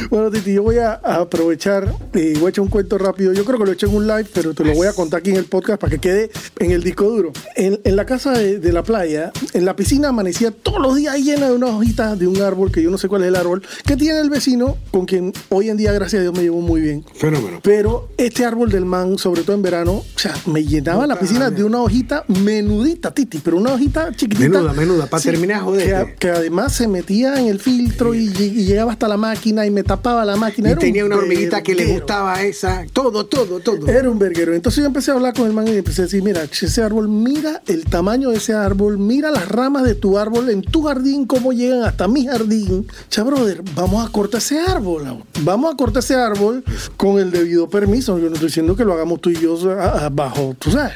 Bueno, 0.10 0.32
Titi, 0.32 0.53
yo 0.53 0.63
voy 0.63 0.77
a 0.77 0.93
a 1.03 1.15
aprovechar 1.21 1.93
y 2.13 2.34
voy 2.36 2.47
a 2.47 2.49
echar 2.49 2.63
un 2.63 2.69
cuento 2.69 2.97
rápido. 2.97 3.34
Yo 3.34 3.45
creo 3.45 3.60
que 3.60 3.65
lo 3.65 3.71
he 3.71 3.73
hecho 3.75 3.88
en 3.88 3.95
un 3.95 4.08
live, 4.08 4.25
pero 4.34 4.53
te 4.53 4.63
lo 4.63 4.73
voy 4.73 4.88
a 4.88 4.93
contar 4.93 5.19
aquí 5.19 5.30
en 5.30 5.36
el 5.38 5.45
podcast 5.45 5.80
para 5.80 5.91
que 5.91 5.99
quede 5.99 6.32
en 6.60 6.71
el 6.71 6.84
disco 6.84 7.06
duro. 7.06 7.32
En, 7.56 7.80
en 7.84 7.95
la 7.95 8.06
casa 8.06 8.32
de, 8.32 8.60
de 8.60 8.71
la 8.73 8.84
playa, 8.84 9.32
en 9.53 9.65
la 9.65 9.75
piscina 9.75 10.10
amanecía 10.10 10.51
todos 10.51 10.82
los 10.82 10.95
días 10.95 11.17
llena 11.17 11.47
de 11.49 11.53
unas 11.56 11.69
hojitas 11.71 12.17
de 12.17 12.27
un 12.27 12.41
árbol, 12.41 12.71
que 12.71 12.82
yo 12.82 12.89
no 12.89 12.97
sé 12.97 13.08
cuál 13.08 13.21
es 13.23 13.27
el 13.30 13.36
árbol, 13.36 13.62
que 13.86 13.95
tiene 13.95 14.19
el 14.19 14.30
vecino, 14.30 14.77
con 14.91 15.06
quien 15.06 15.34
hoy 15.49 15.69
en 15.69 15.77
día, 15.77 15.91
gracias 15.91 16.19
a 16.19 16.23
Dios, 16.23 16.34
me 16.36 16.41
llevo 16.41 16.62
muy 16.62 16.82
bien. 16.82 17.06
Fenómeno. 17.15 17.60
Pero 17.63 18.10
este 18.17 18.45
árbol 18.45 18.71
del 18.71 18.86
man, 18.86 19.17
sobre 19.17 19.43
todo 19.43 19.56
en 19.56 19.62
verano, 19.62 20.03
o 20.15 20.20
sea, 20.20 20.34
me 20.46 20.63
llenaba 20.65 21.06
la 21.06 21.20
piscina 21.20 21.50
de 21.52 21.63
una 21.63 21.80
hojita 21.82 22.24
menudita, 22.28 23.13
Titi, 23.13 23.39
pero 23.39 23.58
una 23.58 23.74
hojita 23.74 24.12
chiquitita. 24.15 24.50
Menuda, 24.50 24.74
menuda, 24.74 25.06
pa' 25.08 25.20
terminar, 25.20 25.62
jodete. 25.62 26.15
Que, 26.20 26.30
además 26.30 26.74
se 26.74 26.88
metía 26.88 27.39
en 27.39 27.48
el 27.48 27.60
filtro 27.60 28.13
y, 28.13 28.26
y 28.28 28.65
llegaba 28.65 28.91
hasta 28.91 29.08
la 29.08 29.17
máquina 29.17 29.65
y 29.65 29.72
me 29.72 29.84
tapaba 29.84 30.26
la 30.26 30.36
máquina. 30.36 30.70
Y 30.70 30.72
Era 30.72 30.80
tenía 30.80 31.04
un 31.06 31.12
una 31.12 31.22
hormiguita 31.22 31.62
que 31.62 31.76
le 31.76 31.86
gustaba 31.93 32.41
esa. 32.43 32.86
Todo, 32.93 33.26
todo, 33.26 33.60
todo. 33.60 33.88
Era 33.88 34.10
un 34.10 34.17
verguero. 34.20 34.54
Entonces 34.54 34.82
yo 34.82 34.88
empecé 34.88 35.12
a 35.12 35.15
hablar 35.15 35.34
con 35.34 35.46
el 35.48 35.54
man 35.54 35.67
y 35.67 35.72
empecé 35.72 36.02
a 36.02 36.06
decir, 36.06 36.24
mira, 36.24 36.43
ese 36.43 36.82
árbol, 36.82 37.08
mira 37.08 37.62
el 37.67 37.86
tamaño 37.86 38.30
de 38.32 38.38
ese 38.38 38.54
árbol, 38.54 38.98
mira 38.98 39.32
las 39.32 39.48
ramas 39.48 39.84
de 39.84 39.96
tu 39.96 40.17
árbol 40.17 40.50
en 40.50 40.62
tu 40.62 40.84
jardín, 40.84 41.26
cómo 41.26 41.54
llegan 41.54 41.84
hasta 41.84 42.08
mi 42.08 42.26
jardín. 42.26 42.88
Cha, 43.10 43.24
brother, 43.24 43.62
vamos 43.76 44.08
a 44.08 44.12
cortar 44.12 44.39
ese 44.39 44.60
árbol. 44.60 45.24
Vamos 45.41 45.74
a 45.74 45.78
cortar 45.78 46.02
ese 46.02 46.15
árbol 46.15 46.63
con 46.98 47.20
el 47.20 47.32
debido 47.32 47.70
permiso. 47.70 48.17
Yo 48.17 48.28
no 48.30 48.34
estoy 48.34 48.48
diciendo 48.50 48.76
que 48.76 48.84
lo 48.84 48.93
hagamos 48.93 49.22
tú 49.22 49.30
y 49.30 49.36
yo 49.39 49.58
a- 49.80 49.96
a- 49.97 50.10
bajo, 50.10 50.55
tú 50.60 50.71
sabes. 50.71 50.93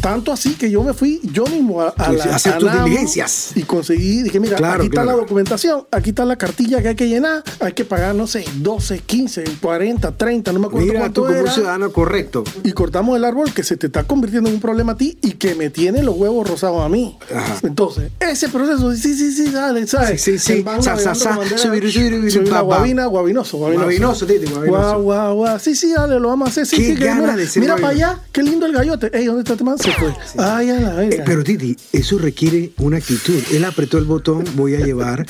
Tanto 0.00 0.32
así 0.32 0.54
que 0.54 0.70
yo 0.70 0.82
me 0.82 0.94
fui 0.94 1.20
yo 1.24 1.44
mismo 1.46 1.82
a, 1.82 1.88
a 1.90 2.12
la- 2.12 2.24
a 2.24 2.36
hacer 2.36 2.54
a 2.54 2.58
tus 2.58 2.72
diligencias. 2.72 3.52
Y 3.54 3.62
conseguí, 3.62 4.22
dije, 4.22 4.40
mira, 4.40 4.56
Claro, 4.56 4.76
aquí 4.82 4.86
está 4.86 5.04
la 5.04 5.12
documentación, 5.12 5.86
aquí 5.90 6.10
está 6.10 6.24
la 6.24 6.36
cartilla 6.36 6.80
que 6.82 6.88
hay 6.88 6.94
que 6.96 7.08
llenar, 7.08 7.42
hay 7.60 7.72
que 7.72 7.84
pagar, 7.84 8.14
no 8.14 8.26
sé, 8.26 8.44
12, 8.56 9.00
15, 9.00 9.44
40, 9.60 10.16
30, 10.16 10.52
no 10.52 10.60
me 10.60 10.66
acuerdo 10.66 10.86
Mira 10.86 10.98
tú 10.98 11.02
cuánto 11.02 11.22
como 11.22 11.34
un 11.34 11.44
era. 11.44 11.52
ciudadano 11.52 11.92
correcto. 11.92 12.44
Y 12.64 12.72
cortamos 12.72 13.16
el 13.16 13.24
árbol 13.24 13.52
que 13.52 13.62
se 13.62 13.76
te 13.76 13.86
está 13.86 14.04
convirtiendo 14.04 14.48
en 14.48 14.56
un 14.56 14.60
problema 14.60 14.92
a 14.92 14.96
ti 14.96 15.18
y 15.22 15.32
que 15.32 15.54
me 15.54 15.70
tiene 15.70 16.02
los 16.02 16.16
huevos 16.16 16.48
rosados 16.48 16.82
a 16.82 16.88
mí. 16.88 17.16
Ajá. 17.34 17.56
Entonces, 17.62 18.10
ese 18.20 18.48
proceso, 18.48 18.94
sí, 18.94 19.14
sí, 19.14 19.32
sí, 19.32 19.50
dale, 19.50 19.86
¿sabes? 19.86 20.20
Sí, 20.22 20.38
sí, 20.38 20.56
sí. 20.56 20.64
Sa, 20.80 20.96
sa, 20.96 21.14
sa, 21.14 21.30
con 21.30 21.38
bandera- 21.38 21.58
subir, 21.58 21.92
subir, 21.92 22.30
subir, 22.30 22.48
una 22.48 22.60
guabina, 22.60 23.06
guabinoso, 23.06 23.56
guabinoso. 23.58 23.86
Guabinoso. 23.86 24.26
Guau, 24.66 25.02
guau, 25.02 25.34
guau. 25.36 25.58
Sí, 25.58 25.74
sí, 25.74 25.92
dale, 25.94 26.18
lo 26.20 26.28
vamos 26.28 26.48
a 26.48 26.50
hacer. 26.50 26.66
Sí, 26.66 26.76
sí, 26.76 26.94
que 26.96 27.14
mira, 27.14 27.36
mira 27.56 27.74
para 27.76 27.88
allá, 27.88 28.18
qué 28.32 28.42
lindo 28.42 28.66
el 28.66 28.72
gallote. 28.72 29.10
Ey, 29.16 29.26
¿dónde 29.26 29.42
está 29.42 29.52
este 29.54 29.64
man? 29.64 29.76
Se 29.88 29.94
fue. 29.94 30.14
Ay, 30.38 30.70
a 30.70 30.80
la 30.80 30.94
verga. 30.94 31.16
Eh, 31.16 31.22
pero 31.24 31.42
Titi, 31.44 31.76
eso 31.92 32.18
requiere 32.18 32.72
una 32.78 32.98
actitud. 32.98 33.38
Él 33.52 33.64
apretó 33.64 33.98
el 33.98 34.04
botón, 34.04 34.44
voy 34.54 34.74
a 34.74 34.80
llevar 34.80 35.26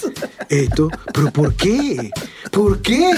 esto. 0.49 0.89
¿Pero 1.15 1.31
por 1.33 1.55
qué? 1.55 2.11
¿Por 2.51 2.81
qué? 2.83 3.13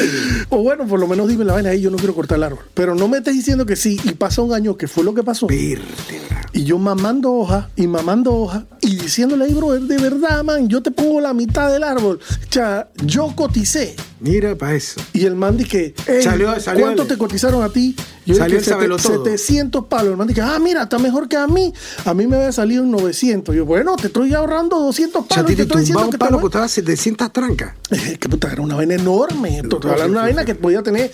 O 0.51 0.63
bueno, 0.63 0.87
por 0.87 1.01
lo 1.01 1.07
menos 1.07 1.29
dime 1.29 1.45
la 1.45 1.55
vaina 1.55 1.71
ahí, 1.71 1.81
yo 1.81 1.91
no 1.91 1.97
quiero 1.97 2.15
cortar 2.15 2.37
el 2.39 2.45
árbol. 2.45 2.61
Pero 2.75 2.95
no 2.95 3.09
me 3.09 3.19
estés 3.19 3.35
diciendo 3.35 3.65
que 3.65 3.77
sí 3.77 3.99
y 4.05 4.13
pasa 4.13 4.43
un 4.43 4.53
año 4.53 4.77
que 4.77 4.87
fue 4.89 5.03
lo 5.05 5.15
que 5.15 5.23
pasó. 5.23 5.47
Vértebra. 5.47 6.47
Y 6.53 6.65
yo 6.65 6.79
mamando 6.79 7.33
hoja 7.33 7.71
y 7.77 7.87
mamando 7.87 8.35
hoja 8.35 8.67
y 8.81 8.97
diciéndole 8.97 9.45
ahí, 9.45 9.55
bro, 9.55 9.73
de 9.79 9.99
verdad, 9.99 10.43
man, 10.43 10.69
yo 10.69 10.83
te 10.83 10.91
pongo 10.91 11.21
la 11.21 11.33
mitad 11.33 11.73
del 11.73 11.85
árbol. 11.85 12.19
O 12.21 12.53
sea, 12.53 12.89
yo 13.05 13.33
coticé. 13.37 13.95
Mira 14.19 14.55
para 14.57 14.75
eso. 14.75 15.01
Y 15.15 15.25
el 15.25 15.37
man 15.37 15.57
dije, 15.57 15.95
"Ey, 16.07 16.23
Salió- 16.23 16.59
salió 16.61 16.85
¿cuánto 16.85 17.07
te 17.07 17.17
cotizaron 17.17 17.63
a 17.63 17.71
ti? 17.71 17.95
Yo 18.27 18.35
Salió 18.35 18.59
el 18.59 18.65
sabelotodo. 18.65 19.25
700 19.25 19.87
palos. 19.87 20.11
El 20.13 20.17
man 20.17 20.27
dije, 20.29 20.41
ah, 20.43 20.59
mira, 20.61 20.83
está 20.83 20.99
mejor 20.99 21.29
que 21.29 21.37
a 21.37 21.47
mí. 21.47 21.73
A 22.05 22.15
mí 22.15 22.27
me 22.27 22.37
había 22.37 22.53
salido 22.53 22.85
en 22.85 22.91
900. 22.91 23.55
Yo, 23.57 23.65
bueno, 23.65 23.97
te 23.97 24.09
estoy 24.09 24.35
ahorrando 24.35 24.79
200 24.81 25.23
O 25.23 25.27
sea, 25.27 25.37
palos. 25.37 25.51
y 25.53 25.57
te 25.57 25.63
estoy 25.63 25.81
diciendo 25.81 26.01
tumbaba 26.03 26.11
que 26.19 26.25
un 26.25 26.29
palo 26.31 26.41
costaba 26.41 26.69
700 26.69 27.33
trancas. 27.33 27.75
Que 28.21 28.29
puta, 28.29 28.53
era 28.53 28.63
una 28.63 28.77
vaina 28.77 28.95
enorme. 28.95 29.63
De 29.63 29.77
una 30.07 30.23
vaina 30.23 30.45
que 30.45 30.55
podía 30.55 30.83
tener 30.83 31.11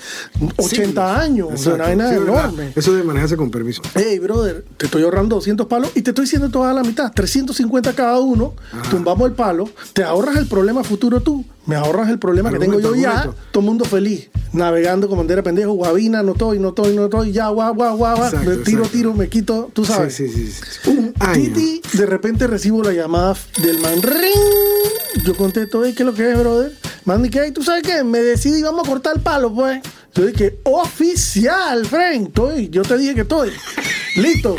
80 0.57 1.21
años. 1.21 1.49
O 1.53 1.57
sea, 1.57 1.75
una 1.75 1.85
Exacto. 1.93 2.05
vaina 2.05 2.09
Sí, 2.11 2.19
¿verdad? 2.25 2.45
enorme. 2.51 2.73
Eso 2.77 2.95
de 2.95 3.03
manejarse 3.03 3.37
con 3.37 3.51
permiso. 3.51 3.83
Hey, 3.95 4.19
brother, 4.19 4.65
te 4.77 4.87
estoy 4.87 5.03
ahorrando 5.03 5.37
200 5.37 5.67
palos 5.67 5.91
y 5.95 6.03
te 6.03 6.11
estoy 6.11 6.25
diciendo 6.25 6.51
toda 6.51 6.73
la 6.73 6.83
mitad, 6.83 7.13
350 7.13 7.93
cada 7.95 8.19
uno, 8.19 8.55
tumbamos 8.91 9.29
el 9.29 9.35
palo, 9.35 9.69
te 9.93 10.03
ahorras 10.05 10.37
el 10.37 10.47
problema 10.47 10.83
futuro 10.85 11.21
tú, 11.21 11.45
me 11.67 11.77
ahorras 11.77 12.09
el 12.09 12.19
problema 12.19 12.51
que 12.51 12.59
tengo 12.59 12.81
yo 12.81 12.95
ya, 12.95 13.31
todo 13.51 13.61
el 13.61 13.67
mundo 13.67 13.85
feliz, 13.85 14.29
navegando 14.53 15.09
con 15.09 15.19
bandera 15.19 15.43
pendejo, 15.43 15.73
guabina, 15.73 16.23
no 16.23 16.33
estoy, 16.33 16.59
no 16.59 16.69
estoy, 16.69 16.95
no 16.95 17.05
estoy, 17.05 17.33
ya, 17.33 17.49
guau, 17.49 17.75
guau, 17.75 17.97
guau, 17.97 18.19
me 18.45 18.57
tiro, 18.59 18.85
tiro, 18.85 19.13
me 19.15 19.29
quito, 19.29 19.71
tú 19.73 19.85
sabes. 19.85 20.15
Sí, 20.15 20.29
sí, 20.29 20.47
sí. 20.53 20.63
sí. 20.83 20.91
Un 20.91 21.15
año. 21.21 21.53
Titi, 21.55 21.83
de 21.97 22.07
repente 22.07 22.47
recibo 22.47 22.83
la 22.83 22.93
llamada 22.93 23.37
del 23.63 23.79
man. 23.81 24.01
ring. 24.03 25.25
Yo 25.25 25.35
contesto, 25.37 25.85
"Ey, 25.85 25.95
¿qué 25.95 26.03
es 26.03 26.07
lo 26.07 26.15
que 26.15 26.31
es, 26.31 26.39
brother? 26.39 26.73
Man, 27.05 27.25
"Ey, 27.33 27.51
¿tú 27.53 27.63
sabes 27.63 27.83
qué? 27.83 28.05
Me 28.05 28.21
decidí, 28.21 28.63
vamos 28.63 28.87
a 28.87 28.91
cortar 28.91 29.17
el 29.17 29.23
palo, 29.23 29.53
pues. 29.53 29.81
Yo 30.15 30.25
dije, 30.27 30.59
oficial, 30.65 31.85
friend. 31.87 32.29
Estoy, 32.29 32.69
yo 32.71 32.83
te 32.83 32.97
dije 32.97 33.15
que 33.15 33.21
estoy. 33.23 33.51
Listo. 34.17 34.57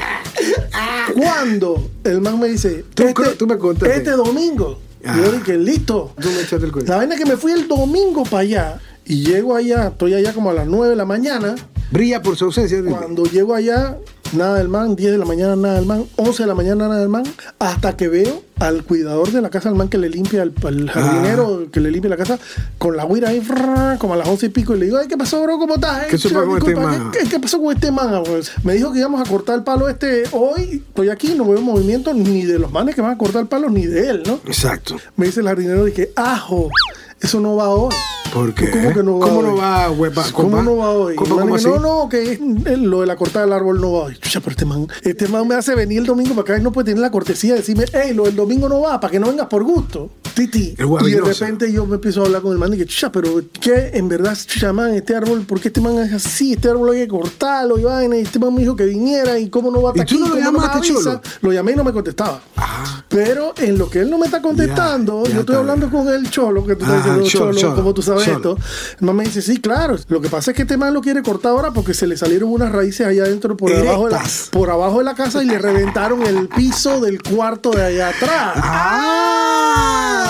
Cuando 1.16 1.90
el 2.04 2.22
man 2.22 2.40
me 2.40 2.48
dice, 2.50 2.86
Tú 2.94 3.04
este, 3.04 3.24
tú 3.36 3.48
me 3.48 3.58
contaste. 3.58 3.96
este 3.98 4.12
domingo. 4.12 4.80
Ah. 5.08 5.16
Yo 5.18 5.32
dije, 5.32 5.58
listo. 5.58 6.14
Tú 6.20 6.30
me 6.30 6.42
echaste 6.42 6.66
el 6.66 6.72
cuento. 6.72 6.92
La 6.92 6.98
vaina 6.98 7.16
es 7.16 7.22
que 7.22 7.26
me 7.26 7.38
fui 7.38 7.52
el 7.52 7.68
domingo 7.68 8.24
para 8.24 8.40
allá 8.40 8.80
y 9.06 9.24
llego 9.24 9.56
allá, 9.56 9.88
estoy 9.88 10.14
allá 10.14 10.34
como 10.34 10.50
a 10.50 10.54
las 10.54 10.68
9 10.68 10.90
de 10.90 10.96
la 10.96 11.06
mañana. 11.06 11.56
Brilla 11.92 12.22
por 12.22 12.36
su 12.36 12.46
ausencia. 12.46 12.84
Cuando 12.84 13.24
llego 13.24 13.56
allá, 13.56 13.98
nada 14.34 14.56
del 14.58 14.68
man, 14.70 14.96
10 14.96 15.12
de 15.12 15.18
la 15.18 15.26
mañana, 15.26 15.56
nada 15.56 15.76
del 15.76 15.86
man, 15.86 16.06
11 16.16 16.44
de 16.44 16.48
la 16.48 16.56
mañana, 16.56 16.88
nada 16.88 17.00
del 17.00 17.10
man, 17.10 17.24
hasta 17.60 17.96
que 17.96 18.08
veo 18.08 18.44
al 18.60 18.84
cuidador 18.84 19.32
de 19.32 19.42
la 19.42 19.50
casa 19.50 19.70
del 19.70 19.78
man 19.78 19.88
que 19.88 19.98
le 19.98 20.10
limpia, 20.10 20.42
al, 20.42 20.54
al 20.66 20.90
jardinero 20.90 21.62
Ah. 21.64 21.70
que 21.72 21.80
le 21.80 21.92
limpia 21.92 22.10
la 22.10 22.18
casa, 22.18 22.40
con 22.78 22.98
la 22.98 23.06
guira 23.06 23.30
ahí, 23.30 23.42
como 24.00 24.14
a 24.14 24.18
las 24.18 24.28
11 24.28 24.48
y 24.48 24.50
pico, 24.50 24.76
y 24.76 24.80
le 24.80 24.86
digo, 24.86 24.98
ay, 24.98 25.08
¿qué 25.08 25.18
pasó, 25.18 25.42
bro? 25.44 25.58
¿Cómo 25.60 25.76
estás? 25.76 26.06
¿Qué 26.08 26.16
Eh, 26.16 26.20
este 26.58 26.76
man? 26.76 27.12
¿qué, 27.30 27.40
pasó 27.40 27.62
con 27.62 27.74
este 27.74 27.92
man? 27.92 28.24
pues? 28.26 28.52
Me 28.64 28.74
dijo 28.74 28.92
que 28.92 29.00
íbamos 29.00 29.22
a 29.22 29.30
cortar 29.30 29.56
el 29.58 29.64
palo 29.64 29.88
este 29.88 30.24
hoy, 30.32 30.84
estoy 30.88 31.10
aquí, 31.10 31.34
no 31.36 31.46
veo 31.46 31.62
movimiento 31.62 32.14
ni 32.14 32.44
de 32.46 32.58
los 32.60 32.72
manes 32.72 32.96
que 32.96 33.02
van 33.02 33.12
a 33.12 33.18
cortar 33.18 33.44
el 33.44 33.48
palo, 33.48 33.70
ni 33.70 33.86
de 33.86 34.10
él, 34.10 34.24
¿no? 34.26 34.40
Exacto. 34.46 34.96
Me 35.16 35.28
dice 35.28 35.40
el 35.42 35.48
jardinero, 35.48 35.86
dije, 35.86 36.12
ajo, 36.16 36.70
eso 37.22 37.40
no 37.40 37.56
va 37.56 37.70
hoy. 37.70 37.94
¿Por 38.34 38.54
qué? 38.54 38.70
¿Cómo 38.70 38.94
que 38.94 39.04
no 39.04 39.20
va 39.20 39.26
¿Cómo 39.28 39.40
hoy? 39.40 39.46
no 39.46 39.56
va? 39.56 39.88
¿Cómo 40.34 40.62
no 40.62 40.78
va 40.78 40.90
hoy? 40.92 41.16
No, 41.64 41.80
no, 41.80 42.10
que 42.10 42.40
lo 42.78 43.02
de 43.02 43.08
la 43.08 43.16
cortada 43.16 43.46
del 43.46 43.54
árbol 43.54 43.80
no 43.80 43.94
va 43.94 44.00
hoy. 44.06 44.17
Chucha, 44.20 44.40
pero 44.40 44.52
este 44.52 44.66
man, 44.66 44.88
este 45.04 45.28
man 45.28 45.48
me 45.48 45.56
hace 45.56 45.76
venir 45.76 46.00
el 46.00 46.06
domingo 46.06 46.32
para 46.32 46.42
acá 46.42 46.58
y 46.60 46.64
no 46.64 46.72
puede 46.72 46.86
tener 46.86 47.02
la 47.02 47.12
cortesía 47.12 47.54
de 47.54 47.60
decirme, 47.60 47.86
hey, 47.94 48.14
lo 48.14 48.24
del 48.24 48.36
domingo 48.36 48.68
no 48.70 48.82
va, 48.82 49.00
para 49.00 49.12
que 49.12 49.20
no 49.20 49.28
vengas 49.28 49.48
por 49.48 49.64
gusto. 49.64 50.12
Titi. 50.38 50.76
Y 50.78 51.12
de 51.12 51.22
repente 51.22 51.72
yo 51.72 51.88
me 51.88 51.96
empiezo 51.96 52.22
a 52.22 52.26
hablar 52.28 52.44
con 52.44 52.52
el 52.52 52.60
man 52.60 52.72
y 52.72 52.78
que, 52.78 52.86
chucha, 52.86 53.12
pero 53.12 53.42
¿qué? 53.60 53.90
En 53.94 54.08
verdad, 54.08 54.38
chucha, 54.46 54.72
man, 54.72 54.94
este 54.94 55.16
árbol, 55.16 55.42
¿por 55.42 55.60
qué 55.60 55.70
este 55.70 55.82
man 55.82 55.98
es 55.98 56.14
así? 56.14 56.54
Este 56.54 56.70
árbol 56.70 56.92
hay 56.92 57.00
que 57.02 57.08
cortarlo 57.08 57.80
y 57.80 57.84
vaina. 57.84 58.18
Y 58.18 58.22
este 58.22 58.38
man 58.38 58.54
me 58.54 58.62
dijo 58.62 58.76
que 58.76 58.86
viniera 58.86 59.40
y 59.40 59.50
cómo 59.50 59.72
no 59.72 59.82
va 59.82 59.90
a 59.90 59.94
¿Y 59.96 60.00
estar 60.02 60.16
tú 60.16 60.20
no 60.24 60.28
lo 60.36 60.40
llamaste, 60.40 60.78
avisa? 60.78 60.94
Cholo? 60.94 61.22
Lo 61.42 61.52
llamé 61.54 61.72
y 61.72 61.76
no 61.76 61.84
me 61.84 61.92
contestaba. 61.92 62.40
Ah. 62.56 63.04
Pero 63.10 63.54
en 63.58 63.80
lo 63.80 63.90
que 63.90 64.00
él 64.02 64.12
no 64.12 64.20
me 64.20 64.26
está 64.28 64.40
contestando, 64.42 65.24
Ya, 65.24 65.30
ya 65.30 65.36
yo 65.36 65.40
estoy 65.42 65.56
hablando 65.56 65.90
con 65.90 66.08
el 66.08 66.30
cholo, 66.30 66.64
que 66.66 66.76
tú 66.76 66.84
estás 66.86 67.00
Ajá, 67.00 67.18
diciendo, 67.18 67.30
cholo, 67.52 67.60
cholo, 67.60 67.76
como 67.76 67.94
tú 67.96 68.02
sabes 68.04 68.26
cholo. 68.26 68.38
esto. 68.38 68.58
El 69.00 69.08
man 69.08 69.16
me 69.16 69.24
dice, 69.24 69.42
sí, 69.42 69.60
claro. 69.60 69.98
Lo 70.08 70.22
que 70.22 70.30
pasa 70.30 70.52
es 70.52 70.56
que 70.56 70.62
este 70.64 70.78
man 70.78 70.94
lo 70.94 71.02
quiere 71.02 71.24
cortar 71.24 71.52
ahora 71.54 71.72
porque 71.72 71.96
se 71.96 72.06
le 72.06 72.16
salieron 72.16 72.52
unas 72.52 72.72
raíces 72.72 73.08
allá 73.08 73.24
adentro 73.24 73.58
por 73.58 73.74
abajo, 73.74 74.06
de 74.06 74.12
la, 74.12 74.24
por 74.52 74.70
abajo 74.70 75.00
de 75.00 75.04
la 75.06 75.16
casa 75.16 75.42
y 75.44 75.48
le 75.48 75.58
reventaron 75.58 76.22
el 76.22 76.48
piso 76.50 77.00
del 77.02 77.24
cuarto 77.24 77.72
de 77.72 77.84
allá 77.84 78.10
atrás. 78.10 78.54
Ah, 78.58 80.27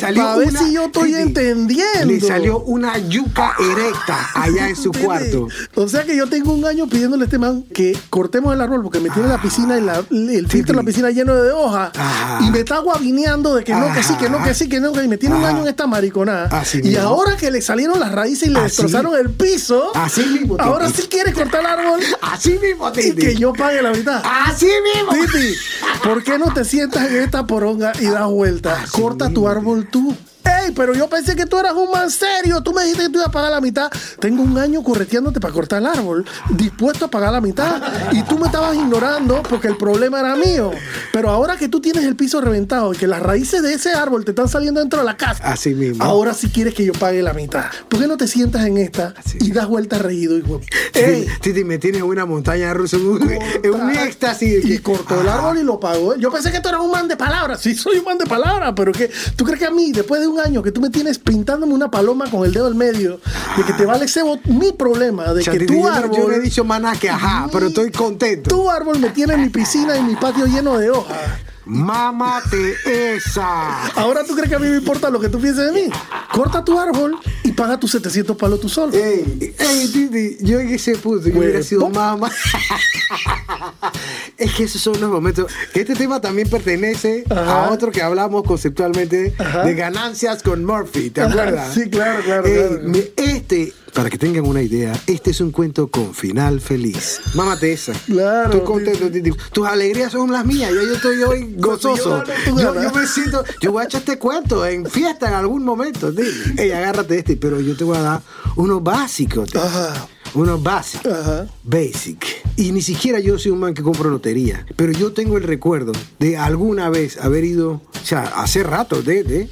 salió 0.00 0.36
ver 0.38 0.56
si 0.56 0.72
yo 0.72 0.84
estoy 0.86 1.14
entendiendo. 1.14 2.06
Le 2.06 2.20
salió 2.20 2.60
una 2.60 2.98
yuca 2.98 3.54
erecta 3.58 4.28
allá 4.34 4.68
en 4.68 4.76
su 4.76 4.90
cuarto. 5.04 5.48
O 5.74 5.88
sea 5.88 6.04
que 6.04 6.16
yo 6.16 6.26
tengo 6.28 6.52
un 6.52 6.64
año 6.64 6.86
pidiéndole 6.86 7.24
a 7.24 7.26
este 7.26 7.38
man 7.38 7.62
que 7.74 7.96
cortemos 8.10 8.54
el 8.54 8.60
árbol 8.60 8.82
porque 8.82 9.00
me 9.00 9.10
tiene 9.10 9.28
la 9.28 9.40
piscina 9.40 9.78
y 9.78 9.82
la- 9.82 10.04
el 10.10 10.48
filtro 10.48 10.74
de 10.74 10.82
la 10.82 10.86
piscina 10.86 11.10
lleno 11.10 11.34
de 11.34 11.50
hojas 11.52 11.90
Ah. 11.96 12.40
y 12.42 12.50
me 12.50 12.60
está 12.60 12.78
guavineando 12.78 13.54
de 13.54 13.64
que 13.64 13.72
no, 13.74 13.92
que 13.92 14.02
sí, 14.02 14.14
que 14.16 14.28
no, 14.28 14.42
que 14.42 14.54
sí, 14.54 14.68
que 14.68 14.80
no, 14.80 14.92
que 14.92 15.04
y 15.04 15.08
me 15.08 15.16
tiene 15.18 15.34
un 15.36 15.44
año 15.44 15.62
en 15.62 15.68
esta 15.68 15.86
mariconada. 15.86 16.46
Así 16.58 16.78
y 16.78 16.82
mismo. 16.82 17.00
ahora 17.02 17.36
que 17.36 17.50
le 17.50 17.60
salieron 17.62 18.00
las 18.00 18.12
raíces 18.12 18.48
y 18.48 18.52
le 18.52 18.58
Así. 18.58 18.66
destrozaron 18.68 19.14
el 19.18 19.30
piso, 19.30 19.90
Así 19.94 20.24
mismo, 20.26 20.56
ahora 20.58 20.88
sí 20.90 21.02
quiere 21.08 21.32
cortar 21.32 21.60
el 21.60 21.66
árbol 21.66 22.00
Así 22.22 22.58
mismo, 22.58 22.88
y 22.88 22.92
Titi. 22.92 23.14
que 23.22 23.34
yo 23.36 23.52
pague 23.52 23.82
la 23.82 23.92
mitad. 23.92 24.22
Así 24.24 24.66
mismo. 24.94 25.12
Titi, 25.12 25.54
¿por 26.02 26.22
qué 26.22 26.38
no 26.38 26.52
te 26.52 26.64
sientas 26.64 27.08
en 27.10 27.16
esta 27.22 27.46
poronga 27.46 27.92
y 28.00 28.06
das 28.06 28.26
vuelta? 28.26 28.84
Corta 28.90 29.30
tu 29.30 29.48
árbol 29.48 29.85
tú. 29.90 30.16
Ey, 30.46 30.72
pero 30.74 30.94
yo 30.94 31.08
pensé 31.08 31.34
que 31.36 31.46
tú 31.46 31.58
eras 31.58 31.72
un 31.74 31.90
man 31.90 32.10
serio. 32.10 32.62
Tú 32.62 32.72
me 32.72 32.82
dijiste 32.84 33.04
que 33.04 33.08
tú 33.10 33.14
ibas 33.16 33.28
a 33.28 33.32
pagar 33.32 33.50
la 33.50 33.60
mitad. 33.60 33.90
Tengo 34.20 34.42
un 34.42 34.56
año 34.58 34.82
correteándote 34.82 35.40
para 35.40 35.52
cortar 35.52 35.80
el 35.80 35.86
árbol, 35.86 36.24
dispuesto 36.50 37.06
a 37.06 37.08
pagar 37.10 37.32
la 37.32 37.40
mitad. 37.40 37.82
Y 38.12 38.22
tú 38.22 38.38
me 38.38 38.46
estabas 38.46 38.74
ignorando 38.76 39.42
porque 39.42 39.68
el 39.68 39.76
problema 39.76 40.20
era 40.20 40.36
mío. 40.36 40.70
Pero 41.12 41.30
ahora 41.30 41.56
que 41.56 41.68
tú 41.68 41.80
tienes 41.80 42.04
el 42.04 42.16
piso 42.16 42.40
reventado 42.40 42.92
y 42.92 42.96
que 42.96 43.06
las 43.06 43.22
raíces 43.22 43.62
de 43.62 43.74
ese 43.74 43.92
árbol 43.92 44.24
te 44.24 44.30
están 44.32 44.48
saliendo 44.48 44.80
dentro 44.80 45.00
de 45.00 45.04
la 45.06 45.16
casa, 45.16 45.42
Así 45.44 45.74
mismo. 45.74 46.02
ahora 46.04 46.34
sí 46.34 46.48
quieres 46.50 46.74
que 46.74 46.84
yo 46.84 46.92
pague 46.92 47.22
la 47.22 47.32
mitad. 47.32 47.64
¿Por 47.88 48.00
qué 48.00 48.06
no 48.06 48.16
te 48.16 48.26
sientas 48.28 48.66
en 48.66 48.78
esta 48.78 49.14
Así 49.16 49.38
y 49.40 49.50
das 49.52 49.66
vuelta 49.66 49.98
reído, 49.98 50.36
hijo? 50.38 50.60
Ey, 50.92 51.24
Titi, 51.24 51.38
Titi, 51.40 51.64
me 51.64 51.78
tienes 51.78 52.00
en 52.02 52.06
una 52.06 52.26
montaña 52.26 52.72
rusa, 52.74 52.96
un, 52.96 53.22
un 53.22 53.90
éxtasis. 53.90 54.64
Y 54.64 54.78
cortó 54.78 55.20
el 55.20 55.28
árbol 55.28 55.58
y 55.58 55.62
lo 55.62 55.80
pagó. 55.80 56.16
Yo 56.16 56.30
pensé 56.30 56.52
que 56.52 56.60
tú 56.60 56.68
eras 56.68 56.80
un 56.80 56.90
man 56.90 57.08
de 57.08 57.16
palabras. 57.16 57.60
Sí, 57.60 57.74
soy 57.74 57.98
un 57.98 58.04
man 58.04 58.18
de 58.18 58.26
palabras, 58.26 58.72
pero 58.76 58.92
que 58.92 59.10
tú 59.36 59.44
crees 59.44 59.58
que 59.58 59.66
a 59.66 59.70
mí, 59.70 59.92
después 59.92 60.20
de 60.20 60.26
un 60.26 60.35
año 60.40 60.62
que 60.62 60.72
tú 60.72 60.80
me 60.80 60.90
tienes 60.90 61.18
pintándome 61.18 61.74
una 61.74 61.90
paloma 61.90 62.30
con 62.30 62.44
el 62.44 62.52
dedo 62.52 62.68
en 62.68 62.76
medio, 62.76 63.20
de 63.56 63.64
que 63.64 63.72
te 63.72 63.86
vale 63.86 64.04
ese 64.04 64.22
mi 64.44 64.72
problema, 64.72 65.32
de 65.32 65.40
o 65.40 65.44
sea, 65.44 65.52
que 65.52 65.66
tu 65.66 65.74
yo, 65.74 65.88
árbol. 65.88 66.16
yo 66.16 66.28
no 66.28 66.34
he 66.34 66.40
dicho 66.40 66.64
maná 66.64 66.94
que 66.96 67.10
ajá, 67.10 67.48
pero 67.52 67.68
estoy 67.68 67.90
contento. 67.90 68.50
Tu 68.50 68.70
árbol 68.70 68.98
me 68.98 69.10
tiene 69.10 69.34
en 69.34 69.42
mi 69.42 69.48
piscina 69.48 69.96
y 69.96 70.02
mi 70.02 70.16
patio 70.16 70.46
lleno 70.46 70.78
de 70.78 70.90
hojas. 70.90 71.18
Mámate 71.66 72.76
esa. 73.16 73.86
Ahora 73.96 74.22
tú 74.24 74.34
crees 74.34 74.48
que 74.48 74.54
a 74.54 74.58
mí 74.60 74.68
me 74.68 74.76
importa 74.76 75.10
lo 75.10 75.18
que 75.18 75.28
tú 75.28 75.40
pienses 75.40 75.66
de 75.66 75.72
mí. 75.72 75.88
Corta 76.32 76.64
tu 76.64 76.78
árbol 76.78 77.18
y 77.42 77.50
paga 77.52 77.78
tus 77.78 77.90
700 77.90 78.36
palos 78.36 78.60
tú 78.60 78.68
solo. 78.68 78.92
Ey, 78.92 79.54
ey, 79.58 79.88
Titi, 79.92 80.36
yo 80.40 80.60
en 80.60 80.68
ese 80.68 80.96
punto 80.96 81.28
yo 81.28 81.38
hubiera 81.38 81.62
sido 81.64 81.88
mamá. 81.90 82.30
es 84.38 84.54
que 84.54 84.64
esos 84.64 84.80
son 84.80 85.00
los 85.00 85.10
momentos. 85.10 85.50
Este 85.74 85.94
tema 85.96 86.20
también 86.20 86.48
pertenece 86.48 87.24
Ajá. 87.28 87.66
a 87.66 87.70
otro 87.72 87.90
que 87.90 88.00
hablamos 88.02 88.44
conceptualmente 88.44 89.34
Ajá. 89.38 89.64
de 89.64 89.74
ganancias 89.74 90.42
con 90.44 90.64
Murphy. 90.64 91.10
¿Te 91.10 91.22
Ajá, 91.22 91.30
acuerdas? 91.30 91.74
sí, 91.74 91.90
claro, 91.90 92.22
claro, 92.24 92.46
Ey, 92.46 92.54
claro. 92.54 92.80
mi- 92.84 93.04
Este, 93.16 93.72
para 93.96 94.10
que 94.10 94.18
tengan 94.18 94.44
una 94.44 94.60
idea, 94.60 94.92
este 95.06 95.30
es 95.30 95.40
un 95.40 95.50
cuento 95.50 95.88
con 95.88 96.14
final 96.14 96.60
feliz. 96.60 97.18
Mámate 97.34 97.72
esa. 97.72 97.94
Claro, 97.94 98.52
Estoy 98.52 98.60
contento. 98.60 99.10
Tus 99.52 99.66
alegrías 99.66 100.12
son 100.12 100.30
las 100.30 100.44
mías. 100.44 100.70
Yo, 100.70 100.82
yo 100.82 100.94
estoy 100.94 101.22
hoy 101.22 101.54
gozoso. 101.56 102.22
yo 102.46 102.92
me 102.92 103.06
siento. 103.06 103.42
Yo 103.62 103.72
voy 103.72 103.82
a 103.82 103.86
echar 103.86 104.00
este 104.00 104.18
cuento 104.18 104.66
en 104.66 104.84
fiesta 104.84 105.28
en 105.28 105.34
algún 105.34 105.64
momento. 105.64 106.12
Ey, 106.58 106.72
agárrate 106.72 107.18
este, 107.18 107.38
pero 107.38 107.58
yo 107.58 107.74
te 107.74 107.84
voy 107.84 107.96
a 107.96 108.02
dar 108.02 108.22
uno 108.56 108.80
básico. 108.80 109.44
Ajá. 109.54 110.06
Uno 110.36 110.58
básico. 110.58 111.08
Ajá. 111.08 111.46
Basic. 111.64 112.24
Y 112.56 112.72
ni 112.72 112.80
siquiera 112.82 113.20
yo 113.20 113.38
soy 113.38 113.52
un 113.52 113.60
man 113.60 113.74
que 113.74 113.82
compro 113.82 114.08
lotería. 114.10 114.64
Pero 114.76 114.92
yo 114.92 115.12
tengo 115.12 115.36
el 115.36 115.42
recuerdo 115.42 115.92
de 116.18 116.36
alguna 116.36 116.88
vez 116.88 117.18
haber 117.18 117.44
ido, 117.44 117.72
o 117.72 118.04
sea, 118.04 118.22
hace 118.36 118.62
rato, 118.62 119.02
de, 119.02 119.24
de 119.24 119.48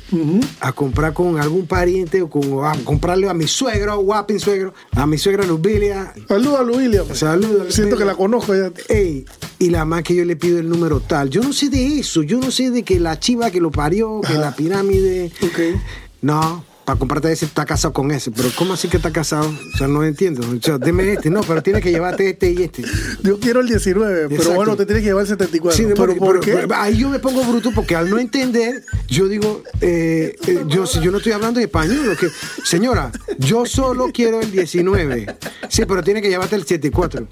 a 0.61 0.72
comprar 0.72 1.12
con 1.12 1.39
algún 1.39 1.66
pariente 1.66 2.22
o 2.22 2.30
con, 2.30 2.64
a 2.64 2.72
comprarle 2.85 3.28
a 3.28 3.35
mi 3.35 3.47
suegro, 3.47 3.99
guapin 3.99 4.41
suegro, 4.41 4.74
a 4.93 5.07
mi 5.07 5.18
suegra 5.18 5.45
Lubilia. 5.45 6.14
Saludos 6.28 6.61
a 6.61 6.62
Lu 6.62 6.76
William. 6.76 7.07
Saludos. 7.12 7.74
Siento 7.74 7.97
que 7.97 8.05
la 8.05 8.14
conozco 8.14 8.55
ya. 8.55 8.72
Ey, 8.89 9.24
y 9.59 9.70
la 9.70 9.85
más 9.85 10.03
que 10.03 10.14
yo 10.14 10.24
le 10.24 10.37
pido 10.37 10.59
el 10.59 10.68
número 10.68 11.01
tal. 11.01 11.30
Yo 11.30 11.43
no 11.43 11.53
sé 11.53 11.68
de 11.68 11.99
eso. 11.99 12.22
Yo 12.22 12.39
no 12.39 12.51
sé 12.51 12.70
de 12.70 12.82
que 12.82 13.01
la 13.01 13.18
chiva 13.18 13.51
que 13.51 13.61
lo 13.61 13.70
parió, 13.70 14.20
que 14.20 14.35
la 14.35 14.55
pirámide. 14.55 15.32
Ok. 15.43 15.80
No, 16.22 16.64
para 16.85 16.99
comprarte 16.99 17.32
ese 17.32 17.47
está 17.47 17.64
casado 17.64 17.93
con 17.93 18.11
ese. 18.11 18.30
Pero 18.30 18.51
¿cómo 18.57 18.74
así 18.74 18.89
que 18.89 18.97
está 18.97 19.11
casado? 19.11 19.49
O 19.49 19.76
sea, 19.76 19.89
no 19.89 20.05
entiendo. 20.05 20.43
O 20.43 20.61
sea, 20.61 20.78
deme 20.78 21.12
este. 21.12 21.30
No, 21.30 21.41
pero 21.43 21.62
tienes 21.62 21.82
que 21.82 21.91
llevarte 21.91 22.30
este 22.30 22.51
y 22.51 22.62
este. 22.62 22.85
Yo 23.22 23.39
quiero 23.39 23.61
el 23.61 23.68
19, 23.68 24.28
pero 24.28 24.53
bueno, 24.53 24.76
te 24.76 24.85
tienes 24.85 25.03
que 25.03 25.09
llevar 25.09 25.22
el 25.22 25.28
74. 25.28 25.76
Sí, 25.76 25.93
¿Pero 25.97 26.16
por 26.16 26.41
qué? 26.41 26.53
pero 26.53 26.74
ahí 26.76 26.99
yo 26.99 27.09
me 27.09 27.18
pongo 27.18 27.43
bruto 27.45 27.70
porque 27.74 27.97
al 27.97 28.11
no 28.11 28.18
entender, 28.18 28.85
yo 29.09 29.28
digo, 29.28 29.62
eh, 29.80 30.37
eh, 30.47 30.64
yo, 30.68 30.87
si 30.87 31.01
yo 31.01 31.11
no 31.11 31.18
estoy 31.18 31.32
hablando 31.32 31.61
en 31.61 31.66
español, 31.66 32.07
lo 32.07 32.16
que, 32.16 32.28
señora, 32.64 33.11
yo 33.39 33.66
solo 33.66 34.11
quiero 34.12 34.41
el 34.41 34.51
19. 34.51 35.26
Sí, 35.68 35.82
pero 35.87 36.03
tiene 36.03 36.20
que 36.20 36.28
llevarte 36.28 36.57
el 36.57 36.62
74. 36.62 37.26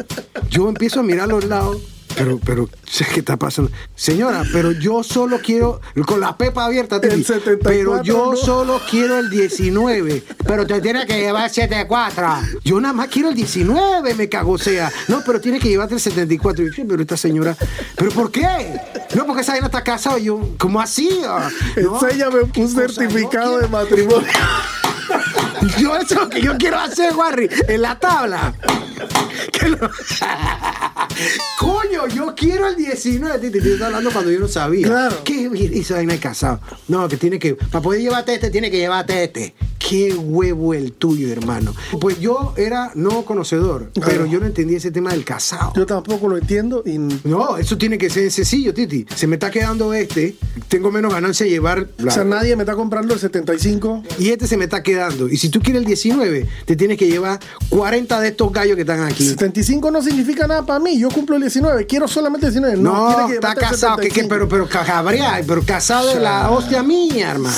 Yo 0.50 0.68
empiezo 0.68 1.00
a 1.00 1.02
mirar 1.02 1.24
a 1.24 1.32
los 1.32 1.44
lados. 1.44 1.78
Pero, 2.24 2.38
pero, 2.44 2.68
¿qué 3.12 3.18
está 3.18 3.36
pasando? 3.36 3.70
Señora, 3.96 4.44
pero 4.52 4.70
yo 4.70 5.02
solo 5.02 5.40
quiero, 5.42 5.80
con 6.06 6.20
la 6.20 6.36
pepa 6.36 6.64
abierta, 6.66 7.00
El 7.02 7.24
74, 7.24 7.58
pero 7.64 8.02
yo 8.04 8.30
no. 8.32 8.36
solo 8.36 8.80
quiero 8.88 9.18
el 9.18 9.28
19. 9.28 10.22
Pero 10.46 10.64
te 10.64 10.80
tiene 10.80 11.04
que 11.04 11.18
llevar 11.18 11.46
el 11.46 11.50
74. 11.50 12.24
Yo 12.62 12.80
nada 12.80 12.94
más 12.94 13.08
quiero 13.08 13.30
el 13.30 13.34
19, 13.34 14.14
me 14.14 14.28
cago 14.28 14.56
sea. 14.56 14.92
No, 15.08 15.22
pero 15.26 15.40
tiene 15.40 15.58
que 15.58 15.68
llevarte 15.68 15.94
el 15.94 16.00
74. 16.00 16.62
Y 16.62 16.68
yo, 16.68 16.72
"Sí, 16.74 16.84
pero 16.88 17.02
esta 17.02 17.16
señora, 17.16 17.56
¿pero 17.96 18.12
por 18.12 18.30
qué? 18.30 18.46
No, 19.16 19.26
porque 19.26 19.42
esa 19.42 19.58
no 19.58 19.66
está 19.66 19.82
casada. 19.82 20.18
Yo, 20.18 20.40
¿cómo 20.58 20.80
así? 20.80 21.08
Ah, 21.26 21.50
no. 21.82 21.94
Enséñame 22.00 22.40
un 22.42 22.50
O 22.50 22.68
sea, 22.68 22.88
certificado 22.88 23.58
de 23.58 23.66
matrimonio. 23.66 24.28
Yo 25.78 25.96
eso 25.96 26.14
es 26.14 26.20
lo 26.20 26.28
que 26.28 26.40
yo 26.40 26.56
quiero 26.58 26.78
hacer, 26.80 27.14
Warry, 27.14 27.48
en 27.68 27.82
la 27.82 27.98
tabla. 27.98 28.54
Que 29.52 29.68
lo- 29.68 29.76
Coño, 31.58 32.08
yo 32.08 32.34
quiero 32.34 32.68
el 32.68 32.76
19. 32.76 33.38
Te 33.38 33.50
te 33.50 33.58
estoy 33.58 33.82
hablando 33.82 34.10
cuando 34.10 34.30
yo 34.30 34.40
no 34.40 34.48
sabía. 34.48 34.86
Claro. 34.86 35.16
¿Qué 35.24 35.50
hizo 35.74 35.94
vaina 35.94 36.14
de 36.14 36.18
casado? 36.18 36.60
No, 36.88 37.08
que 37.08 37.16
tiene 37.16 37.38
que. 37.38 37.54
Para 37.54 37.82
poder 37.82 38.00
llevarte 38.00 38.34
este, 38.34 38.50
tiene 38.50 38.70
que 38.70 38.78
llevarte 38.78 39.24
este. 39.24 39.54
Qué 39.78 40.14
huevo 40.14 40.74
el 40.74 40.92
tuyo, 40.92 41.30
hermano. 41.32 41.74
Pues 42.00 42.20
yo 42.20 42.54
era 42.56 42.92
no 42.94 43.24
conocedor, 43.24 43.90
pero 44.04 44.26
yo 44.26 44.38
no 44.38 44.46
entendía 44.46 44.78
ese 44.78 44.90
tema 44.92 45.10
del 45.10 45.24
casado. 45.24 45.72
Yo 45.74 45.86
tampoco 45.86 46.28
lo 46.28 46.38
entiendo 46.38 46.82
y 46.86 46.98
No, 46.98 47.56
eso 47.56 47.76
tiene 47.76 47.98
que 47.98 48.08
ser 48.08 48.30
sencillo, 48.30 48.72
Titi. 48.72 49.04
Se 49.14 49.26
me 49.26 49.36
está 49.36 49.50
quedando 49.50 49.92
este, 49.92 50.36
tengo 50.68 50.90
menos 50.92 51.12
ganancia 51.12 51.44
de 51.44 51.50
llevar. 51.50 51.88
o 52.06 52.10
sea, 52.10 52.24
nadie 52.24 52.54
me 52.56 52.62
está 52.62 52.74
comprando 52.74 53.12
el 53.14 53.20
75. 53.20 54.04
y 54.18 54.30
este 54.30 54.46
se 54.46 54.56
me 54.56 54.64
está 54.64 54.82
quedando. 54.82 55.28
Y 55.28 55.36
si 55.36 55.48
tú 55.48 55.60
quieres 55.60 55.82
el 55.82 55.86
19, 55.86 56.46
te 56.64 56.76
tienes 56.76 56.96
que 56.96 57.08
llevar 57.08 57.40
40 57.68 58.20
de 58.20 58.28
estos 58.28 58.52
gallos 58.52 58.76
que 58.76 58.82
están 58.82 59.02
aquí. 59.02 59.26
75 59.26 59.90
no 59.90 60.02
significa 60.02 60.46
nada 60.46 60.64
para 60.64 60.78
mí. 60.78 60.98
Yo 61.02 61.08
cumplo 61.10 61.34
el 61.36 61.42
19. 61.42 61.84
Quiero 61.86 62.06
solamente 62.06 62.46
el 62.46 62.52
19. 62.52 62.76
No, 62.80 63.18
No, 63.20 63.26
que 63.26 63.34
está 63.34 63.54
casado, 63.56 63.96
que, 63.96 64.08
que- 64.08 64.14
75. 64.22 64.28
pero, 64.28 64.48
pero 64.48 64.68
cabrea, 64.68 65.42
pero 65.46 65.62
casado 65.64 66.08
de 66.14 66.20
la 66.20 66.48
hostia 66.50 66.82
mía, 66.82 67.32
hermano. 67.32 67.56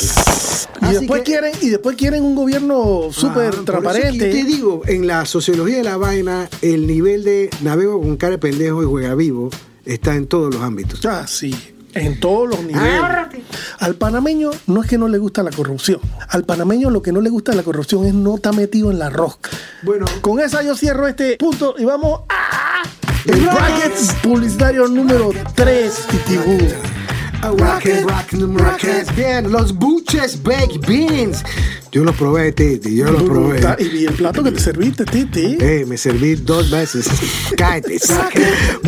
y 0.80 0.84
Así 0.86 0.94
después 0.98 1.20
que- 1.20 1.24
quieren 1.32 1.52
y 1.60 1.68
después 1.68 1.96
quieren 1.96 2.24
un 2.24 2.34
gobierno 2.34 3.08
súper 3.12 3.44
Ah, 3.44 3.48
es 3.50 3.56
que 3.56 3.62
transparente. 3.64 4.26
Yo 4.32 4.32
te 4.32 4.44
digo, 4.44 4.82
en 4.86 5.06
la 5.06 5.26
sociología 5.26 5.76
de 5.76 5.84
la 5.84 5.96
vaina, 5.98 6.48
el 6.62 6.86
nivel 6.86 7.22
de 7.24 7.50
navego 7.62 8.00
con 8.00 8.16
cara 8.16 8.32
de 8.32 8.38
pendejo 8.38 8.82
y 8.82 8.86
juega 8.86 9.14
vivo 9.14 9.50
está 9.84 10.14
en 10.14 10.26
todos 10.26 10.54
los 10.54 10.62
ámbitos. 10.62 11.04
Ah, 11.04 11.26
sí. 11.26 11.54
En 11.96 12.18
todos 12.18 12.48
los 12.48 12.60
niveles. 12.64 13.00
Al 13.78 13.94
panameño 13.94 14.50
no 14.66 14.82
es 14.82 14.88
que 14.90 14.98
no 14.98 15.06
le 15.06 15.18
gusta 15.18 15.44
la 15.44 15.52
corrupción. 15.52 16.00
Al 16.28 16.42
panameño 16.44 16.90
lo 16.90 17.02
que 17.02 17.12
no 17.12 17.20
le 17.20 17.30
gusta 17.30 17.52
de 17.52 17.56
la 17.58 17.62
corrupción 17.62 18.04
es 18.04 18.12
no 18.14 18.34
estar 18.34 18.52
metido 18.52 18.90
en 18.90 18.98
la 18.98 19.10
rosca. 19.10 19.50
Bueno, 19.82 20.04
Con 20.20 20.40
esa 20.40 20.60
yo 20.62 20.74
cierro 20.76 21.06
este 21.06 21.36
punto 21.36 21.76
y 21.78 21.84
vamos 21.84 22.22
a 22.28 22.43
el 23.26 23.40
bracket 23.40 24.22
publicitario 24.22 24.86
número 24.86 25.32
3, 25.54 26.06
Titibú. 26.08 26.58
Rocket, 27.42 28.04
rocket, 28.04 28.40
rocket. 28.58 29.14
Bien, 29.14 29.50
los 29.50 29.72
buches 29.72 30.42
baked 30.42 30.80
beans. 30.86 31.42
Yo 31.94 32.02
los 32.02 32.16
probé, 32.16 32.50
Titi, 32.50 32.96
yo 32.96 33.08
los 33.08 33.22
probé. 33.22 33.60
Y 33.78 34.06
el 34.06 34.14
plato 34.14 34.42
que 34.42 34.50
te 34.50 34.58
serviste, 34.58 35.04
Titi. 35.04 35.58
Eh, 35.60 35.84
me 35.86 35.96
serví 35.96 36.34
dos 36.34 36.68
veces. 36.68 37.06
Cállate. 37.56 38.00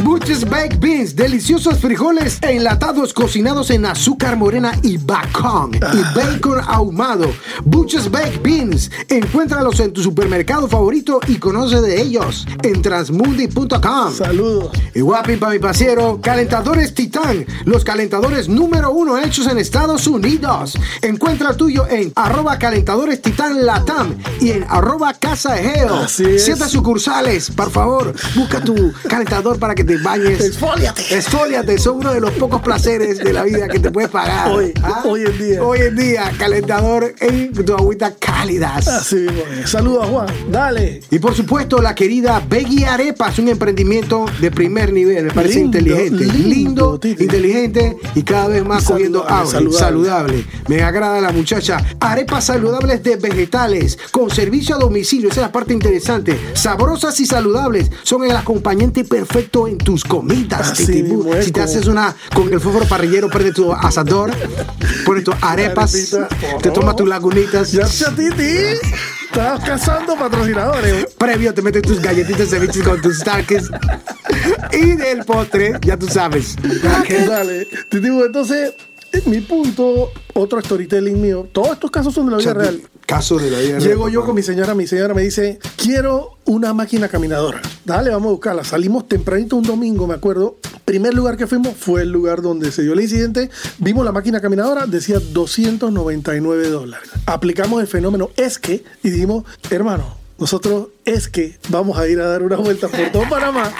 Buches 0.02 0.44
Baked 0.50 0.80
Beans, 0.80 1.14
deliciosos 1.14 1.78
frijoles 1.78 2.40
enlatados 2.42 3.14
cocinados 3.14 3.70
en 3.70 3.86
azúcar 3.86 4.36
morena 4.36 4.76
y 4.82 4.96
bacon 4.96 5.70
y 5.76 6.18
bacon 6.18 6.58
ahumado. 6.66 7.32
Buches 7.64 8.10
Baked 8.10 8.42
Beans, 8.42 8.90
encuéntralos 9.08 9.78
en 9.78 9.92
tu 9.92 10.02
supermercado 10.02 10.66
favorito 10.66 11.20
y 11.28 11.36
conoce 11.36 11.80
de 11.80 12.02
ellos 12.02 12.44
en 12.64 12.82
transmundi.com. 12.82 14.14
Saludos. 14.14 14.72
Y 14.96 15.00
guapi 15.00 15.36
para 15.36 15.52
mi 15.52 15.60
pasiero, 15.60 16.20
calentadores 16.20 16.92
Titán, 16.92 17.46
los 17.66 17.84
calentadores 17.84 18.48
número 18.48 18.90
uno 18.90 19.16
hechos 19.16 19.46
en 19.46 19.58
Estados 19.58 20.08
Unidos. 20.08 20.76
Encuentra 21.02 21.50
el 21.50 21.56
tuyo 21.56 21.86
en 21.88 22.10
arroba 22.16 22.58
calentadores 22.58 22.95
Titán 23.04 23.66
Latam 23.66 24.16
y 24.40 24.50
en 24.52 24.64
arroba 24.68 25.12
Casa 25.12 25.58
Egeo. 25.60 26.08
Siete 26.08 26.66
sucursales, 26.68 27.50
por 27.50 27.70
favor, 27.70 28.14
busca 28.34 28.60
tu 28.60 28.92
calentador 29.08 29.58
para 29.58 29.74
que 29.74 29.84
te 29.84 29.98
bañes. 29.98 30.40
Esfóliate. 30.40 31.14
Esfóliate, 31.14 31.78
son 31.78 31.98
uno 31.98 32.14
de 32.14 32.20
los 32.20 32.30
pocos 32.32 32.62
placeres 32.62 33.18
de 33.18 33.32
la 33.32 33.42
vida 33.42 33.68
que 33.68 33.80
te 33.80 33.90
puedes 33.90 34.10
pagar. 34.10 34.50
Hoy, 34.50 34.72
hoy 35.04 35.24
en 35.26 35.38
día. 35.38 35.62
Hoy 35.62 35.78
en 35.80 35.96
día, 35.96 36.32
calentador 36.38 37.14
en 37.20 37.52
tu 37.52 37.74
agüita 37.74 38.14
cálidas. 38.14 38.88
Así 38.88 39.16
mismo. 39.16 39.42
Saludos, 39.66 40.06
Juan. 40.08 40.26
Dale. 40.50 41.02
Y 41.10 41.18
por 41.18 41.34
supuesto, 41.34 41.82
la 41.82 41.94
querida 41.94 42.42
Beggy 42.48 42.84
Arepas, 42.84 43.38
un 43.38 43.48
emprendimiento 43.48 44.24
de 44.40 44.50
primer 44.50 44.92
nivel, 44.92 45.26
me 45.26 45.32
parece 45.32 45.60
Lindo, 45.60 45.78
inteligente, 45.78 46.24
lindo, 46.24 47.00
inteligente 47.02 47.96
y 48.14 48.22
cada 48.22 48.48
vez 48.48 48.64
más 48.64 48.84
Y 48.84 48.86
cogiendo 48.86 49.20
saludable, 49.20 49.42
auge, 49.42 49.52
saludable. 49.52 49.78
saludable. 49.78 50.46
Me 50.68 50.82
agrada 50.82 51.20
la 51.20 51.32
muchacha. 51.32 51.84
Arepas 52.00 52.44
de 52.86 53.16
vegetales, 53.16 53.98
con 54.12 54.30
servicio 54.30 54.76
a 54.76 54.78
domicilio, 54.78 55.28
esa 55.28 55.40
es 55.40 55.46
la 55.46 55.52
parte 55.52 55.72
interesante. 55.72 56.38
Sabrosas 56.54 57.18
y 57.20 57.26
saludables, 57.26 57.90
son 58.02 58.24
el 58.24 58.36
acompañante 58.36 59.04
perfecto 59.04 59.66
en 59.68 59.78
tus 59.78 60.04
comidas. 60.04 60.72
Así 60.72 60.86
Titi. 60.86 61.02
mismo 61.02 61.34
es, 61.34 61.46
si 61.46 61.52
te 61.52 61.60
como- 61.60 61.70
haces 61.72 61.86
una 61.86 62.14
con 62.34 62.52
el 62.52 62.60
fósforo 62.60 62.86
parrillero, 62.86 63.28
prende 63.28 63.52
tu 63.52 63.72
asador, 63.72 64.30
pones 65.04 65.24
tus 65.24 65.34
arepas, 65.40 65.94
Arepita. 65.94 66.28
te 66.62 66.70
tomas 66.70 66.96
tus 66.96 67.08
lagunitas. 67.08 67.72
Ya, 67.72 67.86
ya, 67.86 68.10
Titi. 68.14 68.56
Estás 69.26 69.64
cazando 69.64 70.16
patrocinadores. 70.16 71.06
Previo 71.18 71.52
te 71.52 71.60
metes 71.60 71.82
tus 71.82 72.00
galletitas 72.00 72.50
de 72.50 72.58
bichos 72.60 72.82
con 72.82 73.00
tus 73.02 73.18
Starkers. 73.18 73.68
y 74.72 74.92
del 74.92 75.24
postre, 75.24 75.72
ya 75.82 75.96
tú 75.98 76.06
sabes. 76.08 76.56
Dale. 77.26 77.66
Te 77.88 78.00
digo, 78.00 78.22
mi 79.26 79.40
punto, 79.40 80.10
otro 80.34 80.60
storytelling 80.60 81.20
mío. 81.20 81.48
Todos 81.52 81.72
estos 81.72 81.90
casos 81.90 82.12
son 82.12 82.26
de 82.26 82.32
la 82.32 82.38
vida 82.38 82.54
real. 82.54 82.82
Caso 83.06 83.38
de 83.38 83.50
la 83.50 83.58
vida 83.58 83.78
Llego 83.78 84.04
real, 84.04 84.12
yo 84.12 84.20
papá. 84.20 84.26
con 84.26 84.34
mi 84.36 84.42
señora, 84.42 84.74
mi 84.74 84.86
señora 84.86 85.14
me 85.14 85.22
dice, 85.22 85.58
quiero 85.76 86.38
una 86.44 86.74
máquina 86.74 87.08
caminadora. 87.08 87.62
Dale, 87.84 88.10
vamos 88.10 88.28
a 88.28 88.32
buscarla. 88.32 88.64
Salimos 88.64 89.08
tempranito 89.08 89.56
un 89.56 89.62
domingo, 89.62 90.06
me 90.06 90.14
acuerdo. 90.14 90.56
Primer 90.84 91.14
lugar 91.14 91.36
que 91.36 91.46
fuimos 91.46 91.74
fue 91.76 92.02
el 92.02 92.10
lugar 92.10 92.42
donde 92.42 92.70
se 92.72 92.82
dio 92.82 92.92
el 92.92 93.00
incidente. 93.00 93.50
Vimos 93.78 94.04
la 94.04 94.12
máquina 94.12 94.40
caminadora, 94.40 94.86
decía 94.86 95.18
299 95.18 96.68
dólares. 96.68 97.08
Aplicamos 97.26 97.80
el 97.80 97.86
fenómeno 97.86 98.30
es 98.36 98.58
que 98.58 98.84
y 99.02 99.10
dijimos, 99.10 99.44
hermano, 99.70 100.25
nosotros 100.38 100.88
es 101.04 101.28
que 101.28 101.58
vamos 101.68 101.98
a 101.98 102.06
ir 102.08 102.20
a 102.20 102.26
dar 102.28 102.42
una 102.42 102.56
vuelta 102.56 102.88
por 102.88 103.08
todo 103.10 103.22
Panamá. 103.28 103.70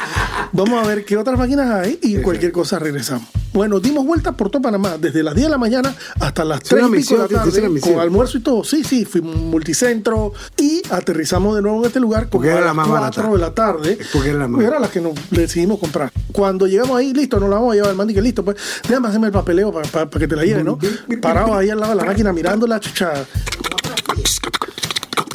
Vamos 0.52 0.82
a 0.82 0.86
ver 0.88 1.04
qué 1.04 1.16
otras 1.16 1.38
máquinas 1.38 1.70
hay 1.70 1.98
y 2.02 2.16
cualquier 2.22 2.52
cosa 2.52 2.78
regresamos. 2.78 3.28
Bueno, 3.52 3.80
dimos 3.80 4.04
vueltas 4.06 4.34
por 4.34 4.50
todo 4.50 4.62
Panamá, 4.62 4.96
desde 4.98 5.22
las 5.22 5.34
10 5.34 5.46
de 5.46 5.50
la 5.50 5.58
mañana 5.58 5.94
hasta 6.20 6.44
las 6.44 6.60
Es 6.62 6.68
3 6.68 6.84
una 6.84 6.96
y 6.96 7.00
pico 7.00 7.14
de 7.14 7.20
la 7.34 7.42
tarde, 7.44 7.80
con 7.80 7.98
almuerzo 8.00 8.38
y 8.38 8.40
todo. 8.42 8.64
Sí, 8.64 8.84
sí, 8.84 9.04
fuimos 9.04 9.34
multicentro 9.36 10.32
y 10.58 10.82
aterrizamos 10.90 11.56
de 11.56 11.62
nuevo 11.62 11.80
en 11.80 11.86
este 11.86 12.00
lugar 12.00 12.28
Porque 12.28 12.48
como 12.48 12.58
era 12.58 12.64
a 12.66 12.68
la 12.68 12.74
más 12.74 12.86
las 12.88 12.94
barata. 13.00 13.22
4 13.22 13.32
de 13.32 13.38
la 13.42 13.54
tarde. 13.54 13.98
Porque 14.12 14.28
era 14.30 14.38
la 14.40 14.48
más- 14.48 14.62
Era 14.62 14.78
la 14.78 14.88
que 14.88 15.00
nos 15.00 15.14
decidimos 15.30 15.78
comprar. 15.78 16.12
Cuando 16.32 16.66
llegamos 16.66 16.98
ahí, 16.98 17.12
listo, 17.14 17.40
nos 17.40 17.48
la 17.48 17.56
vamos 17.56 17.72
a 17.72 17.74
llevar. 17.76 17.90
El 17.90 17.96
man 17.96 18.08
que 18.08 18.20
listo, 18.22 18.44
pues 18.44 18.56
déjame 18.88 19.08
hacerme 19.08 19.26
el 19.28 19.32
papeleo 19.32 19.72
para 19.72 20.08
que 20.10 20.28
te 20.28 20.36
la 20.36 20.44
lleve, 20.44 20.62
¿no? 20.62 20.78
Parado 21.20 21.54
ahí 21.54 21.70
al 21.70 21.80
lado 21.80 21.90
de 21.92 21.96
la 21.96 22.04
máquina 22.04 22.32
mirándola, 22.32 22.78
chucha. 22.80 23.12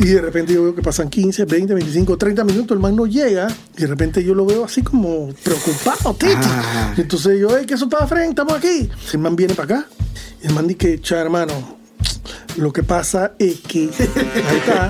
Y 0.02 0.06
de 0.06 0.22
repente 0.22 0.54
yo 0.54 0.64
veo 0.64 0.74
que 0.76 0.82
pasan 0.82 1.10
15, 1.10 1.46
20, 1.46 1.74
25, 1.76 2.18
30 2.18 2.44
minutos, 2.44 2.76
el 2.76 2.82
man 2.82 2.96
no 2.96 3.06
llega. 3.06 3.48
Y 3.78 3.82
de 3.82 3.88
repente 3.88 4.24
yo 4.24 4.34
lo 4.34 4.46
veo 4.46 4.66
así 4.66 4.82
como 4.82 5.30
preocupado, 5.44 6.14
Titi. 6.16 6.34
Ah. 6.42 6.94
Entonces 6.98 7.40
yo, 7.40 7.50
hey, 7.56 7.66
¿qué 7.68 7.76
eso 7.76 7.88
para 7.88 8.08
frente? 8.08 8.30
Estamos 8.42 8.54
aquí. 8.54 8.90
El 9.14 9.20
man 9.20 9.36
viene 9.36 9.54
para 9.54 9.78
acá. 9.78 9.88
Y 10.44 10.48
el 10.48 10.54
man 10.54 10.68
dice, 10.68 11.00
cha, 11.02 11.20
hermano, 11.22 11.78
Lo 12.58 12.74
que 12.74 12.82
pasa 12.84 13.34
es 13.38 13.60
que. 13.62 13.90
Ahí 14.50 14.58
está. 14.58 14.90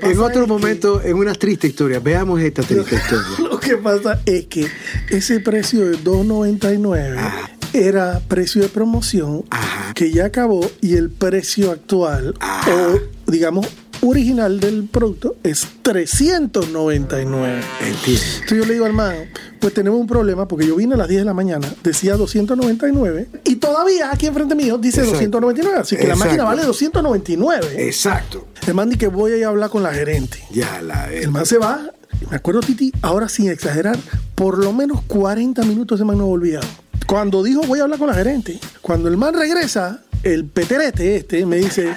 En 0.00 0.18
otro 0.18 0.42
es 0.42 0.46
que- 0.46 0.46
momento, 0.46 1.02
en 1.02 1.16
una 1.16 1.34
triste 1.34 1.66
historia, 1.66 1.98
veamos 1.98 2.40
esta 2.40 2.62
triste 2.62 2.94
historia. 2.94 3.26
Lo 3.50 3.58
que 3.58 3.76
pasa 3.78 4.20
es 4.24 4.46
que 4.46 4.68
ese 5.10 5.40
precio 5.40 5.84
de 5.86 5.98
2.99 5.98 7.16
Ah. 7.18 7.50
era 7.72 8.20
precio 8.28 8.62
de 8.62 8.68
promoción 8.68 9.44
Ajá. 9.50 9.92
que 9.94 10.10
ya 10.12 10.26
acabó 10.26 10.64
y 10.80 10.94
el 10.94 11.10
precio 11.10 11.72
actual 11.72 12.34
Ah. 12.40 12.62
o 12.70 13.30
digamos 13.30 13.66
original 14.10 14.60
del 14.60 14.84
producto 14.84 15.36
es 15.42 15.66
399. 15.82 17.60
Entiendo. 17.80 18.22
Entonces 18.34 18.58
yo 18.58 18.64
le 18.64 18.72
digo 18.74 18.86
al 18.86 18.92
man, 18.92 19.16
pues 19.60 19.74
tenemos 19.74 19.98
un 20.00 20.06
problema 20.06 20.46
porque 20.46 20.66
yo 20.66 20.76
vine 20.76 20.94
a 20.94 20.96
las 20.98 21.08
10 21.08 21.22
de 21.22 21.24
la 21.24 21.34
mañana, 21.34 21.66
decía 21.82 22.16
299 22.16 23.28
y 23.44 23.56
todavía 23.56 24.10
aquí 24.12 24.26
enfrente 24.26 24.54
mío 24.54 24.78
dice 24.78 25.00
Exacto. 25.00 25.40
299, 25.40 25.78
así 25.80 25.96
que 25.96 26.06
la 26.06 26.16
máquina 26.16 26.44
vale 26.44 26.64
299. 26.64 27.86
Exacto. 27.86 28.48
El 28.66 28.74
man 28.74 28.88
dice 28.88 28.98
que 28.98 29.06
voy 29.08 29.32
a 29.32 29.36
ir 29.36 29.44
a 29.44 29.48
hablar 29.48 29.70
con 29.70 29.82
la 29.82 29.92
gerente. 29.92 30.38
Ya 30.50 30.80
la 30.82 31.12
El 31.12 31.30
man 31.30 31.46
se 31.46 31.58
va. 31.58 31.90
Me 32.30 32.36
acuerdo, 32.36 32.60
Titi, 32.60 32.92
ahora 33.02 33.28
sin 33.28 33.50
exagerar, 33.50 33.98
por 34.34 34.58
lo 34.58 34.72
menos 34.72 35.02
40 35.02 35.62
minutos 35.64 35.98
ese 35.98 36.04
man 36.04 36.18
no 36.18 36.26
volvía. 36.26 36.60
Cuando 37.06 37.42
dijo 37.42 37.62
voy 37.62 37.80
a 37.80 37.82
hablar 37.82 37.98
con 37.98 38.08
la 38.08 38.14
gerente, 38.14 38.58
cuando 38.80 39.08
el 39.08 39.16
man 39.16 39.34
regresa, 39.34 40.00
el 40.22 40.46
peterete 40.46 41.16
este 41.16 41.44
me 41.44 41.56
dice, 41.56 41.94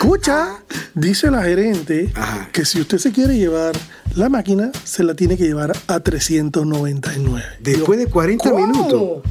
escucha, 0.00 0.62
dice 0.94 1.30
la 1.30 1.42
gerente 1.42 2.12
Ajá. 2.14 2.48
que 2.52 2.64
si 2.66 2.80
usted 2.80 2.98
se 2.98 3.12
quiere 3.12 3.36
llevar 3.36 3.74
la 4.14 4.28
máquina, 4.28 4.70
se 4.84 5.02
la 5.02 5.14
tiene 5.14 5.36
que 5.38 5.44
llevar 5.44 5.72
a 5.86 6.00
399. 6.00 7.42
Después 7.60 7.98
de 7.98 8.06
40 8.06 8.50
¿Cómo? 8.50 8.66
minutos. 8.66 9.22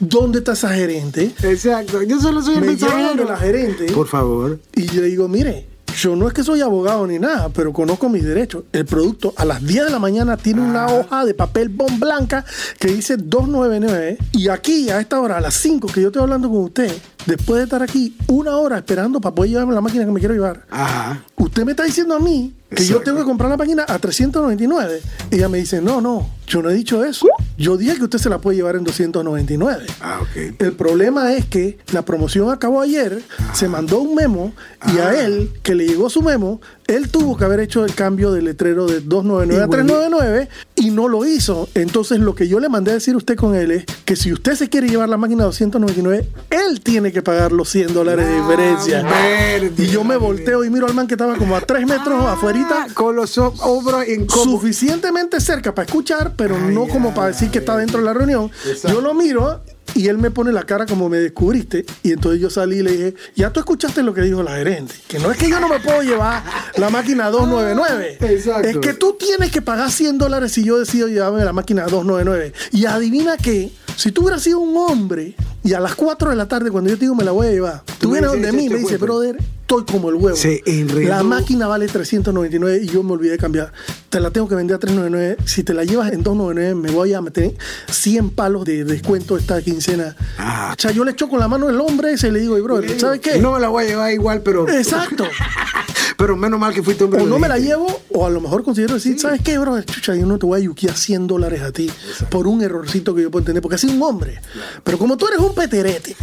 ¿Dónde 0.00 0.38
está 0.38 0.52
esa 0.52 0.70
gerente? 0.74 1.30
Exacto. 1.42 2.02
Yo 2.02 2.20
solo 2.20 2.42
soy 2.42 2.56
el 2.56 2.62
mensajero. 2.64 3.22
de 3.24 3.30
la 3.30 3.36
gerente. 3.36 3.84
Por 3.92 4.08
favor. 4.08 4.58
Y 4.74 4.86
yo 4.86 5.00
le 5.02 5.08
digo, 5.08 5.28
mire, 5.28 5.66
yo 6.00 6.16
no 6.16 6.26
es 6.26 6.32
que 6.34 6.42
soy 6.42 6.60
abogado 6.62 7.06
ni 7.06 7.18
nada, 7.18 7.50
pero 7.50 7.72
conozco 7.72 8.08
mis 8.08 8.24
derechos. 8.24 8.64
El 8.72 8.86
producto 8.86 9.34
a 9.36 9.44
las 9.44 9.64
10 9.64 9.84
de 9.84 9.90
la 9.90 9.98
mañana 9.98 10.36
tiene 10.38 10.62
una 10.62 10.86
Ah. 10.86 10.92
hoja 10.94 11.24
de 11.26 11.34
papel 11.34 11.68
bon 11.68 12.00
blanca 12.00 12.44
que 12.78 12.88
dice 12.88 13.16
299. 13.18 14.16
Y 14.32 14.48
aquí, 14.48 14.88
a 14.90 15.00
esta 15.00 15.20
hora, 15.20 15.36
a 15.36 15.40
las 15.40 15.54
5 15.54 15.88
que 15.88 16.00
yo 16.00 16.06
estoy 16.08 16.22
hablando 16.22 16.48
con 16.48 16.58
usted, 16.64 16.90
después 17.36 17.58
de 17.58 17.64
estar 17.64 17.82
aquí 17.82 18.16
una 18.26 18.56
hora 18.56 18.76
esperando 18.78 19.20
para 19.20 19.34
poder 19.34 19.50
llevarme 19.52 19.74
la 19.74 19.80
máquina 19.80 20.04
que 20.04 20.10
me 20.10 20.18
quiero 20.20 20.34
llevar, 20.34 20.66
Ajá. 20.70 21.22
usted 21.36 21.64
me 21.64 21.70
está 21.72 21.84
diciendo 21.84 22.14
a 22.14 22.18
mí 22.18 22.54
que 22.74 22.84
yo 22.84 23.00
tengo 23.00 23.18
que 23.18 23.24
comprar 23.24 23.50
la 23.50 23.56
máquina 23.56 23.84
a 23.88 23.98
399. 23.98 25.00
Ella 25.32 25.48
me 25.48 25.58
dice, 25.58 25.80
no, 25.82 26.00
no, 26.00 26.28
yo 26.46 26.62
no 26.62 26.70
he 26.70 26.74
dicho 26.74 27.04
eso. 27.04 27.26
Yo 27.58 27.76
dije 27.76 27.96
que 27.96 28.04
usted 28.04 28.18
se 28.18 28.28
la 28.30 28.38
puede 28.38 28.56
llevar 28.58 28.76
en 28.76 28.84
299. 28.84 29.86
Ah, 30.00 30.20
ok. 30.22 30.54
El 30.60 30.72
problema 30.74 31.32
es 31.34 31.46
que 31.46 31.78
la 31.92 32.02
promoción 32.04 32.48
acabó 32.50 32.80
ayer, 32.80 33.22
se 33.54 33.66
mandó 33.68 33.98
un 33.98 34.14
memo 34.14 34.52
y 34.86 34.98
Ah. 34.98 35.08
a 35.08 35.20
él, 35.24 35.50
que 35.64 35.74
le 35.74 35.84
llegó 35.86 36.08
su 36.10 36.22
memo, 36.22 36.60
él 36.96 37.10
tuvo 37.10 37.36
que 37.36 37.44
haber 37.44 37.60
hecho 37.60 37.84
el 37.84 37.94
cambio 37.94 38.32
del 38.32 38.44
letrero 38.46 38.86
de 38.86 39.00
299 39.00 39.62
a 39.62 39.64
Y 39.64 39.68
volví- 39.68 39.70
399 39.86 40.48
y 40.76 40.90
no 40.90 41.08
lo 41.08 41.24
hizo. 41.24 41.68
Entonces 41.74 42.18
lo 42.20 42.34
que 42.34 42.48
yo 42.48 42.60
le 42.60 42.68
mandé 42.68 42.90
a 42.90 42.94
decir 42.94 43.14
a 43.14 43.16
usted 43.18 43.36
con 43.36 43.54
él 43.54 43.70
es 43.70 43.84
que 44.04 44.16
si 44.16 44.32
usted 44.32 44.54
se 44.54 44.68
quiere 44.68 44.88
llevar 44.88 45.08
la 45.08 45.16
máquina 45.16 45.44
a 45.44 45.46
299, 45.46 46.28
él 46.50 46.80
tiene 46.80 47.12
que 47.12 47.22
pagar 47.22 47.52
los 47.52 47.68
100 47.68 47.94
dólares 47.94 48.26
de 48.26 48.36
diferencia. 48.36 49.02
verde, 49.02 49.72
Y 49.82 49.86
yo 49.88 50.04
me 50.04 50.16
volteo 50.16 50.64
y 50.64 50.70
miro 50.70 50.86
al 50.86 50.94
man 50.94 51.06
que 51.06 51.14
estaba 51.14 51.36
como 51.36 51.56
a 51.56 51.60
3 51.60 51.86
metros 51.86 52.24
afuerita 52.24 52.84
Ah, 52.84 52.86
Con 52.94 53.16
los 53.16 53.36
hombros 53.38 54.04
en 54.06 54.28
suficientemente 54.28 55.40
cerca 55.40 55.74
para 55.74 55.86
escuchar, 55.86 56.32
pero 56.36 56.56
Ay, 56.56 56.74
no 56.74 56.86
como 56.86 57.10
ay, 57.10 57.14
para 57.14 57.26
decir 57.28 57.50
que 57.50 57.58
está 57.58 57.76
dentro 57.76 57.98
de 57.98 58.04
la 58.04 58.14
reunión. 58.14 58.50
Exacto. 58.66 58.88
Yo 58.96 59.00
lo 59.00 59.14
miro 59.14 59.60
y 59.94 60.08
él 60.08 60.18
me 60.18 60.30
pone 60.30 60.52
la 60.52 60.62
cara 60.64 60.86
como 60.86 61.08
me 61.08 61.18
descubriste. 61.18 61.84
Y 62.02 62.12
entonces 62.12 62.40
yo 62.40 62.50
salí 62.50 62.78
y 62.78 62.82
le 62.82 62.90
dije, 62.92 63.14
ya 63.34 63.50
tú 63.52 63.60
escuchaste 63.60 64.02
lo 64.02 64.14
que 64.14 64.22
dijo 64.22 64.42
la 64.42 64.52
gerente. 64.56 64.94
Que 65.08 65.18
no 65.18 65.30
es 65.30 65.38
que 65.38 65.48
yo 65.48 65.60
no 65.60 65.68
me 65.68 65.80
puedo 65.80 66.02
llevar 66.02 66.42
la 66.76 66.90
máquina 66.90 67.26
a 67.26 67.30
299. 67.30 68.18
Exacto. 68.34 68.68
Es 68.68 68.76
que 68.78 68.94
tú 68.94 69.16
tienes 69.18 69.50
que 69.50 69.62
pagar 69.62 69.90
100 69.90 70.18
dólares 70.18 70.52
si 70.52 70.64
yo 70.64 70.78
decido 70.78 71.08
llevarme 71.08 71.44
la 71.44 71.52
máquina 71.52 71.82
a 71.82 71.86
299. 71.86 72.52
Y 72.72 72.86
adivina 72.86 73.36
qué, 73.36 73.70
si 73.96 74.12
tú 74.12 74.22
hubieras 74.22 74.42
sido 74.42 74.60
un 74.60 74.76
hombre 74.76 75.34
y 75.62 75.72
a 75.74 75.80
las 75.80 75.94
4 75.94 76.30
de 76.30 76.36
la 76.36 76.48
tarde 76.48 76.70
cuando 76.70 76.88
yo 76.90 76.96
te 76.96 77.02
digo 77.02 77.14
me 77.14 77.24
la 77.24 77.32
voy 77.32 77.48
a 77.48 77.50
llevar, 77.50 77.82
Tú 77.84 77.92
tú 78.00 78.10
vienes 78.12 78.30
dices, 78.32 78.46
donde 78.46 78.56
mí 78.56 78.62
y 78.64 78.66
"Este 78.66 78.74
me 78.74 78.80
dices, 78.80 78.98
cuento". 78.98 79.06
brother, 79.14 79.36
estoy 79.70 79.84
como 79.84 80.08
el 80.10 80.16
huevo. 80.16 80.36
Se 80.36 80.62
enredó. 80.66 81.08
La 81.08 81.22
máquina 81.22 81.68
vale 81.68 81.86
399 81.86 82.80
y 82.82 82.86
yo 82.88 83.02
me 83.02 83.12
olvidé 83.12 83.32
de 83.32 83.38
cambiar. 83.38 83.72
Te 84.08 84.18
la 84.18 84.30
tengo 84.30 84.48
que 84.48 84.56
vender 84.56 84.74
a 84.76 84.78
399. 84.80 85.36
Si 85.46 85.62
te 85.62 85.74
la 85.74 85.84
llevas 85.84 86.12
en 86.12 86.22
299, 86.24 86.74
me 86.74 86.90
voy 86.90 87.14
a 87.14 87.20
meter 87.20 87.54
100 87.88 88.30
palos 88.30 88.64
de 88.64 88.84
descuento 88.84 89.36
esta 89.36 89.62
quincena. 89.62 90.16
Ah. 90.38 90.74
O 90.76 90.80
sea, 90.80 90.90
yo 90.90 91.04
le 91.04 91.12
echo 91.12 91.28
con 91.28 91.38
la 91.38 91.46
mano 91.46 91.68
el 91.68 91.80
hombre 91.80 92.12
ese 92.12 92.28
y 92.28 92.30
le 92.32 92.40
digo, 92.40 92.56
"Ey, 92.56 92.62
bro, 92.62 92.80
¿sabes 92.98 93.20
qué? 93.20 93.38
No 93.38 93.52
me 93.52 93.60
la 93.60 93.68
voy 93.68 93.84
a 93.84 93.86
llevar 93.86 94.12
igual, 94.12 94.42
pero. 94.42 94.68
Exacto. 94.68 95.24
Pero 96.20 96.36
menos 96.36 96.60
mal 96.60 96.74
que 96.74 96.82
fuiste 96.82 97.04
hombre. 97.04 97.22
O 97.22 97.26
no 97.26 97.38
me 97.38 97.48
la 97.48 97.56
llevo, 97.58 97.86
o 98.10 98.26
a 98.26 98.28
lo 98.28 98.42
mejor 98.42 98.62
considero 98.62 98.92
decir, 98.92 99.18
¿sabes 99.18 99.40
qué, 99.40 99.56
bro? 99.56 99.80
Chucha, 99.80 100.14
yo 100.14 100.26
no 100.26 100.38
te 100.38 100.44
voy 100.44 100.60
a 100.60 100.64
yuquear 100.64 100.94
100 100.94 101.26
dólares 101.26 101.62
a 101.62 101.72
ti 101.72 101.90
por 102.28 102.46
un 102.46 102.60
errorcito 102.60 103.14
que 103.14 103.22
yo 103.22 103.30
puedo 103.30 103.46
tener, 103.46 103.62
porque 103.62 103.76
así 103.76 103.86
un 103.86 104.02
hombre. 104.02 104.38
Pero 104.84 104.98
como 104.98 105.16
tú 105.16 105.26
eres 105.28 105.38
un 105.40 105.54
peterete 105.54 106.14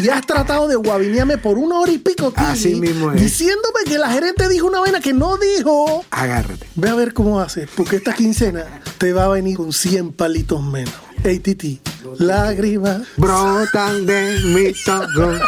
y 0.00 0.08
has 0.08 0.24
tratado 0.24 0.68
de 0.68 0.76
guabinearme 0.76 1.36
por 1.36 1.58
una 1.58 1.80
hora 1.80 1.90
y 1.90 1.98
pico, 1.98 2.32
Así 2.36 2.76
mismo 2.76 3.10
es. 3.10 3.20
diciéndome 3.20 3.80
que 3.86 3.98
la 3.98 4.08
gerente 4.08 4.48
dijo 4.48 4.68
una 4.68 4.78
vaina 4.78 5.00
que 5.00 5.12
no 5.12 5.36
dijo. 5.36 6.04
Agárrate. 6.12 6.68
Ve 6.76 6.88
a 6.88 6.94
ver 6.94 7.12
cómo 7.12 7.40
haces, 7.40 7.68
porque 7.76 7.96
esta 7.96 8.12
quincena 8.14 8.66
te 8.98 9.12
va 9.12 9.24
a 9.24 9.28
venir 9.28 9.56
con 9.56 9.72
100 9.72 10.12
palitos 10.12 10.62
menos. 10.62 10.94
Ey, 11.24 11.38
Titi, 11.40 11.80
lágrimas. 12.18 13.02
Brotan 13.16 14.06
de 14.06 14.38
mis 14.44 14.86
ojos. 14.88 15.40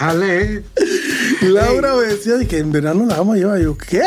Ale. 0.00 0.64
Laura 1.42 1.94
me 1.96 2.02
decía 2.06 2.34
de 2.34 2.46
que 2.46 2.58
en 2.58 2.72
verdad 2.72 2.94
no 2.94 3.06
la 3.06 3.16
vamos 3.18 3.36
a 3.36 3.38
llevar. 3.38 3.60
Yo, 3.60 3.76
¿qué? 3.78 4.02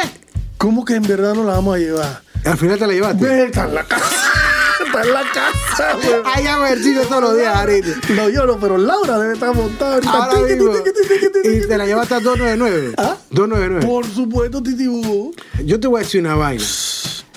¿Cómo 0.57 0.86
que 0.86 0.95
en 0.95 1.03
verdad 1.03 1.33
no 1.33 1.43
la 1.43 1.53
vamos 1.53 1.75
a 1.75 1.79
llevar? 1.79 2.21
Al 2.43 2.57
final 2.57 2.77
te 2.77 2.88
la 2.88 2.93
llevaste. 2.93 3.23
Ve, 3.25 3.45
Está 3.45 3.65
en 3.65 3.75
la 3.75 3.83
casa. 3.86 4.05
Está 4.86 5.01
en 5.01 5.13
la 5.13 5.23
casa, 5.33 5.93
güey. 5.95 6.21
Hay 6.25 6.45
ejercicio 6.45 7.01
todos 7.07 7.21
los 7.23 7.38
días, 7.38 7.55
Arete. 7.55 7.93
No, 8.15 8.29
yo 8.29 8.45
no, 8.45 8.59
pero 8.59 8.77
Laura 8.77 9.17
debe 9.17 9.33
estar 9.33 9.53
montada 9.55 9.95
ahorita. 9.95 10.11
Ahora 10.11 10.38
Tiqui, 10.47 10.53
mismo. 10.59 10.71
tiqui, 10.73 10.91
tiqui, 10.91 11.13
tiqui, 11.19 11.41
tiqui, 11.41 11.57
Y 11.65 11.67
te 11.67 11.77
la 11.77 11.86
llevaste 11.86 12.13
a 12.15 12.19
299. 12.19 12.93
¿Ah? 12.97 13.17
299. 13.31 13.86
Por 13.86 14.05
supuesto, 14.05 14.61
Titi 14.61 14.88
Hugo. 14.88 15.31
Yo 15.63 15.79
te 15.79 15.88
voy 15.88 16.01
a 16.01 16.03
decir 16.03 16.21
una 16.21 16.36
vaina. 16.36 16.63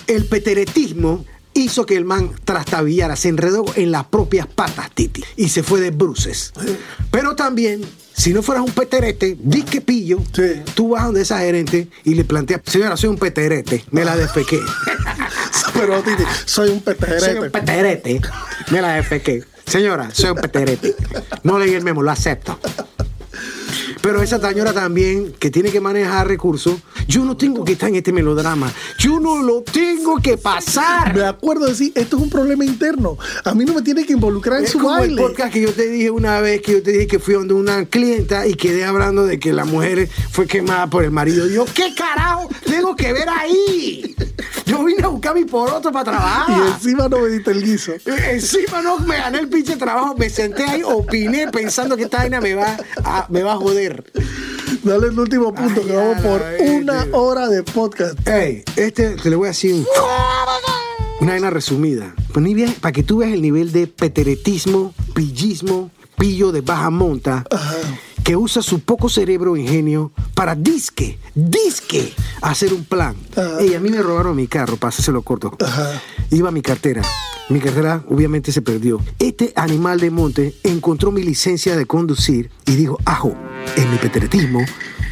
El 0.07 0.25
peteretismo 0.25 1.25
hizo 1.63 1.85
que 1.85 1.95
el 1.95 2.05
man 2.05 2.31
trastabillara, 2.45 3.15
se 3.15 3.29
enredó 3.29 3.65
en 3.75 3.91
las 3.91 4.05
propias 4.05 4.47
patas, 4.47 4.91
Titi, 4.93 5.23
y 5.35 5.49
se 5.49 5.63
fue 5.63 5.79
de 5.81 5.91
bruces. 5.91 6.51
Pero 7.11 7.35
también, 7.35 7.81
si 8.13 8.33
no 8.33 8.41
fueras 8.43 8.63
un 8.65 8.71
peterete, 8.71 9.37
disque 9.39 9.81
pillo, 9.81 10.19
Sí. 10.33 10.61
tú 10.75 10.89
vas 10.89 11.05
donde 11.05 11.21
esa 11.21 11.39
gerente 11.39 11.87
y 12.03 12.15
le 12.15 12.23
planteas, 12.25 12.61
señora, 12.65 12.97
soy 12.97 13.09
un 13.09 13.17
peterete, 13.17 13.83
me 13.91 14.03
la 14.05 14.15
defequé. 14.15 14.59
Pero, 15.73 16.01
Titi, 16.01 16.23
soy 16.45 16.69
un 16.69 16.75
soy 16.75 16.77
un 16.77 16.81
peterete. 16.81 17.49
peterete, 17.49 18.21
me 18.71 18.81
la 18.81 18.93
defequé. 18.95 19.43
Señora, 19.65 20.09
soy 20.11 20.31
un 20.31 20.37
peterete. 20.37 20.95
No 21.43 21.59
leí 21.59 21.73
el 21.75 21.83
memo, 21.83 22.01
lo 22.01 22.11
acepto. 22.11 22.59
Pero 24.09 24.23
esa 24.23 24.39
señora 24.39 24.73
también, 24.73 25.33
que 25.33 25.51
tiene 25.51 25.69
que 25.69 25.79
manejar 25.79 26.27
recursos, 26.27 26.79
yo 27.07 27.23
no 27.23 27.37
tengo 27.37 27.63
que 27.63 27.73
estar 27.73 27.89
en 27.89 27.95
este 27.97 28.11
melodrama. 28.11 28.73
Yo 28.97 29.19
no 29.19 29.43
lo 29.43 29.61
tengo 29.61 30.17
que 30.19 30.35
pasar. 30.35 31.13
Me 31.13 31.25
acuerdo 31.25 31.65
de 31.65 31.73
decir, 31.73 31.91
esto 31.93 32.17
es 32.17 32.23
un 32.23 32.29
problema 32.31 32.65
interno. 32.65 33.19
A 33.43 33.53
mí 33.53 33.65
no 33.65 33.75
me 33.75 33.83
tiene 33.83 34.07
que 34.07 34.13
involucrar 34.13 34.57
en 34.61 34.65
Es 34.65 34.71
su 34.71 34.79
como 34.79 34.95
el 34.95 35.01
baile. 35.01 35.21
podcast 35.21 35.53
que 35.53 35.61
yo 35.61 35.71
te 35.73 35.87
dije 35.91 36.09
una 36.09 36.41
vez, 36.41 36.59
que 36.63 36.71
yo 36.71 36.81
te 36.81 36.91
dije 36.91 37.05
que 37.05 37.19
fui 37.19 37.35
donde 37.35 37.53
una 37.53 37.85
clienta 37.85 38.47
y 38.47 38.55
quedé 38.55 38.83
hablando 38.83 39.27
de 39.27 39.39
que 39.39 39.53
la 39.53 39.65
mujer 39.65 40.09
fue 40.31 40.47
quemada 40.47 40.87
por 40.87 41.03
el 41.03 41.11
marido. 41.11 41.45
Yo, 41.47 41.65
¿qué 41.65 41.93
carajo 41.93 42.49
tengo 42.65 42.95
que 42.95 43.13
ver 43.13 43.29
ahí? 43.29 44.15
Yo 44.65 44.83
vine 44.83 45.03
a 45.03 45.07
buscar 45.07 45.35
mi 45.35 45.45
poroto 45.45 45.91
para 45.91 46.05
trabajar. 46.05 46.57
Y 46.57 46.71
encima 46.71 47.07
no 47.07 47.19
me 47.19 47.29
diste 47.29 47.51
el 47.51 47.63
guiso. 47.63 47.93
Encima 48.05 48.81
no 48.81 48.99
me 48.99 49.17
gané 49.17 49.39
el 49.39 49.49
pinche 49.49 49.75
trabajo, 49.75 50.15
me 50.15 50.29
senté 50.29 50.63
ahí, 50.63 50.81
opiné 50.83 51.47
pensando 51.49 51.95
que 51.95 52.03
esta 52.03 52.17
vaina 52.17 52.39
me 52.41 52.55
va 52.55 52.77
a, 53.03 53.27
me 53.29 53.43
va 53.43 53.53
a 53.53 53.57
joder. 53.57 53.98
Dale 54.83 55.07
el 55.07 55.19
último 55.19 55.53
punto, 55.53 55.81
Ay, 55.83 55.87
que 55.87 55.95
vamos 55.95 56.21
por 56.21 56.41
una 56.69 57.07
hora 57.11 57.47
de 57.47 57.63
podcast. 57.63 58.27
Ey, 58.27 58.63
este 58.75 59.15
te 59.15 59.29
le 59.29 59.35
voy 59.35 59.47
a 59.47 59.49
decir 59.49 59.73
un- 59.73 59.85
una 61.21 61.31
vaina 61.33 61.49
resumida. 61.49 62.13
Para 62.81 62.91
que 62.93 63.03
tú 63.03 63.17
veas 63.17 63.33
el 63.33 63.41
nivel 63.41 63.71
de 63.71 63.87
peteretismo, 63.87 64.93
pillismo, 65.13 65.91
pillo 66.17 66.51
de 66.51 66.61
baja 66.61 66.89
monta, 66.89 67.45
que 68.23 68.35
usa 68.35 68.61
su 68.61 68.79
poco 68.79 69.09
cerebro 69.09 69.55
e 69.55 69.61
ingenio 69.61 70.11
para 70.33 70.55
disque, 70.55 71.19
disque, 71.35 72.13
hacer 72.41 72.73
un 72.73 72.83
plan. 72.85 73.15
Ey, 73.59 73.73
a 73.73 73.79
mí 73.79 73.89
me 73.89 74.01
robaron 74.01 74.35
mi 74.35 74.47
carro, 74.47 74.77
lo 75.11 75.21
corto. 75.21 75.57
Iba 76.31 76.51
mi 76.51 76.61
cartera. 76.61 77.01
Mi 77.49 77.59
cartera 77.59 78.03
obviamente 78.07 78.51
se 78.51 78.61
perdió. 78.61 79.01
Este 79.17 79.53
animal 79.55 79.99
de 79.99 80.11
monte 80.11 80.55
encontró 80.63 81.11
mi 81.11 81.23
licencia 81.23 81.75
de 81.75 81.85
conducir 81.85 82.51
y 82.65 82.75
dijo, 82.75 82.99
ajo, 83.05 83.33
en 83.75 83.89
mi 83.91 83.97
peteretismo, 83.97 84.59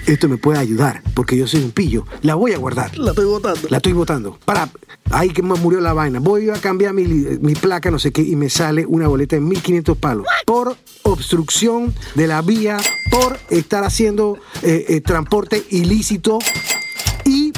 esto 0.07 0.29
me 0.29 0.37
puede 0.37 0.59
ayudar, 0.59 1.03
porque 1.13 1.37
yo 1.37 1.47
soy 1.47 1.61
un 1.63 1.71
pillo. 1.71 2.05
La 2.21 2.35
voy 2.35 2.53
a 2.53 2.57
guardar. 2.57 2.97
La 2.97 3.11
estoy 3.11 3.25
botando. 3.25 3.67
La 3.69 3.77
estoy 3.77 3.93
botando. 3.93 4.39
Para, 4.45 4.69
ahí 5.11 5.29
que 5.29 5.43
me 5.43 5.55
murió 5.55 5.81
la 5.81 5.93
vaina. 5.93 6.19
Voy 6.19 6.49
a 6.49 6.53
cambiar 6.53 6.93
mi, 6.93 7.03
mi 7.05 7.53
placa, 7.55 7.91
no 7.91 7.99
sé 7.99 8.11
qué, 8.11 8.21
y 8.21 8.35
me 8.35 8.49
sale 8.49 8.85
una 8.85 9.07
boleta 9.07 9.35
de 9.35 9.41
1500 9.41 9.97
palos. 9.97 10.25
Por 10.45 10.75
obstrucción 11.03 11.93
de 12.15 12.27
la 12.27 12.41
vía, 12.41 12.77
por 13.11 13.37
estar 13.49 13.83
haciendo 13.83 14.37
eh, 14.63 14.85
eh, 14.89 15.01
transporte 15.01 15.63
ilícito 15.69 16.39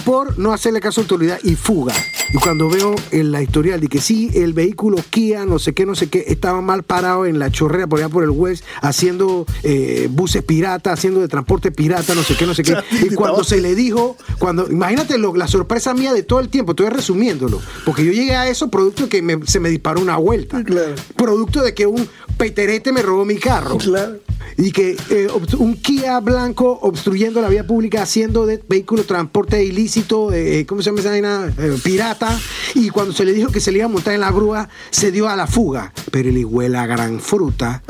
por 0.10 0.40
no 0.40 0.54
hacerle 0.54 0.80
caso 0.82 1.02
a 1.02 1.04
autoridad 1.04 1.40
y 1.44 1.54
fuga. 1.54 1.94
Y 2.34 2.38
cuando 2.40 2.68
veo 2.68 2.96
en 3.12 3.32
la 3.32 3.44
historial 3.44 3.80
de 3.80 3.88
que 3.90 4.02
sí, 4.02 4.32
el 4.34 4.54
vehículo 4.54 4.98
Kia, 5.08 5.46
no 5.46 5.60
sé 5.60 5.74
qué, 5.76 5.86
no 5.86 5.94
sé 5.94 6.10
qué, 6.10 6.24
estaba 6.30 6.62
mal 6.62 6.82
parado 6.82 7.28
en 7.28 7.38
la 7.38 7.52
chorrera 7.52 7.86
por 7.86 8.00
allá 8.00 8.10
por 8.10 8.24
el 8.24 8.32
West, 8.32 8.64
haciendo 8.82 9.46
eh, 9.62 10.08
buses 10.10 10.42
pirata, 10.44 10.92
haciendo 10.94 11.20
de 11.22 11.28
transporte 11.28 11.72
pirata, 11.72 12.16
no 12.16 12.24
sé 12.24 12.36
qué, 12.36 12.48
no 12.48 12.56
sé 12.56 12.64
qué. 12.64 12.76
Y 13.12 13.14
cuando 13.14 13.44
se 13.44 13.62
le 13.62 13.76
dijo, 13.76 14.18
cuando, 14.40 14.66
imagínate 14.72 15.20
lo- 15.20 15.36
la 15.36 15.48
sorpresa 15.48 15.94
mía 15.94 16.12
de 16.12 16.24
todo 16.24 16.40
el 16.40 16.50
tiempo, 16.50 16.72
estoy 16.72 16.90
resumiéndolo, 16.90 17.62
porque 17.86 18.04
yo 18.04 18.12
llegué 18.12 18.36
a 18.36 18.50
eso 18.50 18.72
producto 18.72 19.04
de 19.04 19.10
que 19.10 19.22
me- 19.22 19.46
se 19.46 19.60
me 19.60 19.70
disparó 19.70 20.02
una 20.02 20.18
vuelta. 20.18 20.64
Claro. 20.64 20.96
Producto 21.16 21.62
de 21.62 21.76
que 21.76 21.86
un 21.86 22.10
peterete 22.36 22.92
me 22.92 23.04
robó 23.04 23.26
mi 23.26 23.38
carro. 23.38 23.78
Claro. 23.78 24.18
Y 24.58 24.72
que 24.72 24.98
eh, 25.10 25.28
un 25.58 25.76
Kia 25.78 26.20
blanco 26.20 26.80
obstruyendo 26.82 27.42
la 27.42 27.50
vía 27.50 27.66
pública, 27.66 28.02
haciendo 28.02 28.46
de 28.46 28.62
vehículo 28.68 29.04
transporte 29.04 29.64
ilícito, 29.64 30.32
eh, 30.34 30.66
¿cómo 30.68 30.82
se 30.82 30.90
llama 30.90 31.00
esa 31.00 31.10
vaina? 31.10 31.54
Eh, 31.58 31.78
pirata. 31.84 32.38
Y 32.76 32.90
cuando 32.90 33.14
se 33.14 33.26
le 33.26 33.34
dijo 33.34 33.52
que 33.52 33.60
se 33.60 33.72
le 33.72 33.80
iba 33.80 33.86
a 33.86 33.90
montar 33.90 34.14
en 34.14 34.22
la 34.22 34.32
grúa, 34.32 34.70
se 34.90 35.12
dio 35.12 35.28
a 35.30 35.36
la 35.36 35.48
fuga. 35.48 35.94
Pero 36.12 36.30
el 36.30 36.72
la 36.72 36.86
gran 36.86 37.20
fruta, 37.20 37.84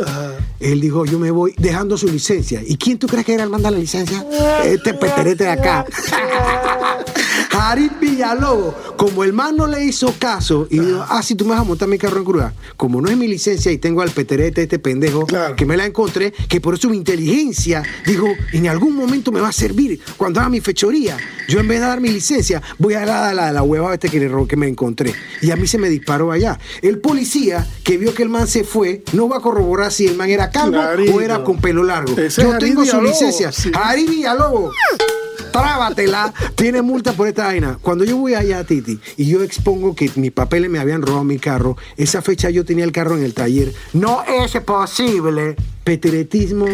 él 0.59 0.81
dijo, 0.81 1.05
yo 1.05 1.19
me 1.19 1.31
voy 1.31 1.53
dejando 1.57 1.97
su 1.97 2.07
licencia. 2.07 2.61
¿Y 2.65 2.77
quién 2.77 2.97
tú 2.99 3.07
crees 3.07 3.25
que 3.25 3.33
era 3.33 3.43
el 3.43 3.49
manda 3.49 3.71
la 3.71 3.77
licencia? 3.77 4.25
Este 4.63 4.93
peterete 4.93 5.45
de 5.45 5.49
acá. 5.49 5.85
Jarit 7.49 7.99
Villalobos, 7.99 8.75
como 8.95 9.23
el 9.23 9.33
man 9.33 9.55
no 9.57 9.67
le 9.67 9.83
hizo 9.83 10.13
caso 10.19 10.67
y 10.69 10.79
dijo, 10.79 11.03
ah, 11.09 11.21
si 11.23 11.35
tú 11.35 11.45
me 11.45 11.51
vas 11.51 11.61
a 11.61 11.63
montar 11.63 11.87
mi 11.87 11.97
carro 11.97 12.17
en 12.19 12.23
grúa, 12.25 12.53
como 12.77 13.01
no 13.01 13.09
es 13.09 13.17
mi 13.17 13.27
licencia 13.27 13.71
y 13.71 13.77
tengo 13.79 14.01
al 14.01 14.11
peterete, 14.11 14.63
este 14.63 14.77
pendejo, 14.79 15.25
Claro. 15.25 15.55
que 15.55 15.65
me 15.65 15.75
la 15.75 15.85
encontré, 15.85 16.31
que 16.31 16.61
por 16.61 16.75
eso 16.75 16.89
mi 16.89 16.97
inteligencia 16.97 17.83
dijo, 18.05 18.27
en 18.53 18.67
algún 18.67 18.95
momento 18.95 19.31
me 19.31 19.41
va 19.41 19.49
a 19.49 19.51
servir 19.51 19.99
cuando 20.15 20.39
haga 20.39 20.49
mi 20.49 20.61
fechoría. 20.61 21.17
Yo 21.47 21.59
en 21.59 21.67
vez 21.67 21.79
de 21.79 21.87
dar 21.87 21.99
mi 22.01 22.09
licencia, 22.09 22.61
voy 22.77 22.93
a 22.93 22.99
dar 23.05 23.29
a 23.29 23.33
la, 23.33 23.51
la 23.51 23.63
hueva 23.63 23.93
este 23.93 24.09
que, 24.09 24.19
le 24.19 24.29
que 24.47 24.55
me 24.55 24.67
encontré. 24.67 25.13
Y 25.41 25.49
a 25.51 25.55
mí 25.55 25.65
se 25.67 25.77
me 25.79 25.89
disparó 25.89 26.31
allá. 26.31 26.59
El 26.83 26.99
policía 26.99 27.67
que 27.83 27.97
vio 27.97 28.13
que 28.13 28.21
el 28.23 28.29
man 28.29 28.47
se 28.47 28.63
fue, 28.63 29.03
no 29.13 29.27
va 29.27 29.37
a 29.37 29.41
corroborar 29.41 29.91
si 29.91 30.05
el 30.05 30.15
man 30.15 30.29
era 30.29 30.51
calvo 30.51 30.77
Clarito. 30.79 31.15
o 31.15 31.21
era 31.21 31.43
con 31.43 31.59
pelo 31.59 31.83
largo. 31.83 32.11
Ese 32.13 32.27
es 32.27 32.35
Yo 32.37 32.57
tengo 32.59 32.85
su 32.85 32.91
Villalobos, 32.97 33.09
licencia. 33.21 33.51
sí. 33.51 33.71
Villalobos. 34.07 34.75
Trábatela, 35.51 36.33
tiene 36.55 36.81
multa 36.81 37.13
por 37.13 37.27
esta 37.27 37.45
vaina. 37.45 37.77
Cuando 37.81 38.03
yo 38.03 38.17
voy 38.17 38.33
allá 38.33 38.59
a 38.59 38.63
Titi 38.63 38.99
y 39.17 39.25
yo 39.25 39.43
expongo 39.43 39.95
que 39.95 40.11
mis 40.15 40.31
papeles 40.31 40.69
me 40.69 40.79
habían 40.79 41.01
robado 41.01 41.23
mi 41.23 41.39
carro, 41.39 41.77
esa 41.97 42.21
fecha 42.21 42.49
yo 42.49 42.65
tenía 42.65 42.85
el 42.85 42.91
carro 42.91 43.17
en 43.17 43.23
el 43.23 43.33
taller. 43.33 43.73
No 43.93 44.23
es 44.23 44.51
posible. 44.61 45.55
Peteretismo 45.83 46.67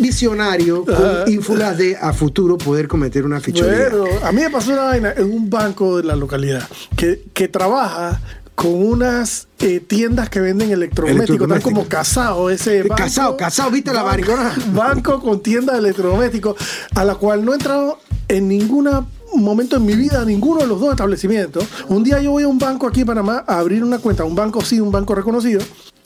visionario 0.00 0.84
con 0.84 1.32
ínfulas 1.32 1.78
de 1.78 1.96
a 1.96 2.12
futuro 2.12 2.58
poder 2.58 2.88
cometer 2.88 3.24
una. 3.24 3.38
Bueno, 3.38 4.04
a 4.24 4.32
mí 4.32 4.40
me 4.40 4.50
pasó 4.50 4.72
una 4.72 4.84
vaina 4.84 5.12
en 5.16 5.24
un 5.24 5.48
banco 5.48 5.98
de 5.98 6.04
la 6.04 6.16
localidad 6.16 6.68
que, 6.96 7.22
que 7.32 7.46
trabaja 7.46 8.20
con 8.54 8.74
unas 8.74 9.48
eh, 9.60 9.80
tiendas 9.80 10.28
que 10.28 10.40
venden 10.40 10.70
electrodomésticos, 10.70 11.34
están 11.34 11.50
Electrodomésticos. 11.58 11.72
como 11.72 11.88
casado 11.88 12.50
ese 12.50 12.78
Eh, 12.78 12.82
banco. 12.82 12.94
casado, 12.96 13.36
casado, 13.36 13.70
¿viste 13.70 13.92
la 13.92 14.04
maricona? 14.04 14.54
Banco 14.72 15.20
con 15.20 15.40
tienda 15.42 15.72
de 15.72 15.78
electrodomésticos, 15.80 16.56
a 16.94 17.04
la 17.04 17.14
cual 17.14 17.44
no 17.44 17.52
he 17.52 17.54
entrado 17.56 17.98
en 18.28 18.48
ningún 18.48 18.88
momento 19.34 19.76
en 19.76 19.86
mi 19.86 19.94
vida 19.94 20.24
ninguno 20.24 20.60
de 20.60 20.66
los 20.66 20.78
dos 20.80 20.90
establecimientos. 20.90 21.64
Un 21.88 22.04
día 22.04 22.20
yo 22.20 22.32
voy 22.32 22.42
a 22.42 22.48
un 22.48 22.58
banco 22.58 22.86
aquí 22.86 23.00
en 23.00 23.06
Panamá 23.06 23.44
a 23.46 23.58
abrir 23.58 23.82
una 23.82 23.98
cuenta, 23.98 24.24
un 24.24 24.34
banco 24.34 24.60
sí, 24.62 24.78
un 24.80 24.92
banco 24.92 25.14
reconocido. 25.14 25.60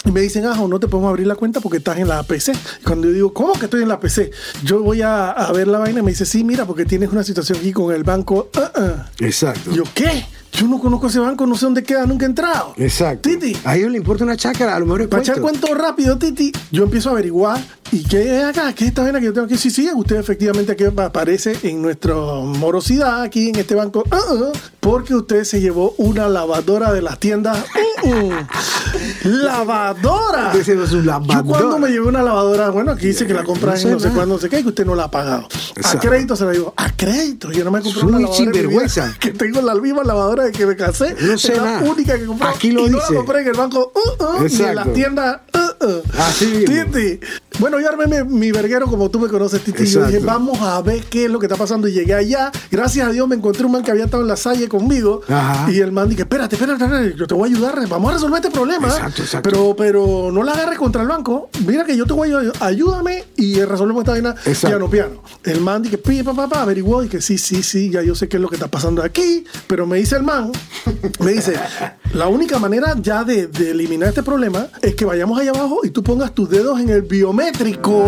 Y 0.05 0.13
me 0.13 0.21
dicen, 0.21 0.47
ah, 0.47 0.55
no 0.69 0.79
te 0.79 0.87
podemos 0.87 1.11
abrir 1.11 1.27
la 1.27 1.35
cuenta 1.35 1.59
porque 1.59 1.79
estás 1.79 1.99
en 1.99 2.07
la 2.07 2.23
PC. 2.23 2.53
Y 2.81 2.85
cuando 2.85 3.09
yo 3.09 3.13
digo, 3.15 3.33
¿cómo 3.33 3.55
que 3.55 3.65
estoy 3.65 3.83
en 3.83 3.89
la 3.89 3.99
PC? 3.99 4.31
Yo 4.63 4.81
voy 4.81 5.03
a, 5.03 5.33
a 5.33 5.51
ver 5.53 5.67
la 5.67 5.79
vaina 5.79 5.99
y 5.99 6.03
me 6.05 6.13
dice, 6.13 6.25
sí, 6.25 6.45
mira, 6.45 6.65
porque 6.65 6.85
tienes 6.85 7.11
una 7.11 7.25
situación 7.25 7.59
aquí 7.59 7.73
con 7.73 7.93
el 7.93 8.05
banco. 8.05 8.49
Ah, 8.57 8.71
ah. 8.77 9.07
Exacto. 9.19 9.73
Yo, 9.73 9.83
¿qué? 9.95 10.25
Yo 10.57 10.67
no 10.69 10.79
conozco 10.81 11.09
ese 11.09 11.19
banco, 11.19 11.47
no 11.47 11.55
sé 11.55 11.67
dónde 11.67 11.83
queda, 11.83 12.07
nunca 12.07 12.25
he 12.25 12.29
entrado. 12.29 12.73
Exacto. 12.79 13.29
Titi, 13.29 13.55
A 13.65 13.77
ellos 13.77 13.91
le 13.91 13.99
importa 13.99 14.25
una 14.25 14.39
chácara, 14.39 14.75
a 14.75 14.79
lo 14.81 14.87
mejor 14.87 15.03
es 15.03 15.09
para 15.09 15.23
echar 15.23 15.39
cuento. 15.39 15.75
rápido, 15.75 16.17
Titi, 16.17 16.51
yo 16.71 16.85
empiezo 16.85 17.11
a 17.11 17.13
averiguar. 17.13 17.61
¿Y 17.93 18.03
qué 18.03 18.39
es 18.39 18.45
acá? 18.45 18.73
¿Qué 18.73 18.85
es 18.85 18.89
esta 18.89 19.03
vaina 19.03 19.21
que 19.21 19.27
yo 19.27 19.33
tengo 19.35 19.45
aquí? 19.45 19.59
Sí, 19.59 19.71
sí, 19.71 19.89
usted 19.95 20.17
efectivamente 20.17 20.73
aquí 20.73 20.85
aparece 20.85 21.57
en 21.63 21.83
nuestra 21.83 22.15
morosidad, 22.15 23.23
aquí 23.23 23.51
en 23.51 23.57
este 23.57 23.75
banco, 23.75 24.03
ah, 24.11 24.19
ah, 24.29 24.53
porque 24.81 25.15
usted 25.15 25.45
se 25.45 25.61
llevó 25.61 25.95
una 25.99 26.27
lavadora 26.29 26.93
de 26.93 27.03
las 27.03 27.19
tiendas. 27.21 27.65
Uh, 28.03 28.09
uh. 28.09 28.33
¡Lavadora! 29.25 30.53
Un 30.55 30.63
Yo 30.63 31.03
lavadora. 31.03 31.43
cuando 31.43 31.79
me 31.79 31.89
llevé 31.91 32.07
una 32.07 32.23
lavadora, 32.23 32.71
bueno, 32.71 32.93
aquí 32.93 33.09
dice 33.09 33.27
que 33.27 33.35
la 33.35 33.45
compra 33.45 33.75
No 33.75 33.81
en 33.81 33.91
no 33.93 34.01
sé 34.01 34.09
cuándo, 34.11 34.35
no 34.35 34.41
sé 34.41 34.49
qué, 34.49 34.61
y 34.61 34.63
que 34.63 34.69
usted 34.71 34.87
no 34.87 34.95
la 34.95 35.05
ha 35.05 35.11
pagado. 35.11 35.49
Exacto. 35.77 35.99
A 35.99 36.01
crédito 36.01 36.37
se 36.37 36.45
la 36.45 36.53
digo, 36.53 36.75
a 36.77 36.91
crédito. 36.93 37.53
Yo 37.53 37.65
no 37.65 37.71
me 37.71 37.83
compré 37.83 38.03
una 38.03 38.19
lavadora. 38.21 38.51
en 38.51 38.51
mi 38.51 38.75
vida. 38.75 39.17
Que 39.21 39.31
tengo 39.31 39.61
la 39.63 39.75
misma 39.75 40.03
lavadora 40.05 40.46
de 40.47 40.53
que 40.53 40.67
me 40.67 40.77
casé. 40.77 41.15
No 41.21 41.39
sé 41.39 41.53
Es 41.53 41.63
la 41.63 41.79
única 41.81 42.19
que 42.19 42.27
compré. 42.27 42.49
Aquí 42.49 42.71
lo 42.71 42.87
y 42.87 42.91
no 42.91 42.99
dice. 42.99 43.13
la 43.13 43.17
compré 43.19 43.41
en 43.43 43.49
el 43.49 43.55
banco 43.55 43.93
uh, 43.95 44.25
uh, 44.43 44.47
y 44.47 44.63
en 44.63 44.75
las 44.75 44.93
tiendas. 44.93 45.41
uh, 45.55 45.85
uh. 45.85 46.03
Así 46.19 46.47
mismo. 46.47 46.93
Titi. 46.93 47.21
Bueno, 47.59 47.81
yo 47.81 47.89
armé 47.89 48.07
mi, 48.07 48.39
mi 48.39 48.53
verguero 48.53 48.87
como 48.87 49.11
tú 49.11 49.19
me 49.19 49.29
conoces, 49.29 49.63
Titi. 49.63 49.79
Yo 49.87 50.01
Exacto. 50.01 50.07
dije, 50.09 50.25
vamos 50.25 50.61
a 50.61 50.81
ver 50.83 51.03
qué 51.05 51.25
es 51.25 51.31
lo 51.31 51.39
que 51.39 51.47
está 51.47 51.57
pasando. 51.57 51.89
Y 51.89 51.93
llegué 51.93 52.15
allá. 52.15 52.53
Gracias 52.71 53.07
a 53.09 53.11
Dios 53.11 53.27
me 53.27 53.37
encontré 53.37 53.65
un 53.65 53.73
man 53.73 53.83
que 53.83 53.91
había 53.91 54.05
estado 54.05 54.23
en 54.23 54.29
la 54.29 54.37
salle 54.37 54.69
conmigo. 54.69 55.23
Ajá. 55.29 55.71
Y 55.71 55.81
el 55.81 55.93
man 55.93 56.09
dije, 56.09 56.23
espérate, 56.23 56.57
espérate, 56.57 56.85
espérate, 56.85 57.15
yo 57.17 57.27
te 57.27 57.35
voy 57.35 57.51
a 57.51 57.55
ayudar. 57.55 57.89
Vamos 57.89 58.11
a 58.11 58.15
resolver 58.15 58.37
este 58.45 58.51
problema. 58.51 58.89
Exacto, 58.89 59.23
exacto. 59.23 59.49
Pero, 59.49 59.75
pero 59.77 60.31
no 60.33 60.43
la 60.43 60.53
agarres 60.53 60.79
contra 60.79 61.03
el 61.03 61.09
banco. 61.09 61.51
Mira 61.67 61.85
que 61.85 61.97
yo 61.97 62.05
te 62.07 62.13
voy 62.13 62.33
a 62.33 62.39
ayudar. 62.39 62.57
Ayúdame 62.61 63.25
y 63.37 63.61
resolvemos 63.63 64.03
esta 64.03 64.13
vaina 64.13 64.35
piano, 64.61 64.91
piano. 64.91 65.23
El 65.45 65.61
man 65.61 65.83
dije, 65.83 65.99
pide, 65.99 66.25
papá, 66.25 66.49
papá, 66.49 66.63
averiguó. 66.63 67.03
Y 67.05 67.09
que 67.09 67.21
sí, 67.23 67.39
sí, 67.39 67.63
sí, 67.63 67.91
ya 67.91 68.03
yo 68.03 68.15
sé 68.15 68.29
qué 68.29 68.37
es 68.37 68.43
lo 68.43 68.49
que 68.49 68.57
está 68.57 68.69
pasando 68.69 69.03
aquí. 69.03 69.45
Pero 69.67 69.87
me 69.87 69.97
dice 69.99 70.17
el 70.17 70.23
man, 70.27 70.53
me 71.21 71.33
dice, 71.33 71.55
la 72.13 72.29
única 72.29 72.59
manera 72.59 72.95
ya 73.01 73.25
de, 73.25 73.47
de 73.47 73.71
eliminar 73.71 74.11
este 74.11 74.23
problema 74.23 74.69
es 74.83 74.95
que 74.95 75.05
vayamos 75.05 75.39
allá 75.41 75.51
abajo 75.51 75.81
y 75.85 75.91
tú 75.91 76.03
pongas 76.03 76.35
tus 76.35 76.51
dedos 76.51 76.79
en 76.81 76.91
el 76.91 77.03
biométrico. 77.03 78.05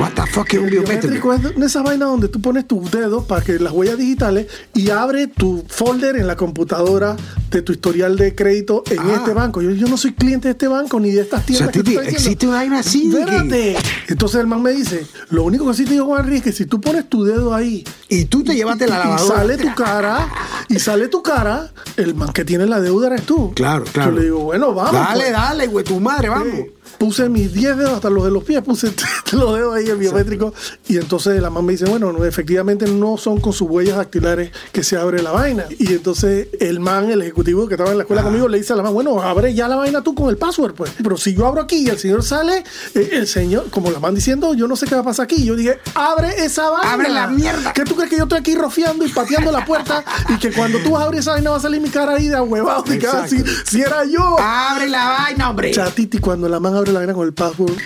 What 0.00 0.12
the 0.14 0.22
fuck 0.32 0.52
es 0.54 0.60
un 0.60 0.70
biométrico? 0.70 1.32
es 1.34 1.42
de 1.56 1.66
esa 1.66 1.82
vaina 1.82 2.06
donde 2.06 2.28
tú 2.28 2.40
pones 2.40 2.66
tus 2.66 2.90
dedos 2.90 3.24
para 3.24 3.42
que 3.42 3.58
las 3.58 3.72
huellas 3.72 3.98
digitales 3.98 4.46
y 4.74 4.90
abre 4.90 5.26
tu 5.26 5.64
folder 5.68 6.16
en 6.16 6.26
la 6.26 6.36
computadora 6.36 7.16
de 7.50 7.62
tu 7.62 7.72
historial 7.72 8.16
de 8.16 8.34
crédito 8.34 8.82
en 8.90 8.98
Ah. 9.00 9.14
este 9.16 9.32
banco. 9.32 9.60
Yo, 9.62 9.70
yo 9.72 9.88
no 9.88 9.96
soy 9.96 10.12
cliente 10.12 10.48
de 10.48 10.52
este 10.52 10.68
banco 10.68 11.00
ni 11.00 11.10
de 11.10 11.22
estas 11.22 11.42
O 11.42 11.46
tiendas. 11.46 11.72
sea, 11.72 11.72
que 11.72 11.82
Titi, 11.90 11.96
existe 11.98 12.46
una 12.46 12.56
vaina 12.58 12.78
así. 12.80 13.08
Espérate. 13.08 13.76
Entonces 14.08 14.40
el 14.40 14.46
man 14.46 14.62
me 14.62 14.72
dice, 14.72 15.06
lo 15.30 15.44
único 15.44 15.66
que 15.66 15.74
sí 15.74 15.84
te 15.84 15.92
digo, 15.92 16.06
Juan 16.06 16.32
es 16.32 16.42
que 16.42 16.52
si 16.52 16.66
tú 16.66 16.80
pones 16.80 17.08
tu 17.08 17.24
dedo 17.24 17.54
ahí 17.54 17.84
Y 18.08 18.26
tú 18.26 18.44
te 18.44 18.54
llevaste 18.54 18.86
la 18.86 18.96
y 18.96 18.98
lavadora. 18.98 19.36
sale 19.36 19.56
tu 19.56 19.74
cara, 19.74 20.28
y 20.68 20.78
sale 20.78 21.08
tu 21.08 21.22
cara, 21.22 21.47
el 21.96 22.14
man 22.14 22.32
que 22.32 22.44
tiene 22.44 22.66
la 22.66 22.80
deuda 22.80 23.08
eres 23.08 23.26
tú. 23.26 23.52
Claro, 23.54 23.84
claro. 23.84 24.10
Yo 24.10 24.16
le 24.18 24.24
digo, 24.24 24.38
bueno, 24.40 24.74
vamos. 24.74 24.92
Dale, 24.92 25.20
pues. 25.20 25.32
dale, 25.32 25.66
güey, 25.66 25.84
tu 25.84 26.00
madre, 26.00 26.28
vamos. 26.28 26.54
Sí. 26.54 26.66
Puse 26.98 27.28
mis 27.28 27.52
10 27.52 27.76
dedos, 27.76 27.92
hasta 27.92 28.10
los 28.10 28.24
de 28.24 28.30
los 28.30 28.44
pies, 28.44 28.62
puse 28.62 28.92
los 29.32 29.54
dedos 29.54 29.74
ahí 29.74 29.88
en 29.88 29.98
biométrico. 29.98 30.52
Y 30.88 30.96
entonces 30.96 31.40
la 31.40 31.50
mamá 31.50 31.66
me 31.66 31.72
dice, 31.72 31.84
bueno, 31.86 32.12
no, 32.12 32.24
efectivamente 32.24 32.86
no 32.86 33.16
son 33.16 33.40
con 33.40 33.52
sus 33.52 33.68
huellas 33.68 33.96
dactilares 33.96 34.50
que 34.72 34.82
se 34.82 34.96
abre 34.96 35.22
la 35.22 35.30
vaina. 35.30 35.64
Y 35.78 35.92
entonces 35.92 36.48
el 36.60 36.80
man, 36.80 37.10
el 37.10 37.22
ejecutivo 37.22 37.68
que 37.68 37.74
estaba 37.74 37.90
en 37.90 37.98
la 37.98 38.02
escuela 38.02 38.22
conmigo, 38.22 38.48
le 38.48 38.58
dice 38.58 38.72
a 38.72 38.76
la 38.76 38.82
mamá, 38.82 38.94
bueno, 38.94 39.20
abre 39.22 39.54
ya 39.54 39.68
la 39.68 39.76
vaina 39.76 40.02
tú 40.02 40.14
con 40.14 40.28
el 40.28 40.36
password, 40.36 40.74
pues. 40.74 40.92
Pero 41.02 41.16
si 41.16 41.34
yo 41.34 41.46
abro 41.46 41.62
aquí 41.62 41.76
y 41.76 41.88
el 41.88 41.98
señor 41.98 42.22
sale, 42.22 42.64
eh, 42.94 43.10
el 43.12 43.26
señor, 43.26 43.70
como 43.70 43.90
la 43.90 44.00
man 44.00 44.14
diciendo, 44.14 44.54
yo 44.54 44.66
no 44.66 44.76
sé 44.76 44.86
qué 44.86 44.94
va 44.94 45.02
a 45.02 45.04
pasar 45.04 45.24
aquí. 45.24 45.44
Yo 45.44 45.56
dije, 45.56 45.78
abre 45.94 46.44
esa 46.44 46.68
vaina. 46.70 46.92
Abre 46.92 47.08
la 47.10 47.26
mierda. 47.28 47.72
¿Qué 47.72 47.84
tú 47.84 47.94
crees 47.94 48.10
que 48.10 48.16
yo 48.16 48.24
estoy 48.24 48.38
aquí 48.38 48.54
rofiando 48.54 49.04
y 49.04 49.08
pateando 49.08 49.52
la 49.52 49.64
puerta? 49.64 50.04
y 50.28 50.38
que 50.38 50.52
cuando 50.52 50.78
tú 50.80 50.96
abres 50.96 51.20
esa 51.20 51.32
vaina 51.32 51.50
va 51.50 51.56
a 51.56 51.60
salir 51.60 51.80
mi 51.80 51.90
cara 51.90 52.14
ahí 52.14 52.28
de 52.28 52.36
ahuevado. 52.36 52.84
Ah, 53.12 53.26
si, 53.28 53.42
si 53.64 53.80
era 53.80 54.04
yo. 54.04 54.36
Abre 54.38 54.88
la 54.88 55.08
vaina, 55.10 55.50
hombre. 55.50 55.70
Chatiti, 55.70 56.18
cuando 56.18 56.48
la 56.48 56.60
man 56.60 56.74
abre 56.74 56.87
la 56.92 57.00
vaina 57.00 57.12
con 57.14 57.26
el 57.26 57.32
password, 57.34 57.76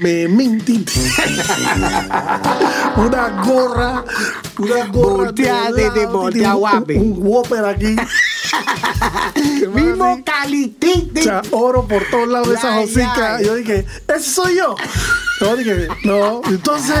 me 0.00 0.28
mintiti. 0.28 1.00
una 2.96 3.42
gorra, 3.42 4.04
una 4.58 4.86
gorra. 4.86 5.16
Voltea 5.24 5.72
de 5.72 6.06
voltea, 6.06 6.54
un- 6.54 6.60
guapi. 6.60 6.94
Un, 6.94 7.14
Whopper 7.18 7.64
aquí. 7.64 7.96
Mismo 9.74 10.04
así, 10.04 10.22
calitite. 10.22 11.20
o 11.20 11.22
sea, 11.22 11.42
oro 11.50 11.86
por 11.86 12.04
todos 12.10 12.28
lados 12.28 12.48
de 12.48 12.54
esa 12.54 12.78
hocica. 12.80 13.40
Yo 13.42 13.54
dije, 13.56 13.84
ese 14.08 14.30
soy 14.30 14.56
yo. 14.56 14.74
No, 15.40 15.56
dije, 15.56 15.88
no. 16.04 16.40
Entonces. 16.48 16.96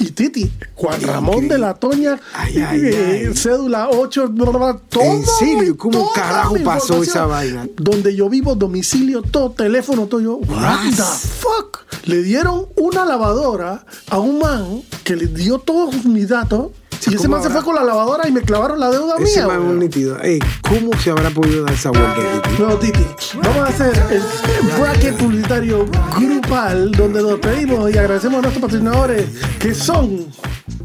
Y 0.00 0.10
Titi, 0.10 0.50
Juan 0.74 1.00
Ramón 1.02 1.48
de 1.48 1.58
la 1.58 1.74
Toña, 1.74 2.18
Ay, 2.34 2.58
ay, 2.58 2.80
eh, 2.84 3.24
ay. 3.28 3.34
cédula 3.36 3.88
8, 3.90 4.28
bla, 4.28 4.50
bla, 4.50 4.58
bla, 4.58 4.80
todo. 4.88 5.02
¿En 5.02 5.24
serio? 5.26 5.76
¿Cómo 5.76 6.12
carajo 6.12 6.56
pasó 6.64 7.02
esa 7.02 7.26
vaina? 7.26 7.66
Donde 7.76 8.14
yo 8.14 8.28
vivo, 8.28 8.54
domicilio, 8.54 9.22
todo, 9.22 9.50
teléfono, 9.52 10.06
todo. 10.06 10.20
Yo, 10.20 10.34
What? 10.36 10.90
the 10.96 11.02
fuck? 11.02 11.78
Le 12.04 12.22
dieron 12.22 12.66
una 12.76 13.04
lavadora 13.04 13.84
a 14.10 14.18
un 14.18 14.38
man 14.38 14.82
que 15.04 15.16
le 15.16 15.26
dio 15.26 15.58
todos 15.58 16.04
mis 16.04 16.28
datos. 16.28 16.72
Y 17.06 17.14
ese 17.14 17.16
¿cómo 17.24 17.36
man 17.36 17.42
se 17.42 17.50
fue 17.50 17.62
con 17.62 17.74
la 17.74 17.84
lavadora 17.84 18.28
y 18.28 18.32
me 18.32 18.40
clavaron 18.42 18.80
la 18.80 18.90
deuda 18.90 19.16
Ese 19.18 19.40
mía. 19.40 19.46
man 19.48 19.60
un. 19.60 19.82
Ey, 20.22 20.38
¿cómo 20.62 20.90
se 21.02 21.10
habrá 21.10 21.30
podido 21.30 21.64
dar 21.64 21.74
esa 21.74 21.90
vuelta, 21.90 22.14
Titi? 22.42 22.62
No, 22.62 22.74
Titi, 22.76 23.06
vamos 23.42 23.58
a 23.58 23.66
hacer 23.66 23.92
el 24.10 24.22
bracket 24.80 25.16
publicitario 25.16 25.86
grupal 26.18 26.90
donde 26.92 27.22
nos 27.22 27.38
pedimos 27.40 27.92
y 27.92 27.98
agradecemos 27.98 28.38
a 28.38 28.42
nuestros 28.42 28.62
patrocinadores 28.62 29.26
que 29.58 29.74
son 29.74 30.26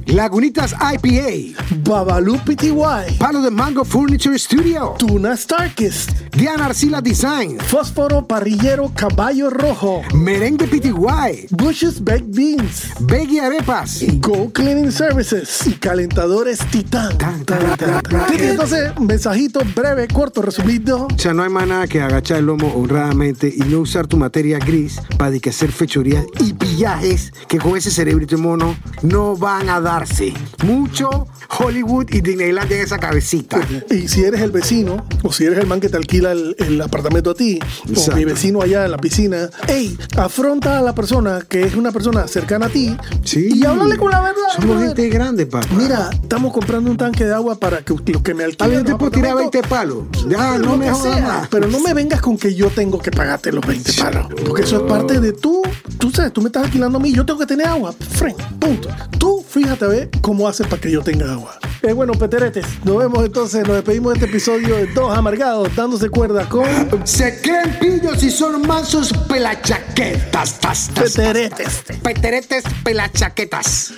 Lagunitas 0.10 0.74
IPA, 0.74 1.54
Babalu 1.84 2.40
PTY, 2.40 3.18
Palo 3.20 3.42
de 3.42 3.52
Mango 3.52 3.86
Furniture 3.86 4.40
Studio, 4.40 4.96
Tuna 4.98 5.38
Starkist, 5.38 6.10
Diana 6.32 6.66
Arcila 6.66 7.00
Design, 7.00 7.60
Fósforo 7.60 8.26
Parrillero 8.26 8.92
Caballo 8.96 9.52
Rojo, 9.52 10.02
Merengue 10.16 10.66
PTY, 10.66 11.48
Bush's 11.52 12.04
Baked 12.04 12.36
Beans, 12.36 12.92
Veggie 13.02 13.40
Arepas, 13.40 14.04
Go 14.20 14.52
Cleaning 14.52 14.92
Services. 14.92 15.68
Y 15.68 15.74
Calentadores 15.74 16.60
Titán. 16.72 17.16
Tan, 17.20 17.46
tan, 17.46 17.78
tan, 17.78 18.02
entonces, 18.40 19.00
mensajito 19.00 19.62
breve, 19.76 20.08
corto, 20.08 20.42
resumido. 20.42 21.08
O 21.14 21.20
sea, 21.20 21.34
no 21.34 21.44
hay 21.44 21.50
más 21.50 21.68
nada 21.68 21.88
que 21.88 22.02
agachar 22.02 22.40
el 22.40 22.48
lomo 22.48 22.74
honradamente 22.74 23.54
y 23.56 23.60
no 23.62 23.82
usar 23.82 24.08
tu 24.08 24.18
materia 24.18 24.58
gris 24.58 25.00
para 25.18 25.36
hacer 25.36 25.72
fechorías 25.72 26.26
y 26.40 26.54
pillajes 26.54 27.32
que 27.48 27.60
con 27.60 27.78
ese 27.78 27.92
cerebrito 27.92 28.38
mono 28.38 28.76
no 29.04 29.36
van 29.36 29.70
a 29.70 29.80
darse. 30.00 30.34
Mucho 30.64 31.28
Hollywood 31.60 32.08
y 32.12 32.22
Disneyland 32.22 32.72
en 32.72 32.82
esa 32.82 32.98
cabecita. 32.98 33.60
Y 33.90 34.08
si 34.08 34.24
eres 34.24 34.42
el 34.42 34.52
vecino, 34.52 35.06
o 35.24 35.32
si 35.34 35.46
eres 35.46 35.60
el 35.60 35.68
man 35.68 35.80
que 35.80 35.90
te 35.90 35.98
alquila 35.98 36.32
el, 36.32 36.56
el 36.60 36.80
apartamento 36.82 37.32
a 37.32 37.34
ti, 37.34 37.60
Exacto. 37.88 38.12
o 38.12 38.16
mi 38.16 38.26
vecino 38.26 38.62
allá 38.62 38.86
en 38.86 38.92
la 38.92 38.98
piscina, 38.98 39.50
hey, 39.68 39.98
afronta 40.18 40.78
a 40.80 40.82
la 40.82 40.94
persona 40.94 41.42
que 41.48 41.64
es 41.64 41.76
una 41.76 41.92
persona 41.92 42.28
cercana 42.28 42.68
a 42.68 42.70
ti 42.70 42.96
Sí. 43.24 43.50
y 43.56 43.66
háblale 43.66 43.98
con 43.98 44.12
la 44.12 44.22
verdad. 44.22 44.36
Somos 44.56 44.70
brother. 44.78 44.88
gente 44.96 45.10
grande, 45.10 45.46
papá. 45.46 45.68
Mira, 45.76 46.10
estamos 46.12 46.54
comprando 46.54 46.90
un 46.92 46.98
tanque 46.98 47.26
de 47.26 47.34
agua 47.34 47.56
para 47.60 47.80
que 47.82 47.94
los 47.94 48.22
que 48.22 48.34
me 48.34 48.44
alquilen. 48.44 48.72
bien, 48.72 48.86
te 48.86 48.96
puedo 48.96 49.12
tirar 49.12 49.32
apartamentos, 49.32 49.62
20 49.62 49.68
palos. 49.70 50.04
Ya, 50.30 50.58
no 50.58 50.78
me 50.78 50.90
jodas 50.92 51.22
más. 51.22 51.48
Pero 51.50 51.68
no 51.68 51.80
me 51.80 51.94
vengas 51.94 52.22
con 52.22 52.38
que 52.38 52.54
yo 52.54 52.70
tengo 52.70 53.00
que 53.00 53.12
pagarte 53.12 53.52
los 53.52 53.66
20 53.66 53.94
palos. 53.94 54.28
Porque 54.46 54.64
eso 54.64 54.78
es 54.78 54.82
parte 54.92 55.20
de 55.20 55.34
tú. 55.34 55.62
Tú 55.98 56.12
sabes, 56.12 56.32
tú 56.34 56.42
me 56.42 56.48
estás 56.48 56.66
alquilando 56.66 56.98
a 56.98 57.02
mí. 57.02 57.12
Yo 57.12 57.26
tengo 57.26 57.40
que 57.40 57.46
tener 57.46 57.68
agua. 57.68 57.94
Friend, 57.94 58.38
punto. 58.60 58.90
Tú 59.18 59.44
fíjate 59.48 59.86
a 59.90 59.94
ver 59.94 60.10
cómo 60.22 60.48
haces 60.48 60.68
para 60.68 60.82
que 60.82 60.92
yo 60.92 61.02
tenga 61.02 61.32
agua. 61.32 61.60
Eh, 61.82 61.94
bueno, 61.94 62.14
Peteretes, 62.14 62.66
nos 62.84 62.98
vemos 62.98 63.26
entonces. 63.26 63.66
Nos 63.66 63.78
despedimos 63.78 64.14
de 64.14 64.20
este 64.20 64.30
episodio 64.30 64.76
de 64.76 64.88
Dos 64.88 65.18
Amargados, 65.18 65.76
dándose 65.76 66.10
cuerda 66.10 66.48
con 66.48 66.66
Se 67.06 67.42
creen 67.42 67.78
pillos 67.80 68.22
y 68.24 68.30
son 68.30 68.66
mansos 68.68 69.14
pelachaquetas. 69.28 70.60
Tas, 70.60 70.60
tas, 70.60 70.90
tas. 70.94 71.14
Peteretes. 71.16 71.84
Peteretes 72.04 72.64
pelachaquetas. 72.84 73.94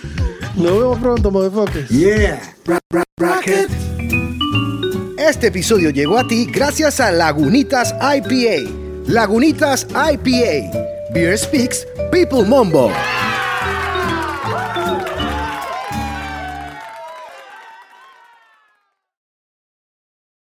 Nos 0.55 0.71
vemos 0.73 0.99
pronto, 0.99 1.31
motherfuckers. 1.31 1.89
Yeah. 1.89 2.41
Este 5.17 5.47
episodio 5.47 5.89
llegó 5.89 6.17
a 6.17 6.27
ti 6.27 6.45
gracias 6.45 6.99
a 6.99 7.11
Lagunitas 7.11 7.93
IPA. 8.01 8.69
Lagunitas 9.07 9.87
IPA. 9.89 11.11
Beer 11.13 11.37
Speaks, 11.37 11.85
People 12.11 12.43
Mombo. 12.43 12.91